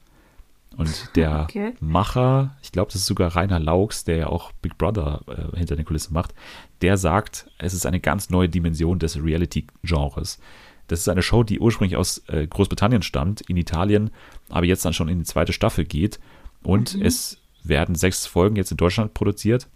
[0.78, 1.74] Und der okay.
[1.80, 5.76] Macher, ich glaube, das ist sogar Rainer Laux, der ja auch Big Brother äh, hinter
[5.76, 6.34] den Kulissen macht,
[6.82, 10.40] der sagt, es ist eine ganz neue Dimension des Reality-Genres.
[10.88, 14.12] Das ist eine Show, die ursprünglich aus äh, Großbritannien stammt, in Italien,
[14.50, 16.20] aber jetzt dann schon in die zweite Staffel geht.
[16.64, 17.04] Und mhm.
[17.04, 19.68] es werden sechs Folgen jetzt in Deutschland produziert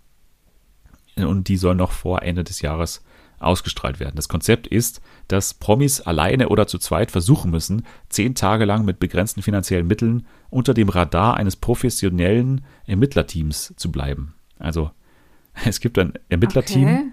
[1.17, 3.03] und die sollen noch vor Ende des Jahres
[3.39, 4.15] ausgestrahlt werden.
[4.15, 8.99] Das Konzept ist, dass Promis alleine oder zu zweit versuchen müssen, zehn Tage lang mit
[8.99, 14.33] begrenzten finanziellen Mitteln unter dem Radar eines professionellen Ermittlerteams zu bleiben.
[14.59, 14.91] Also
[15.65, 17.03] es gibt ein Ermittlerteam, okay.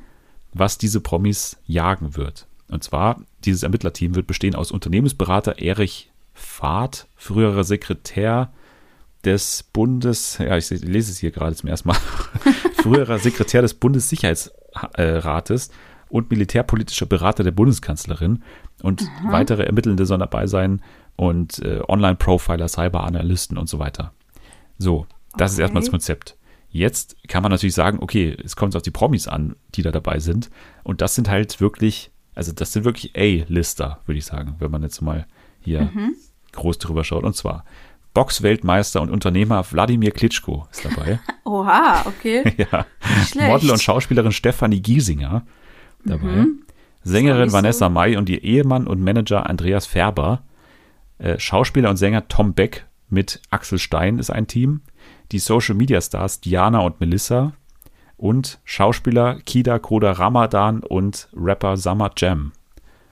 [0.53, 2.47] was diese Promis jagen wird.
[2.69, 8.53] Und zwar, dieses Ermittlerteam wird bestehen aus Unternehmensberater Erich Fahrt, früherer Sekretär
[9.25, 11.97] des Bundes, ja, ich lese es hier gerade zum ersten Mal,
[12.83, 15.71] früherer Sekretär des Bundessicherheitsrates
[16.09, 18.43] und militärpolitischer Berater der Bundeskanzlerin
[18.83, 19.33] und mhm.
[19.33, 20.83] weitere Ermittelnde sollen dabei sein
[21.16, 24.12] und äh, Online-Profiler, Cyberanalysten und so weiter.
[24.79, 25.07] So,
[25.37, 25.55] das okay.
[25.55, 26.37] ist erstmal das Konzept.
[26.71, 30.21] Jetzt kann man natürlich sagen, okay, es kommt auf die Promis an, die da dabei
[30.21, 30.51] sind.
[30.85, 34.83] Und das sind halt wirklich, also das sind wirklich A-Lister, würde ich sagen, wenn man
[34.83, 35.27] jetzt mal
[35.61, 36.14] hier mhm.
[36.53, 37.25] groß drüber schaut.
[37.25, 37.64] Und zwar
[38.15, 41.21] Boxweltmeister und Unternehmer Wladimir Klitschko ist dabei.
[41.45, 42.55] Oha, okay.
[42.73, 42.87] ja.
[43.49, 45.45] Model und Schauspielerin Stefanie Giesinger
[46.05, 46.27] dabei.
[46.27, 46.63] Mhm.
[47.03, 47.91] Sängerin Vanessa so.
[47.91, 50.43] May und ihr Ehemann und Manager Andreas Färber.
[51.19, 54.83] Äh, Schauspieler und Sänger Tom Beck mit Axel Stein ist ein Team.
[55.33, 57.53] Die Social Media Stars Diana und Melissa.
[58.17, 62.53] Und Schauspieler Kida Koda Ramadan und Rapper Summer Jam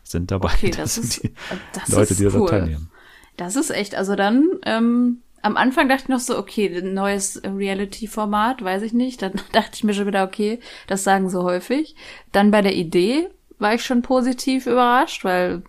[0.03, 0.53] sind dabei.
[0.55, 1.34] Okay, das, das sind die
[1.72, 2.46] das Leute, die cool.
[2.46, 2.90] da teilnehmen.
[3.39, 8.62] Das ist echt, also dann, ähm, am Anfang dachte ich noch so, okay, neues Reality-Format,
[8.62, 9.22] weiß ich nicht.
[9.22, 11.95] Dann dachte ich mir schon wieder, okay, das sagen sie häufig.
[12.32, 13.28] Dann bei der Idee
[13.59, 15.62] war ich schon positiv überrascht, weil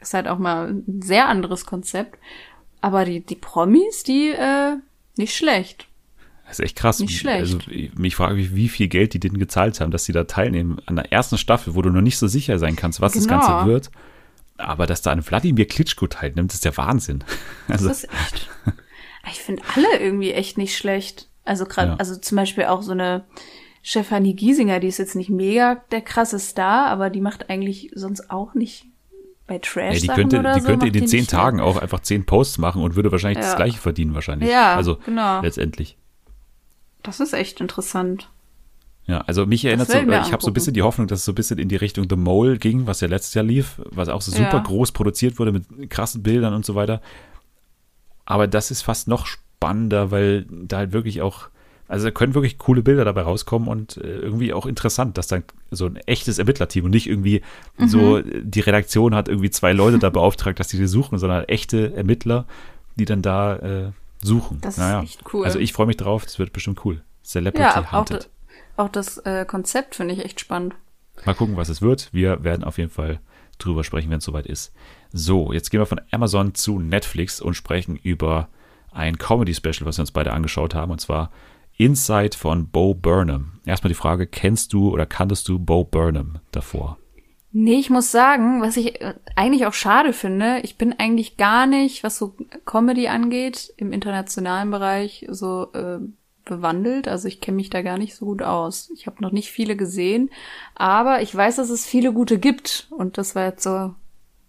[0.00, 2.18] es halt auch mal ein sehr anderes Konzept.
[2.80, 4.76] Aber die, die Promis, die, äh,
[5.16, 5.88] nicht schlecht.
[6.44, 7.00] Das ist echt krass.
[7.00, 7.40] Nicht schlecht.
[7.40, 7.58] Also,
[7.96, 10.94] mich frage ich, wie viel Geld die denen gezahlt haben, dass sie da teilnehmen an
[10.94, 13.26] der ersten Staffel, wo du noch nicht so sicher sein kannst, was genau.
[13.26, 13.90] das Ganze wird.
[14.58, 17.24] Aber dass da ein Wladimir Klitschko teilnimmt, ist der Wahnsinn.
[17.68, 18.48] Also, das ist echt.
[19.30, 21.28] Ich finde alle irgendwie echt nicht schlecht.
[21.44, 21.96] Also gerade, ja.
[21.96, 23.24] also zum Beispiel auch so eine
[23.82, 28.30] Stefanie Giesinger, die ist jetzt nicht mega der krasse Star, aber die macht eigentlich sonst
[28.30, 28.86] auch nicht
[29.46, 29.94] bei Trash.
[29.94, 32.58] Ja, die könnte, oder die so, könnte in den zehn Tagen auch einfach zehn Posts
[32.58, 33.48] machen und würde wahrscheinlich ja.
[33.48, 34.50] das gleiche verdienen wahrscheinlich.
[34.50, 35.40] Ja, also genau.
[35.40, 35.96] letztendlich.
[37.02, 38.30] Das ist echt interessant.
[39.08, 41.32] Ja, also mich erinnert so, ich habe so ein bisschen die Hoffnung, dass es so
[41.32, 44.20] ein bisschen in die Richtung The Mole ging, was ja letztes Jahr lief, was auch
[44.20, 44.58] so super ja.
[44.58, 47.00] groß produziert wurde mit krassen Bildern und so weiter.
[48.26, 51.48] Aber das ist fast noch spannender, weil da halt wirklich auch,
[51.88, 55.42] also da können wirklich coole Bilder dabei rauskommen und äh, irgendwie auch interessant, dass dann
[55.70, 57.40] so ein echtes Ermittlerteam und nicht irgendwie
[57.78, 57.88] mhm.
[57.88, 61.94] so die Redaktion hat irgendwie zwei Leute da beauftragt, dass die die suchen, sondern echte
[61.94, 62.44] Ermittler,
[62.96, 63.92] die dann da äh,
[64.22, 64.58] suchen.
[64.60, 65.00] Das naja.
[65.00, 65.46] ist echt cool.
[65.46, 67.00] Also ich freue mich drauf, das wird bestimmt cool.
[67.24, 68.28] Celebrity ja, Hunted.
[68.78, 70.74] Auch das äh, Konzept finde ich echt spannend.
[71.26, 72.10] Mal gucken, was es wird.
[72.12, 73.18] Wir werden auf jeden Fall
[73.58, 74.72] drüber sprechen, wenn es soweit ist.
[75.12, 78.48] So, jetzt gehen wir von Amazon zu Netflix und sprechen über
[78.92, 81.32] ein Comedy-Special, was wir uns beide angeschaut haben, und zwar
[81.76, 83.60] Inside von Bo Burnham.
[83.66, 86.98] Erstmal die Frage, kennst du oder kanntest du Bo Burnham davor?
[87.50, 91.66] Nee, ich muss sagen, was ich äh, eigentlich auch schade finde, ich bin eigentlich gar
[91.66, 95.98] nicht, was so Comedy angeht, im internationalen Bereich so äh,
[96.48, 97.06] bewandelt.
[97.06, 98.90] Also ich kenne mich da gar nicht so gut aus.
[98.94, 100.30] Ich habe noch nicht viele gesehen,
[100.74, 102.88] aber ich weiß, dass es viele gute gibt.
[102.90, 103.94] Und das war jetzt so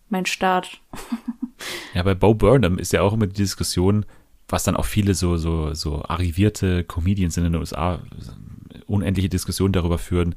[0.10, 0.82] mein Start.
[1.94, 4.06] ja, bei Bo Burnham ist ja auch immer die Diskussion,
[4.48, 8.00] was dann auch viele so, so, so arrivierte Comedians in den USA
[8.88, 10.34] unendliche Diskussionen darüber führen,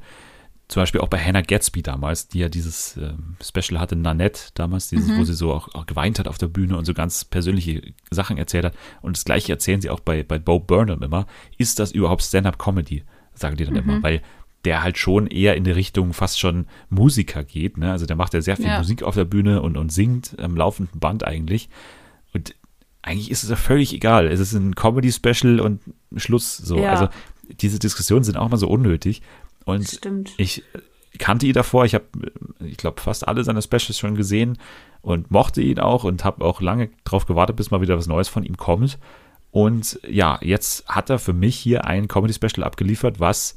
[0.67, 4.89] zum Beispiel auch bei Hannah Gatsby damals, die ja dieses ähm, Special hatte, Nanette damals,
[4.89, 5.19] dieses, mhm.
[5.19, 8.37] wo sie so auch, auch, geweint hat auf der Bühne und so ganz persönliche Sachen
[8.37, 8.73] erzählt hat.
[9.01, 11.27] Und das gleiche erzählen sie auch bei, bei Bo Burnham immer.
[11.57, 13.03] Ist das überhaupt Stand-up-Comedy?
[13.33, 13.79] Sagen die dann mhm.
[13.79, 14.21] immer, weil
[14.65, 17.77] der halt schon eher in die Richtung fast schon Musiker geht.
[17.77, 17.91] Ne?
[17.91, 18.77] Also der macht ja sehr viel ja.
[18.77, 21.69] Musik auf der Bühne und, und singt am laufenden Band eigentlich.
[22.33, 22.55] Und
[23.01, 24.27] eigentlich ist es ja völlig egal.
[24.27, 25.81] Es ist ein Comedy-Special und
[26.15, 26.79] Schluss so.
[26.79, 26.91] Ja.
[26.91, 27.09] Also
[27.61, 29.21] diese Diskussionen sind auch mal so unnötig.
[29.65, 30.33] Und Stimmt.
[30.37, 30.63] ich
[31.17, 31.85] kannte ihn davor.
[31.85, 32.05] Ich habe,
[32.59, 34.57] ich glaube, fast alle seine Specials schon gesehen
[35.01, 38.29] und mochte ihn auch und habe auch lange drauf gewartet, bis mal wieder was Neues
[38.29, 38.97] von ihm kommt.
[39.51, 43.55] Und ja, jetzt hat er für mich hier ein Comedy-Special abgeliefert, was,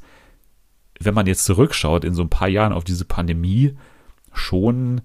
[0.99, 3.75] wenn man jetzt zurückschaut in so ein paar Jahren auf diese Pandemie,
[4.31, 5.01] schon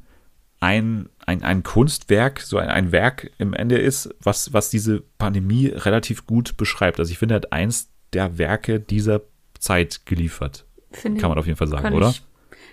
[0.60, 5.68] ein, ein, ein Kunstwerk, so ein, ein Werk im Ende ist, was, was diese Pandemie
[5.68, 7.00] relativ gut beschreibt.
[7.00, 9.22] Also ich finde, er hat eins der Werke dieser
[9.58, 10.66] Zeit geliefert.
[10.92, 12.10] Finde Kann man auf jeden Fall sagen, oder?
[12.10, 12.22] Ich,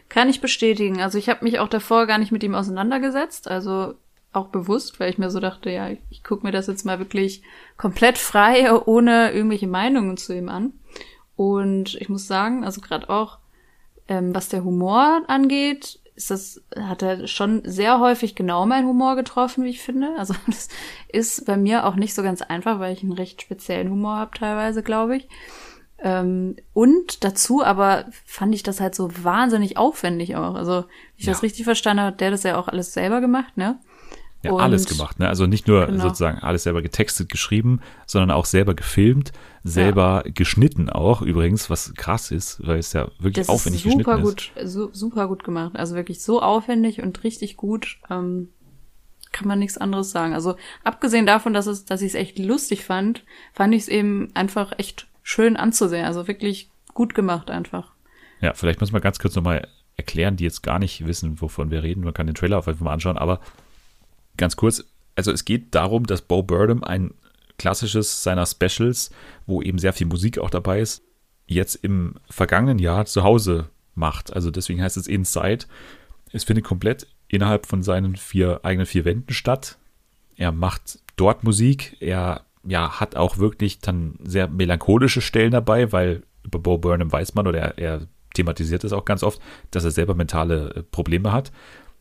[0.09, 1.01] kann ich bestätigen.
[1.01, 3.93] Also ich habe mich auch davor gar nicht mit ihm auseinandergesetzt, also
[4.31, 6.99] auch bewusst, weil ich mir so dachte, ja, ich, ich gucke mir das jetzt mal
[6.99, 7.41] wirklich
[7.77, 10.73] komplett frei, ohne irgendwelche Meinungen zu ihm an.
[11.35, 13.39] Und ich muss sagen, also gerade auch,
[14.07, 19.15] ähm, was der Humor angeht, ist das, hat er schon sehr häufig genau meinen Humor
[19.15, 20.15] getroffen, wie ich finde.
[20.17, 20.67] Also das
[21.07, 24.37] ist bei mir auch nicht so ganz einfach, weil ich einen recht speziellen Humor habe
[24.37, 25.29] teilweise, glaube ich.
[26.01, 30.55] Ähm, und dazu aber fand ich das halt so wahnsinnig aufwendig auch.
[30.55, 30.85] Also,
[31.17, 31.33] ich ja.
[31.33, 33.79] das richtig verstanden habe, der das ja auch alles selber gemacht, ne?
[34.41, 35.27] Ja, und, alles gemacht, ne?
[35.27, 36.01] Also nicht nur genau.
[36.01, 39.33] sozusagen alles selber getextet, geschrieben, sondern auch selber gefilmt,
[39.65, 40.31] selber ja.
[40.33, 44.23] geschnitten auch, übrigens, was krass ist, weil es ja wirklich das aufwendig ist super geschnitten
[44.23, 44.71] gut, ist.
[44.71, 45.73] So, super gut gemacht.
[45.75, 47.97] Also wirklich so aufwendig und richtig gut.
[48.09, 48.49] Ähm,
[49.31, 50.33] kann man nichts anderes sagen.
[50.33, 54.29] Also abgesehen davon, dass es, dass ich es echt lustig fand, fand ich es eben
[54.33, 56.05] einfach echt schön anzusehen.
[56.05, 57.93] Also wirklich gut gemacht einfach.
[58.41, 61.83] Ja, vielleicht muss man ganz kurz nochmal erklären, die jetzt gar nicht wissen, wovon wir
[61.83, 62.03] reden.
[62.03, 63.39] Man kann den Trailer auf jeden Fall mal anschauen, aber
[64.37, 64.85] ganz kurz,
[65.15, 67.13] also es geht darum, dass Bo Burnham ein
[67.57, 69.11] klassisches seiner Specials,
[69.45, 71.03] wo eben sehr viel Musik auch dabei ist,
[71.45, 74.33] jetzt im vergangenen Jahr zu Hause macht.
[74.33, 75.65] Also deswegen heißt es Inside.
[76.31, 79.77] Es findet komplett innerhalb von seinen vier eigenen vier Wänden statt.
[80.37, 81.97] Er macht dort Musik.
[81.99, 87.35] Er ja, hat auch wirklich dann sehr melancholische Stellen dabei, weil über Bo Burnham weiß
[87.35, 89.41] man oder er, er thematisiert es auch ganz oft,
[89.71, 91.51] dass er selber mentale äh, Probleme hat.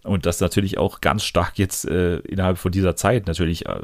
[0.05, 3.81] Und das natürlich auch ganz stark jetzt äh, innerhalb von dieser Zeit natürlich äh,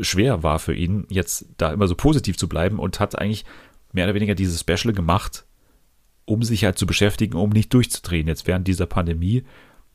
[0.00, 3.44] schwer war für ihn, jetzt da immer so positiv zu bleiben und hat eigentlich
[3.92, 5.46] mehr oder weniger dieses Special gemacht,
[6.24, 9.44] um sich halt zu beschäftigen, um nicht durchzudrehen jetzt während dieser Pandemie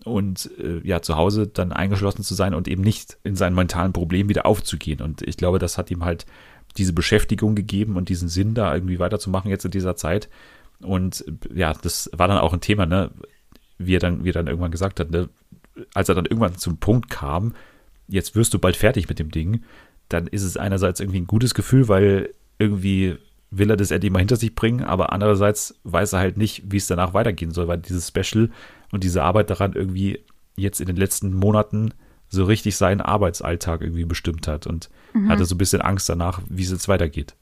[0.04, 3.94] und äh, ja zu Hause dann eingeschlossen zu sein und eben nicht in seinen mentalen
[3.94, 5.02] Problemen wieder aufzugehen.
[5.02, 6.26] Und ich glaube, das hat ihm halt
[6.78, 10.30] diese Beschäftigung gegeben und diesen Sinn da irgendwie weiterzumachen jetzt in dieser Zeit.
[10.82, 11.24] Und
[11.54, 13.12] ja, das war dann auch ein Thema, ne,
[13.78, 15.30] wie er dann, wie er dann irgendwann gesagt hat, ne,
[15.94, 17.54] als er dann irgendwann zum Punkt kam,
[18.08, 19.64] jetzt wirst du bald fertig mit dem Ding,
[20.10, 23.18] dann ist es einerseits irgendwie ein gutes Gefühl, weil irgendwie
[23.50, 26.78] will er das endlich mal hinter sich bringen, aber andererseits weiß er halt nicht, wie
[26.78, 28.50] es danach weitergehen soll, weil dieses Special
[28.94, 30.24] und diese Arbeit daran irgendwie
[30.56, 31.94] jetzt in den letzten Monaten
[32.30, 35.30] so richtig seinen Arbeitsalltag irgendwie bestimmt hat und mhm.
[35.30, 37.36] hatte so ein bisschen Angst danach, wie es jetzt weitergeht.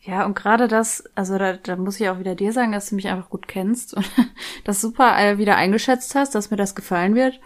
[0.00, 2.96] Ja, und gerade das, also da, da muss ich auch wieder dir sagen, dass du
[2.96, 4.08] mich einfach gut kennst und
[4.64, 7.40] das super äh, wieder eingeschätzt hast, dass mir das gefallen wird.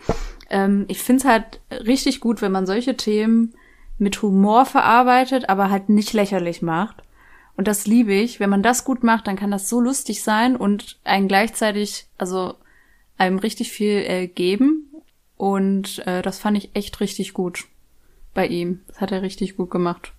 [0.50, 3.54] Ähm, ich finde es halt richtig gut, wenn man solche Themen
[3.98, 7.02] mit Humor verarbeitet, aber halt nicht lächerlich macht.
[7.56, 8.40] Und das liebe ich.
[8.40, 12.56] Wenn man das gut macht, dann kann das so lustig sein und einen gleichzeitig, also
[13.18, 14.90] einem richtig viel äh, geben.
[15.36, 17.64] Und äh, das fand ich echt richtig gut
[18.34, 18.80] bei ihm.
[18.88, 20.12] Das hat er richtig gut gemacht.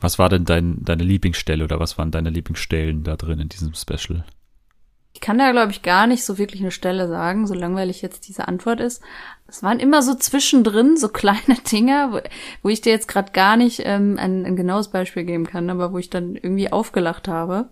[0.00, 3.74] Was war denn dein, deine Lieblingsstelle oder was waren deine Lieblingsstellen da drin in diesem
[3.74, 4.24] Special?
[5.14, 8.28] Ich kann da, glaube ich, gar nicht so wirklich eine Stelle sagen, so langweilig jetzt
[8.28, 9.02] diese Antwort ist.
[9.48, 12.20] Es waren immer so zwischendrin so kleine Dinge, wo,
[12.62, 15.92] wo ich dir jetzt gerade gar nicht ähm, ein, ein genaues Beispiel geben kann, aber
[15.92, 17.68] wo ich dann irgendwie aufgelacht habe.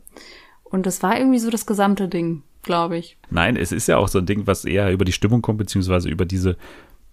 [0.65, 3.17] Und das war irgendwie so das gesamte Ding, glaube ich.
[3.31, 6.11] Nein, es ist ja auch so ein Ding, was eher über die Stimmung kommt, beziehungsweise
[6.11, 6.59] über diese,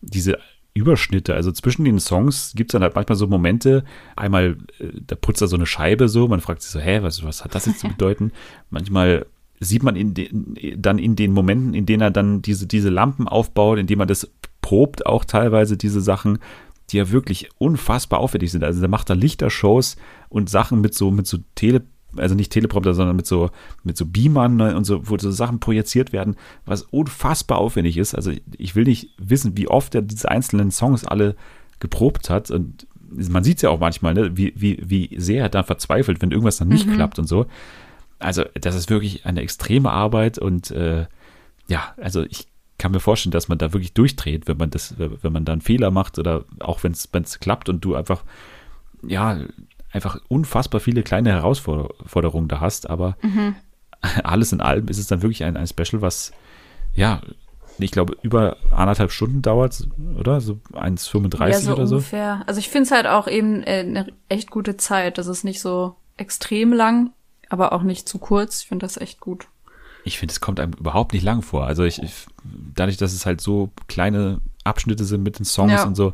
[0.02, 0.38] diese
[0.74, 1.34] Überschnitte.
[1.36, 3.86] Also zwischen den Songs gibt es dann halt manchmal so Momente,
[4.16, 7.24] einmal, äh, da putzt er so eine Scheibe so, man fragt sich so, hä, was,
[7.24, 8.34] was hat das jetzt zu bedeuten?
[8.70, 9.26] manchmal
[9.60, 13.30] sieht man in den, dann in den Momenten, in denen er dann diese, diese Lampen
[13.30, 14.30] aufbaut, in denen man das
[14.62, 16.40] probt, auch teilweise diese Sachen,
[16.90, 18.64] die ja wirklich unfassbar aufwendig sind.
[18.64, 19.96] Also da macht er Lichtershows
[20.28, 21.84] und Sachen mit so, mit so Tele,
[22.18, 23.50] also nicht Teleprompter, sondern mit so,
[23.84, 26.36] mit so Beamern ne, und so, wo so Sachen projiziert werden,
[26.66, 28.16] was unfassbar aufwendig ist.
[28.16, 31.36] Also ich will nicht wissen, wie oft er diese einzelnen Songs alle
[31.80, 35.50] geprobt hat und man sieht es ja auch manchmal, ne, wie, wie, wie sehr er
[35.50, 36.96] da verzweifelt, wenn irgendwas dann nicht mhm.
[36.96, 37.46] klappt und so.
[38.20, 41.06] Also, das ist wirklich eine extreme Arbeit und äh,
[41.68, 45.34] ja, also ich kann mir vorstellen, dass man da wirklich durchdreht, wenn man das, wenn
[45.34, 48.24] man da einen Fehler macht oder auch wenn es klappt und du einfach,
[49.06, 49.40] ja,
[49.94, 53.56] einfach unfassbar viele kleine Herausforderungen da hast, aber mhm.
[54.24, 56.34] alles in allem ist es dann wirklich ein, ein Special, was,
[56.94, 57.22] ja,
[57.80, 59.88] ich glaube, über anderthalb Stunden dauert,
[60.20, 60.42] oder?
[60.42, 61.96] So 1,35 ja, so oder so.
[61.96, 62.44] Ungefähr.
[62.46, 65.18] Also ich finde es halt auch eben äh, eine echt gute Zeit.
[65.18, 67.12] Das ist nicht so extrem lang,
[67.50, 68.62] aber auch nicht zu kurz.
[68.62, 69.48] Ich finde das echt gut.
[70.04, 71.66] Ich finde, es kommt einem überhaupt nicht lang vor.
[71.66, 72.28] Also ich, ich,
[72.76, 75.86] dadurch, dass es halt so kleine Abschnitte sind mit den Songs Ja.
[75.86, 76.14] und so,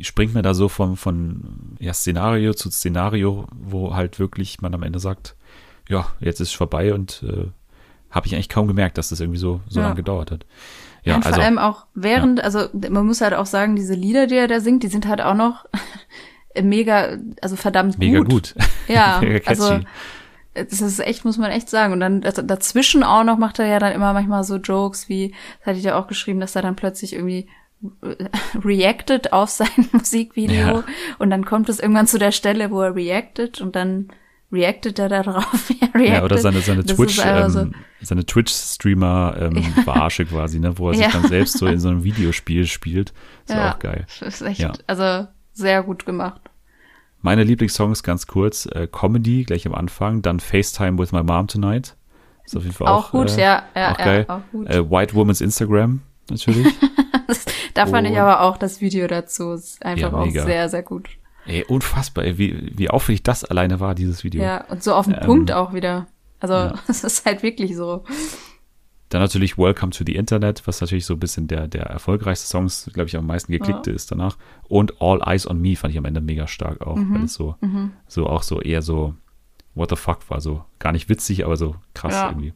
[0.00, 4.82] springt mir da so von, von ja, Szenario zu Szenario, wo halt wirklich man am
[4.82, 5.36] Ende sagt,
[5.88, 7.46] ja, jetzt ist es vorbei und äh,
[8.10, 9.86] habe ich eigentlich kaum gemerkt, dass das irgendwie so, so Ja.
[9.86, 10.46] lange gedauert hat.
[11.04, 14.26] Ja, und also vor allem auch während, also man muss halt auch sagen, diese Lieder,
[14.28, 15.64] die er da singt, die sind halt auch noch
[16.62, 18.28] mega, also verdammt mega gut.
[18.30, 18.54] gut.
[18.88, 19.48] Ja, mega catchy.
[19.48, 19.80] also
[20.54, 21.92] das ist echt, muss man echt sagen.
[21.94, 25.34] Und dann daz- dazwischen auch noch macht er ja dann immer manchmal so Jokes wie,
[25.58, 27.48] das hatte ich ja auch geschrieben, dass er dann plötzlich irgendwie
[28.64, 30.84] reacted auf sein Musikvideo Ja.
[31.18, 34.08] und dann kommt es irgendwann zu der Stelle, wo er reacted und dann
[34.52, 35.70] reactet er darauf.
[35.94, 36.08] reacted.
[36.08, 40.76] Ja, oder seine, seine Das Twitch, einfach so- ähm, seine Twitch-Streamer ähm, Verarsche quasi, ne,
[40.78, 41.10] wo er sich Ja.
[41.12, 43.12] dann selbst so in so einem Videospiel spielt.
[43.46, 43.72] Ist Ja.
[43.72, 44.06] auch geil.
[44.20, 44.72] Ist echt, Ja.
[44.86, 46.40] also sehr gut gemacht.
[47.22, 51.94] Meine Lieblingssongs ganz kurz, äh, Comedy gleich am Anfang, dann FaceTime with my mom tonight.
[52.44, 54.24] Ist auf jeden Fall auch, Auch gut, äh, ja, ja, auch ja, geil.
[54.28, 54.68] auch gut.
[54.68, 56.66] Äh, White Woman's Instagram natürlich.
[57.74, 60.82] Da fand ich und- aber auch das Video dazu ist einfach Ja, auch sehr, sehr
[60.82, 61.08] gut.
[61.46, 64.42] ey, unfassbar, ey, wie, wie aufwendig das alleine war, dieses Video.
[64.42, 66.06] Ja, und so auf den Ähm, Punkt auch wieder.
[66.40, 66.74] Also, ja.
[66.88, 68.04] es ist halt wirklich so.
[69.08, 72.68] Dann natürlich Welcome to the Internet, was natürlich so ein bisschen der, der erfolgreichste Song
[72.94, 74.38] glaube ich, am meisten geklickte ist danach.
[74.68, 77.14] Und All Eyes on Me fand ich am Ende mega stark auch, Mhm.
[77.14, 77.56] weil es so,
[78.08, 79.14] so auch so eher so
[79.74, 82.28] What the fuck war, so gar nicht witzig, aber so krass Ja.
[82.28, 82.52] irgendwie.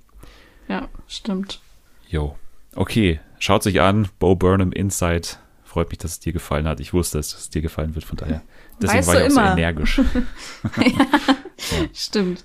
[0.68, 1.60] Ja, stimmt.
[2.08, 2.36] Jo.
[2.74, 5.28] Okay, schaut sich an, Bo Burnham Inside.
[5.64, 6.80] Freut mich, dass es dir gefallen hat.
[6.80, 8.42] Ich wusste, dass es dir gefallen wird, von daher.
[8.80, 10.00] Deswegen Weißt war ich auch so energisch.
[11.92, 12.44] Stimmt.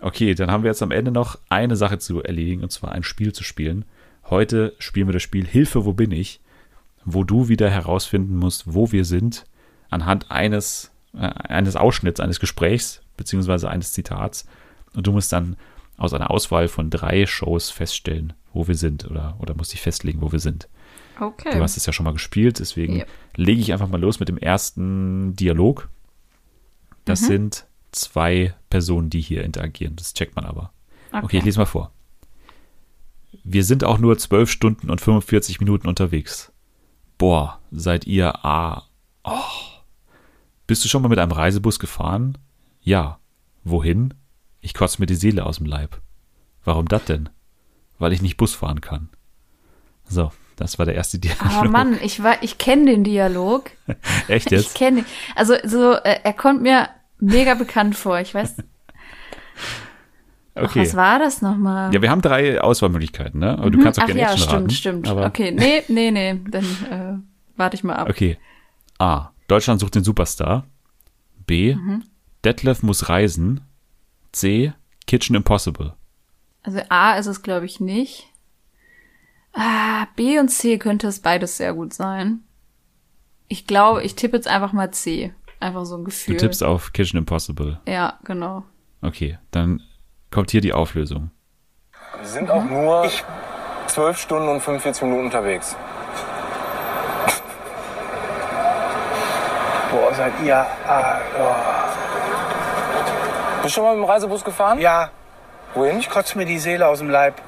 [0.00, 3.02] Okay, dann haben wir jetzt am Ende noch eine Sache zu erledigen, und zwar ein
[3.02, 3.84] Spiel zu spielen.
[4.24, 6.40] Heute spielen wir das Spiel Hilfe, wo bin ich?
[7.04, 9.44] Wo du wieder herausfinden musst, wo wir sind,
[9.90, 14.46] anhand eines, äh, eines Ausschnitts, eines Gesprächs, beziehungsweise eines Zitats.
[14.94, 15.56] Und du musst dann
[15.96, 20.20] aus einer Auswahl von drei Shows feststellen, wo wir sind, oder, oder musst dich festlegen,
[20.20, 20.68] wo wir sind.
[21.20, 21.52] Okay.
[21.52, 23.04] Du hast es ja schon mal gespielt, deswegen Ja.
[23.36, 25.88] lege ich einfach mal los mit dem ersten Dialog.
[27.06, 27.26] Das Mhm.
[27.26, 29.96] sind zwei Personen, die hier interagieren.
[29.96, 30.72] Das checkt man aber.
[31.12, 31.90] Okay, ich lese mal vor.
[33.44, 36.52] Wir sind auch nur 12 Stunden und 45 Minuten unterwegs.
[37.16, 38.84] Boah, seid ihr ah.
[39.24, 39.32] Oh.
[40.66, 42.36] Bist du schon mal mit einem Reisebus gefahren?
[42.82, 43.18] Ja.
[43.64, 44.14] Wohin?
[44.60, 46.00] Ich kotze mir die Seele aus dem Leib.
[46.64, 47.28] Warum das denn?
[47.98, 49.08] Weil ich nicht Bus fahren kann.
[50.08, 51.44] So, das war der erste Dialog.
[51.46, 53.70] Aber Mann, ich war, ich kenne den Dialog.
[54.28, 54.74] Echt Ich jetzt?
[54.74, 55.04] kenne,
[55.34, 56.88] also so, äh, er kommt mir
[57.20, 58.20] mega bekannt vor.
[58.20, 58.56] Ich weiß,
[60.54, 60.80] ach, Okay.
[60.82, 61.94] was war das nochmal?
[61.94, 63.58] Ja, wir haben drei Auswahlmöglichkeiten, ne?
[63.58, 64.70] Aber du kannst auch Ach gerne ja, stimmt, raten.
[64.70, 65.08] stimmt.
[65.08, 68.08] Okay, nee, nee, nee, dann äh, warte ich mal ab.
[68.10, 68.38] Okay.
[68.98, 69.30] A.
[69.46, 70.66] Deutschland sucht den Superstar.
[71.46, 71.74] B.
[71.76, 72.02] Mhm.
[72.44, 73.60] Detlef muss reisen.
[74.32, 74.72] C.
[75.06, 75.94] Kitchen Impossible.
[76.62, 78.28] Also A ist es, glaube ich, nicht.
[79.54, 82.40] Ah, B und C könnte es beides sehr gut sein.
[83.48, 85.32] Ich glaube, ich tippe jetzt einfach mal C.
[85.60, 86.36] Einfach so ein Du Gefühl.
[86.36, 87.80] tippst auf Kitchen Impossible.
[87.86, 88.64] Ja, genau.
[89.02, 89.82] Okay, dann
[90.30, 91.30] kommt hier die Auflösung.
[92.18, 93.24] Wir sind auch nur ich
[93.88, 95.74] 12 Stunden und 45 Minuten unterwegs.
[99.90, 100.66] Boah, seid ihr.
[100.86, 101.20] Ah,
[103.62, 104.44] Bist du schon mal mit dem Reisebus oh.
[104.44, 104.78] gefahren?
[104.80, 105.10] Ja,
[105.78, 105.98] Wohin?
[106.00, 107.40] ich kotze mir die Seele aus dem Leib,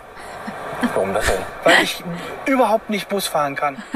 [0.95, 1.41] Warum das denn?
[1.65, 2.03] weil ich
[2.47, 3.77] überhaupt nicht Bus fahren kann.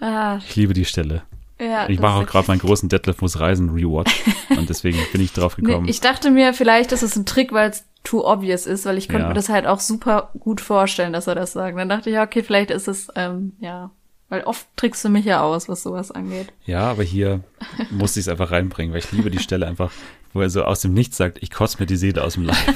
[0.00, 1.22] Ah, Ich liebe die Stelle.
[1.58, 1.88] ja.
[1.88, 4.22] Ich mache auch gerade meinen großen Detlef muss reisen Rewatch.
[4.50, 5.88] und deswegen bin ich drauf Nee, gekommen.
[5.88, 9.08] ich dachte mir, vielleicht ist es ein Trick, weil es too obvious ist, weil ich
[9.08, 9.28] könnte Ja.
[9.28, 11.78] mir das halt auch super gut vorstellen, dass er das sagt.
[11.78, 13.90] Dann dachte ich, ja, okay, vielleicht ist es, ähm, ja.
[14.34, 16.52] Weil oft trickst du mich ja aus, was sowas angeht.
[16.66, 17.44] ja, aber hier
[17.90, 19.92] musste ich es einfach reinbringen, weil ich liebe die Stelle einfach,
[20.32, 22.56] wo er so aus dem Nichts sagt, ich kotze mir die Seele aus dem Leib.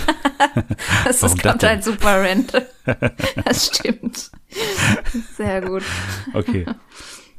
[1.05, 1.69] Das Warum ist das kommt denn?
[1.69, 2.63] halt super random.
[3.45, 4.31] Das stimmt.
[5.37, 5.83] Sehr gut.
[6.33, 6.65] Okay.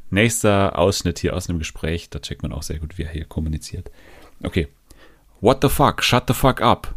[0.10, 2.10] Nächster Ausschnitt hier aus einem Gespräch.
[2.10, 3.90] Da checkt man auch sehr gut, wie er hier kommuniziert.
[4.44, 4.68] Okay.
[5.40, 6.04] What the fuck?
[6.04, 6.96] Shut the fuck up.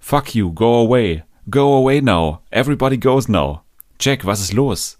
[0.00, 0.52] Fuck you.
[0.52, 1.22] Go away.
[1.48, 2.40] Go away now.
[2.50, 3.62] Everybody goes now.
[4.00, 4.98] Jack, was ist los?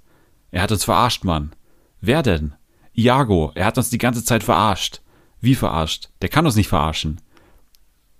[0.51, 1.52] Er hat uns verarscht, Mann.
[2.01, 2.55] Wer denn?
[2.94, 3.52] Iago.
[3.55, 5.01] Er hat uns die ganze Zeit verarscht.
[5.40, 6.10] Wie verarscht?
[6.23, 7.20] Der kann uns nicht verarschen.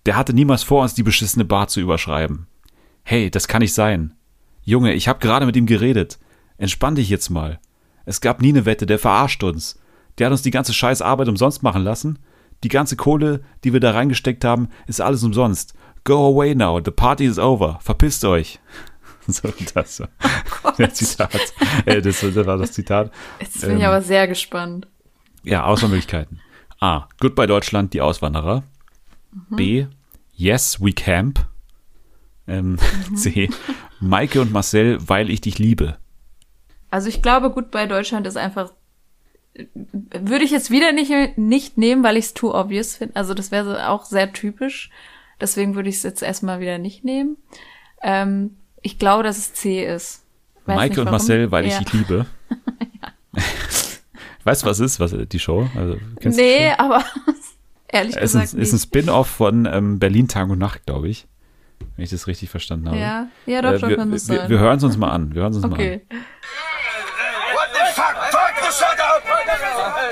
[0.05, 2.47] Der hatte niemals vor, uns die beschissene Bar zu überschreiben.
[3.03, 4.15] Hey, das kann nicht sein.
[4.63, 6.19] Junge, ich hab gerade mit ihm geredet.
[6.59, 7.59] Entspann dich jetzt mal.
[8.05, 9.81] Es gab nie eine Wette, der verarscht uns.
[10.19, 12.19] Der hat uns die ganze scheiß Arbeit umsonst machen lassen.
[12.65, 15.75] Die ganze Kohle, die wir da reingesteckt haben, ist alles umsonst.
[16.05, 17.79] Go away now, the party is over.
[17.83, 18.61] Verpisst euch.
[19.33, 20.09] So, das war
[20.79, 21.53] der Zitat.
[21.85, 23.13] Äh, das, das war das Zitat.
[23.41, 24.87] Jetzt bin ich Ähm, aber sehr gespannt.
[25.43, 26.41] Ja, Auswahlmöglichkeiten.
[26.81, 27.09] A.
[27.21, 28.63] Goodbye Deutschland, die Auswanderer.
[29.51, 29.87] B.
[30.33, 31.47] Yes, we camp.
[32.47, 32.79] Ähm,
[33.15, 33.51] C.
[34.01, 35.97] Maike und Marcel, weil ich dich liebe.
[36.91, 38.73] Also ich glaube, bei Deutschland ist einfach
[39.85, 43.17] würde ich jetzt wieder nicht nicht nehmen, weil ich es too obvious finde.
[43.17, 44.91] Also das wäre auch sehr typisch.
[45.41, 47.37] Deswegen würde ich es jetzt erstmal wieder nicht nehmen.
[48.03, 48.57] Ähm,
[48.87, 50.23] ich glaube, dass es C ist.
[50.65, 51.11] Weiß Maike nicht, und.
[51.11, 51.81] Marcel, weil ich Ja.
[51.81, 52.27] dich liebe.
[54.45, 55.69] weißt du, was es ist, was die Show?
[55.77, 56.75] Also, kennst du die Nee, Show?
[56.79, 57.05] aber
[57.89, 58.79] ehrlich Es ist, gesagt ein- ist ein.
[58.79, 61.27] Spin-off von ähm, Berlin Tag und Nacht, glaube ich.
[61.97, 62.99] Wenn ich das richtig verstanden habe.
[62.99, 64.49] Ja, ja, doch, Äh, doch wir, kann das wir, sein.
[64.49, 65.35] wir hören es uns mal an.
[65.35, 66.01] Wir hören es uns okay.
[66.09, 68.15] What the fuck?
[68.31, 69.23] Fuck the shut up!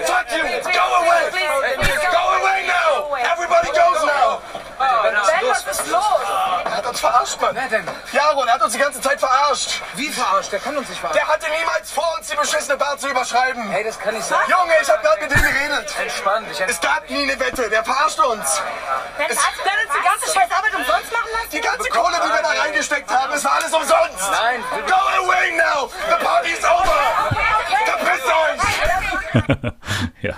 [0.05, 0.43] Fuck you!
[0.43, 3.15] Go away now!
[3.33, 4.41] Everybody goes now!
[4.79, 5.15] Ben,
[5.49, 6.05] was ist los?
[6.65, 7.55] Er hat uns verarscht, Mann.
[7.55, 7.85] Wer denn?
[8.13, 9.83] Jaron, er hat uns die ganze Zeit verarscht.
[9.97, 10.53] Wie verarscht?
[10.53, 11.21] Der kann uns nicht verarschen.
[11.21, 13.69] Der hatte niemals vor, uns die beschissene Bar zu überschreiben.
[13.71, 14.39] Hey, das kann nicht sein.
[14.49, 15.95] Junge, ich hab gerade mit ihm geredet.
[16.01, 16.61] Entspann dich.
[16.61, 17.69] Es gab nie eine Wette.
[17.69, 18.63] Der verarscht uns.
[19.19, 21.51] Ben, hast du denn uns die ganze scheiß Arbeit umsonst machen lassen?
[21.51, 24.31] Die ganze Kohle, die wir da reingesteckt haben, es war alles umsonst.
[24.31, 24.65] Nein.
[24.87, 25.91] Go away now!
[26.09, 26.95] The party's over!
[27.87, 29.73] Verpisst euch!
[30.23, 30.37] Ja,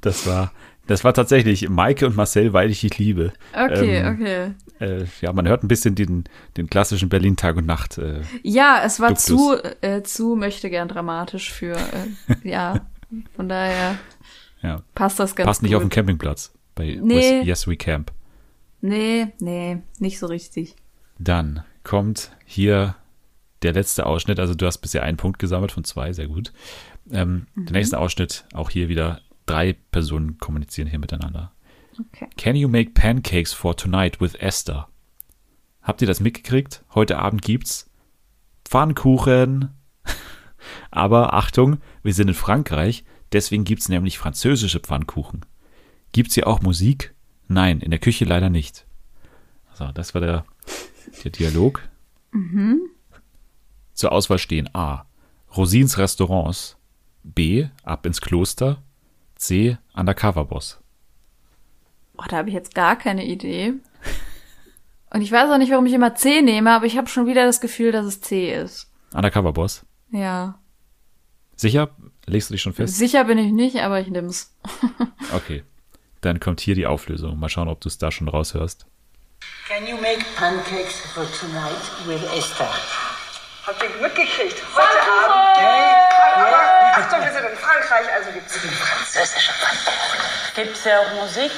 [0.00, 0.50] das war,
[0.90, 3.32] das war tatsächlich Maike und Marcel, weil ich dich liebe.
[3.54, 4.54] Okay, Ähm, okay.
[4.80, 6.24] Äh, ja, man hört ein bisschen den,
[6.56, 7.98] den klassischen Berlin Tag und Nacht.
[7.98, 9.26] Äh, Ja, es war Duktus.
[9.26, 12.86] zu, äh, zu möchte gern dramatisch für, äh, ja,
[13.36, 13.98] von daher
[14.62, 15.76] ja, passt das ganz passt nicht gut.
[15.78, 17.42] auf den Campingplatz bei Nee.
[17.42, 18.12] Yes We Camp.
[18.80, 20.74] Nee, nee, nicht so richtig.
[21.18, 22.96] Dann kommt hier
[23.62, 24.40] der letzte Ausschnitt.
[24.40, 26.52] Also du hast bisher einen Punkt gesammelt von zwei, sehr gut.
[27.12, 31.52] Ähm, Der nächste Ausschnitt, auch hier wieder drei Personen kommunizieren hier miteinander.
[31.98, 32.28] Okay.
[32.36, 34.88] Can you make pancakes for tonight with Esther?
[35.82, 36.84] Habt ihr das mitgekriegt?
[36.94, 37.90] Heute Abend gibt's
[38.64, 39.70] Pfannkuchen.
[40.90, 45.44] Aber Achtung, wir sind in Frankreich, deswegen gibt's nämlich französische Pfannkuchen.
[46.12, 47.14] Gibt's hier auch Musik?
[47.48, 48.86] Nein, in der Küche leider nicht.
[49.74, 50.44] So, das war der,
[51.24, 51.88] der Dialog.
[53.94, 55.06] Zur Auswahl stehen A.
[55.56, 56.76] Rosins Restaurants.
[57.22, 57.68] B.
[57.82, 58.82] Ab ins Kloster.
[59.40, 59.78] C.
[59.94, 60.78] Undercover-Boss.
[62.18, 63.72] Oh, da habe ich jetzt gar keine Idee.
[65.12, 67.46] Und ich weiß auch nicht, warum ich immer C nehme, aber ich habe schon wieder
[67.46, 68.90] das Gefühl, dass es C ist.
[69.14, 69.84] Undercover-Boss.
[70.10, 70.58] Ja.
[71.56, 71.90] Sicher?
[72.26, 72.96] Legst du dich schon fest?
[72.96, 74.54] Sicher bin ich nicht, aber ich nehm's.
[75.32, 75.62] Okay.
[76.22, 77.38] Dann kommt hier die Auflösung.
[77.38, 78.84] Mal schauen, ob du es da schon raushörst.
[79.68, 82.68] Can you make pancakes for tonight with Esther?
[83.64, 84.60] Habt ihr mitgekriegt?
[84.74, 86.79] Heute Abend.
[87.00, 90.20] Achtung, wir sind in Frankreich, also gibt's Französische Pfannkuchen.
[90.54, 91.50] Gibt's ja auch Musik?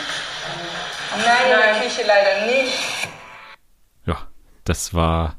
[1.17, 3.09] Nein, in der Küche leider nicht.
[4.07, 4.29] Ja,
[4.65, 5.37] das war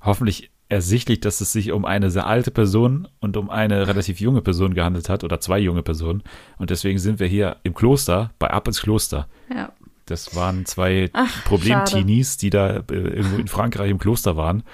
[0.00, 4.42] hoffentlich ersichtlich, dass es sich um eine sehr alte Person und um eine relativ junge
[4.42, 6.24] Person gehandelt hat oder zwei junge Personen.
[6.58, 9.28] Und deswegen sind wir hier im Kloster, bei Ab ins Kloster.
[9.54, 9.70] Ja.
[10.06, 11.10] Das waren zwei
[11.44, 14.64] Problem-Teenies, die da äh, irgendwo in Frankreich im Kloster waren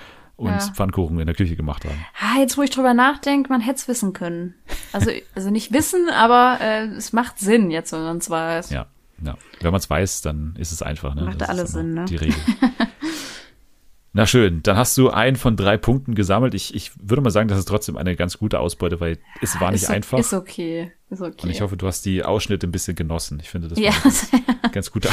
[0.42, 0.58] und Ja.
[0.58, 2.04] Pfannkuchen in der Küche gemacht haben.
[2.20, 4.54] Ah, jetzt, wo ich drüber nachdenke, man hätte es wissen können.
[4.92, 8.70] Also, also nicht wissen, aber äh, es macht Sinn jetzt, wenn man es weiß.
[8.70, 8.86] Ja,
[9.24, 9.36] ja.
[9.60, 11.14] Wenn man es weiß, dann ist es einfach.
[11.14, 11.22] Ne?
[11.22, 12.04] Macht Das alles Sinn, ne?
[12.06, 12.34] Die Regel.
[14.14, 16.52] Na schön, dann hast du einen von drei Punkten gesammelt.
[16.52, 19.70] Ich, ich würde mal sagen, das ist trotzdem eine ganz gute Ausbeute, weil es war
[19.70, 20.18] nicht ist, einfach.
[20.18, 20.92] Ist okay.
[21.08, 21.44] Ist okay.
[21.44, 23.38] Und ich hoffe, du hast die Ausschnitte ein bisschen genossen.
[23.40, 25.08] Ich finde, das ja, war ein ganz guter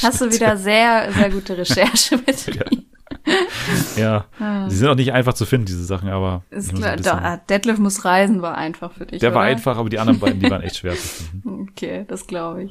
[0.00, 2.85] hast du wieder sehr, sehr gute Recherche betrieben.
[3.96, 4.26] Ja,
[4.68, 8.04] sie sind auch nicht einfach zu finden, diese Sachen, aber Ist klar, ah, Deadlift muss
[8.04, 9.20] reisen war einfach für dich.
[9.20, 9.50] der war oder?
[9.50, 11.68] einfach, aber die anderen beiden, die waren echt schwer zu finden.
[11.70, 12.70] Okay, das glaube ich.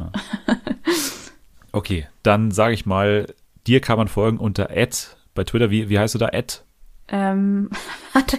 [1.72, 3.28] Okay, dann sage ich mal,
[3.68, 4.96] dir kann man folgen unter Ad
[5.34, 5.70] bei Twitter.
[5.72, 6.28] Wie, wie heißt du da?
[6.28, 6.62] Ad?
[7.08, 7.70] Ähm,
[8.14, 8.38] warte,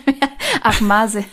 [0.62, 1.24] ach, Mase,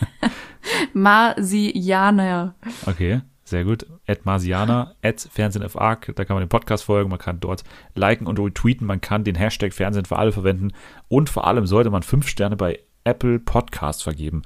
[0.94, 2.56] Marsianer.
[2.85, 3.22] Okay,
[3.54, 3.86] sehr gut.
[4.08, 7.64] At Marsiana, at Fernsehen FA, da kann man den Podcast folgen, man kann dort
[7.94, 10.70] liken und retweeten, man kann den Hashtag Fernsehen für alle verwenden
[11.08, 14.42] und vor allem sollte man fünf Sterne bei Apple Podcast vergeben.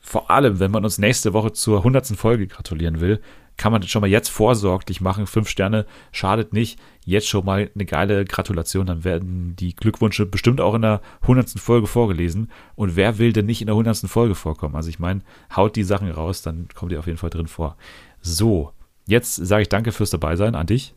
[0.00, 3.20] Vor allem, wenn man uns nächste Woche zur hundertsten Folge gratulieren will,
[3.56, 5.26] kann man das schon mal jetzt vorsorglich machen.
[5.26, 6.80] Fünf Sterne schadet nicht.
[7.04, 8.86] Jetzt schon mal eine geile Gratulation.
[8.86, 12.50] Dann werden die Glückwünsche bestimmt auch in der hundertsten Folge vorgelesen.
[12.74, 14.74] Und wer will denn nicht in der hundertsten Folge vorkommen?
[14.74, 15.20] Also ich meine,
[15.54, 17.76] haut die Sachen raus, dann kommt ihr auf jeden Fall drin vor.
[18.22, 18.72] So,
[19.06, 20.94] jetzt sage ich danke fürs Dabeisein an dich.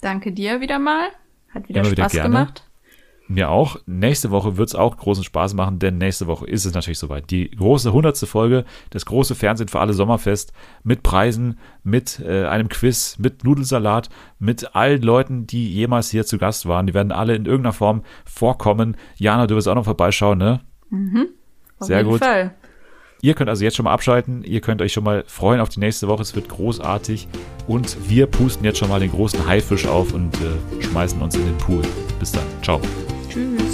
[0.00, 1.08] Danke dir wieder mal.
[1.52, 2.28] Hat wieder Immer wieder Spaß gerne.
[2.28, 2.64] gemacht.
[3.30, 3.78] Mir auch.
[3.84, 7.30] Nächste Woche wird es auch großen Spaß machen, denn nächste Woche ist es natürlich soweit.
[7.30, 12.70] Die große hundertste Folge, das große Fernsehen für alle Sommerfest mit Preisen, mit äh, einem
[12.70, 14.08] Quiz, mit Nudelsalat,
[14.38, 16.86] mit allen Leuten, die jemals hier zu Gast waren.
[16.86, 18.96] Die werden alle in irgendeiner Form vorkommen.
[19.16, 20.60] Jana, du wirst auch noch vorbeischauen, ne?
[21.78, 22.20] Auf Sehr jeden gut.
[22.20, 22.54] Fall.
[23.20, 24.44] Ihr könnt also jetzt schon mal abschalten.
[24.44, 26.22] Ihr könnt euch schon mal freuen auf die nächste Woche.
[26.22, 27.28] Es wird großartig.
[27.66, 31.44] Und wir pusten jetzt schon mal den großen Haifisch auf und äh, schmeißen uns in
[31.44, 31.82] den Pool.
[32.18, 32.44] Bis dann.
[32.62, 32.80] Ciao.
[33.28, 33.67] Tschüss.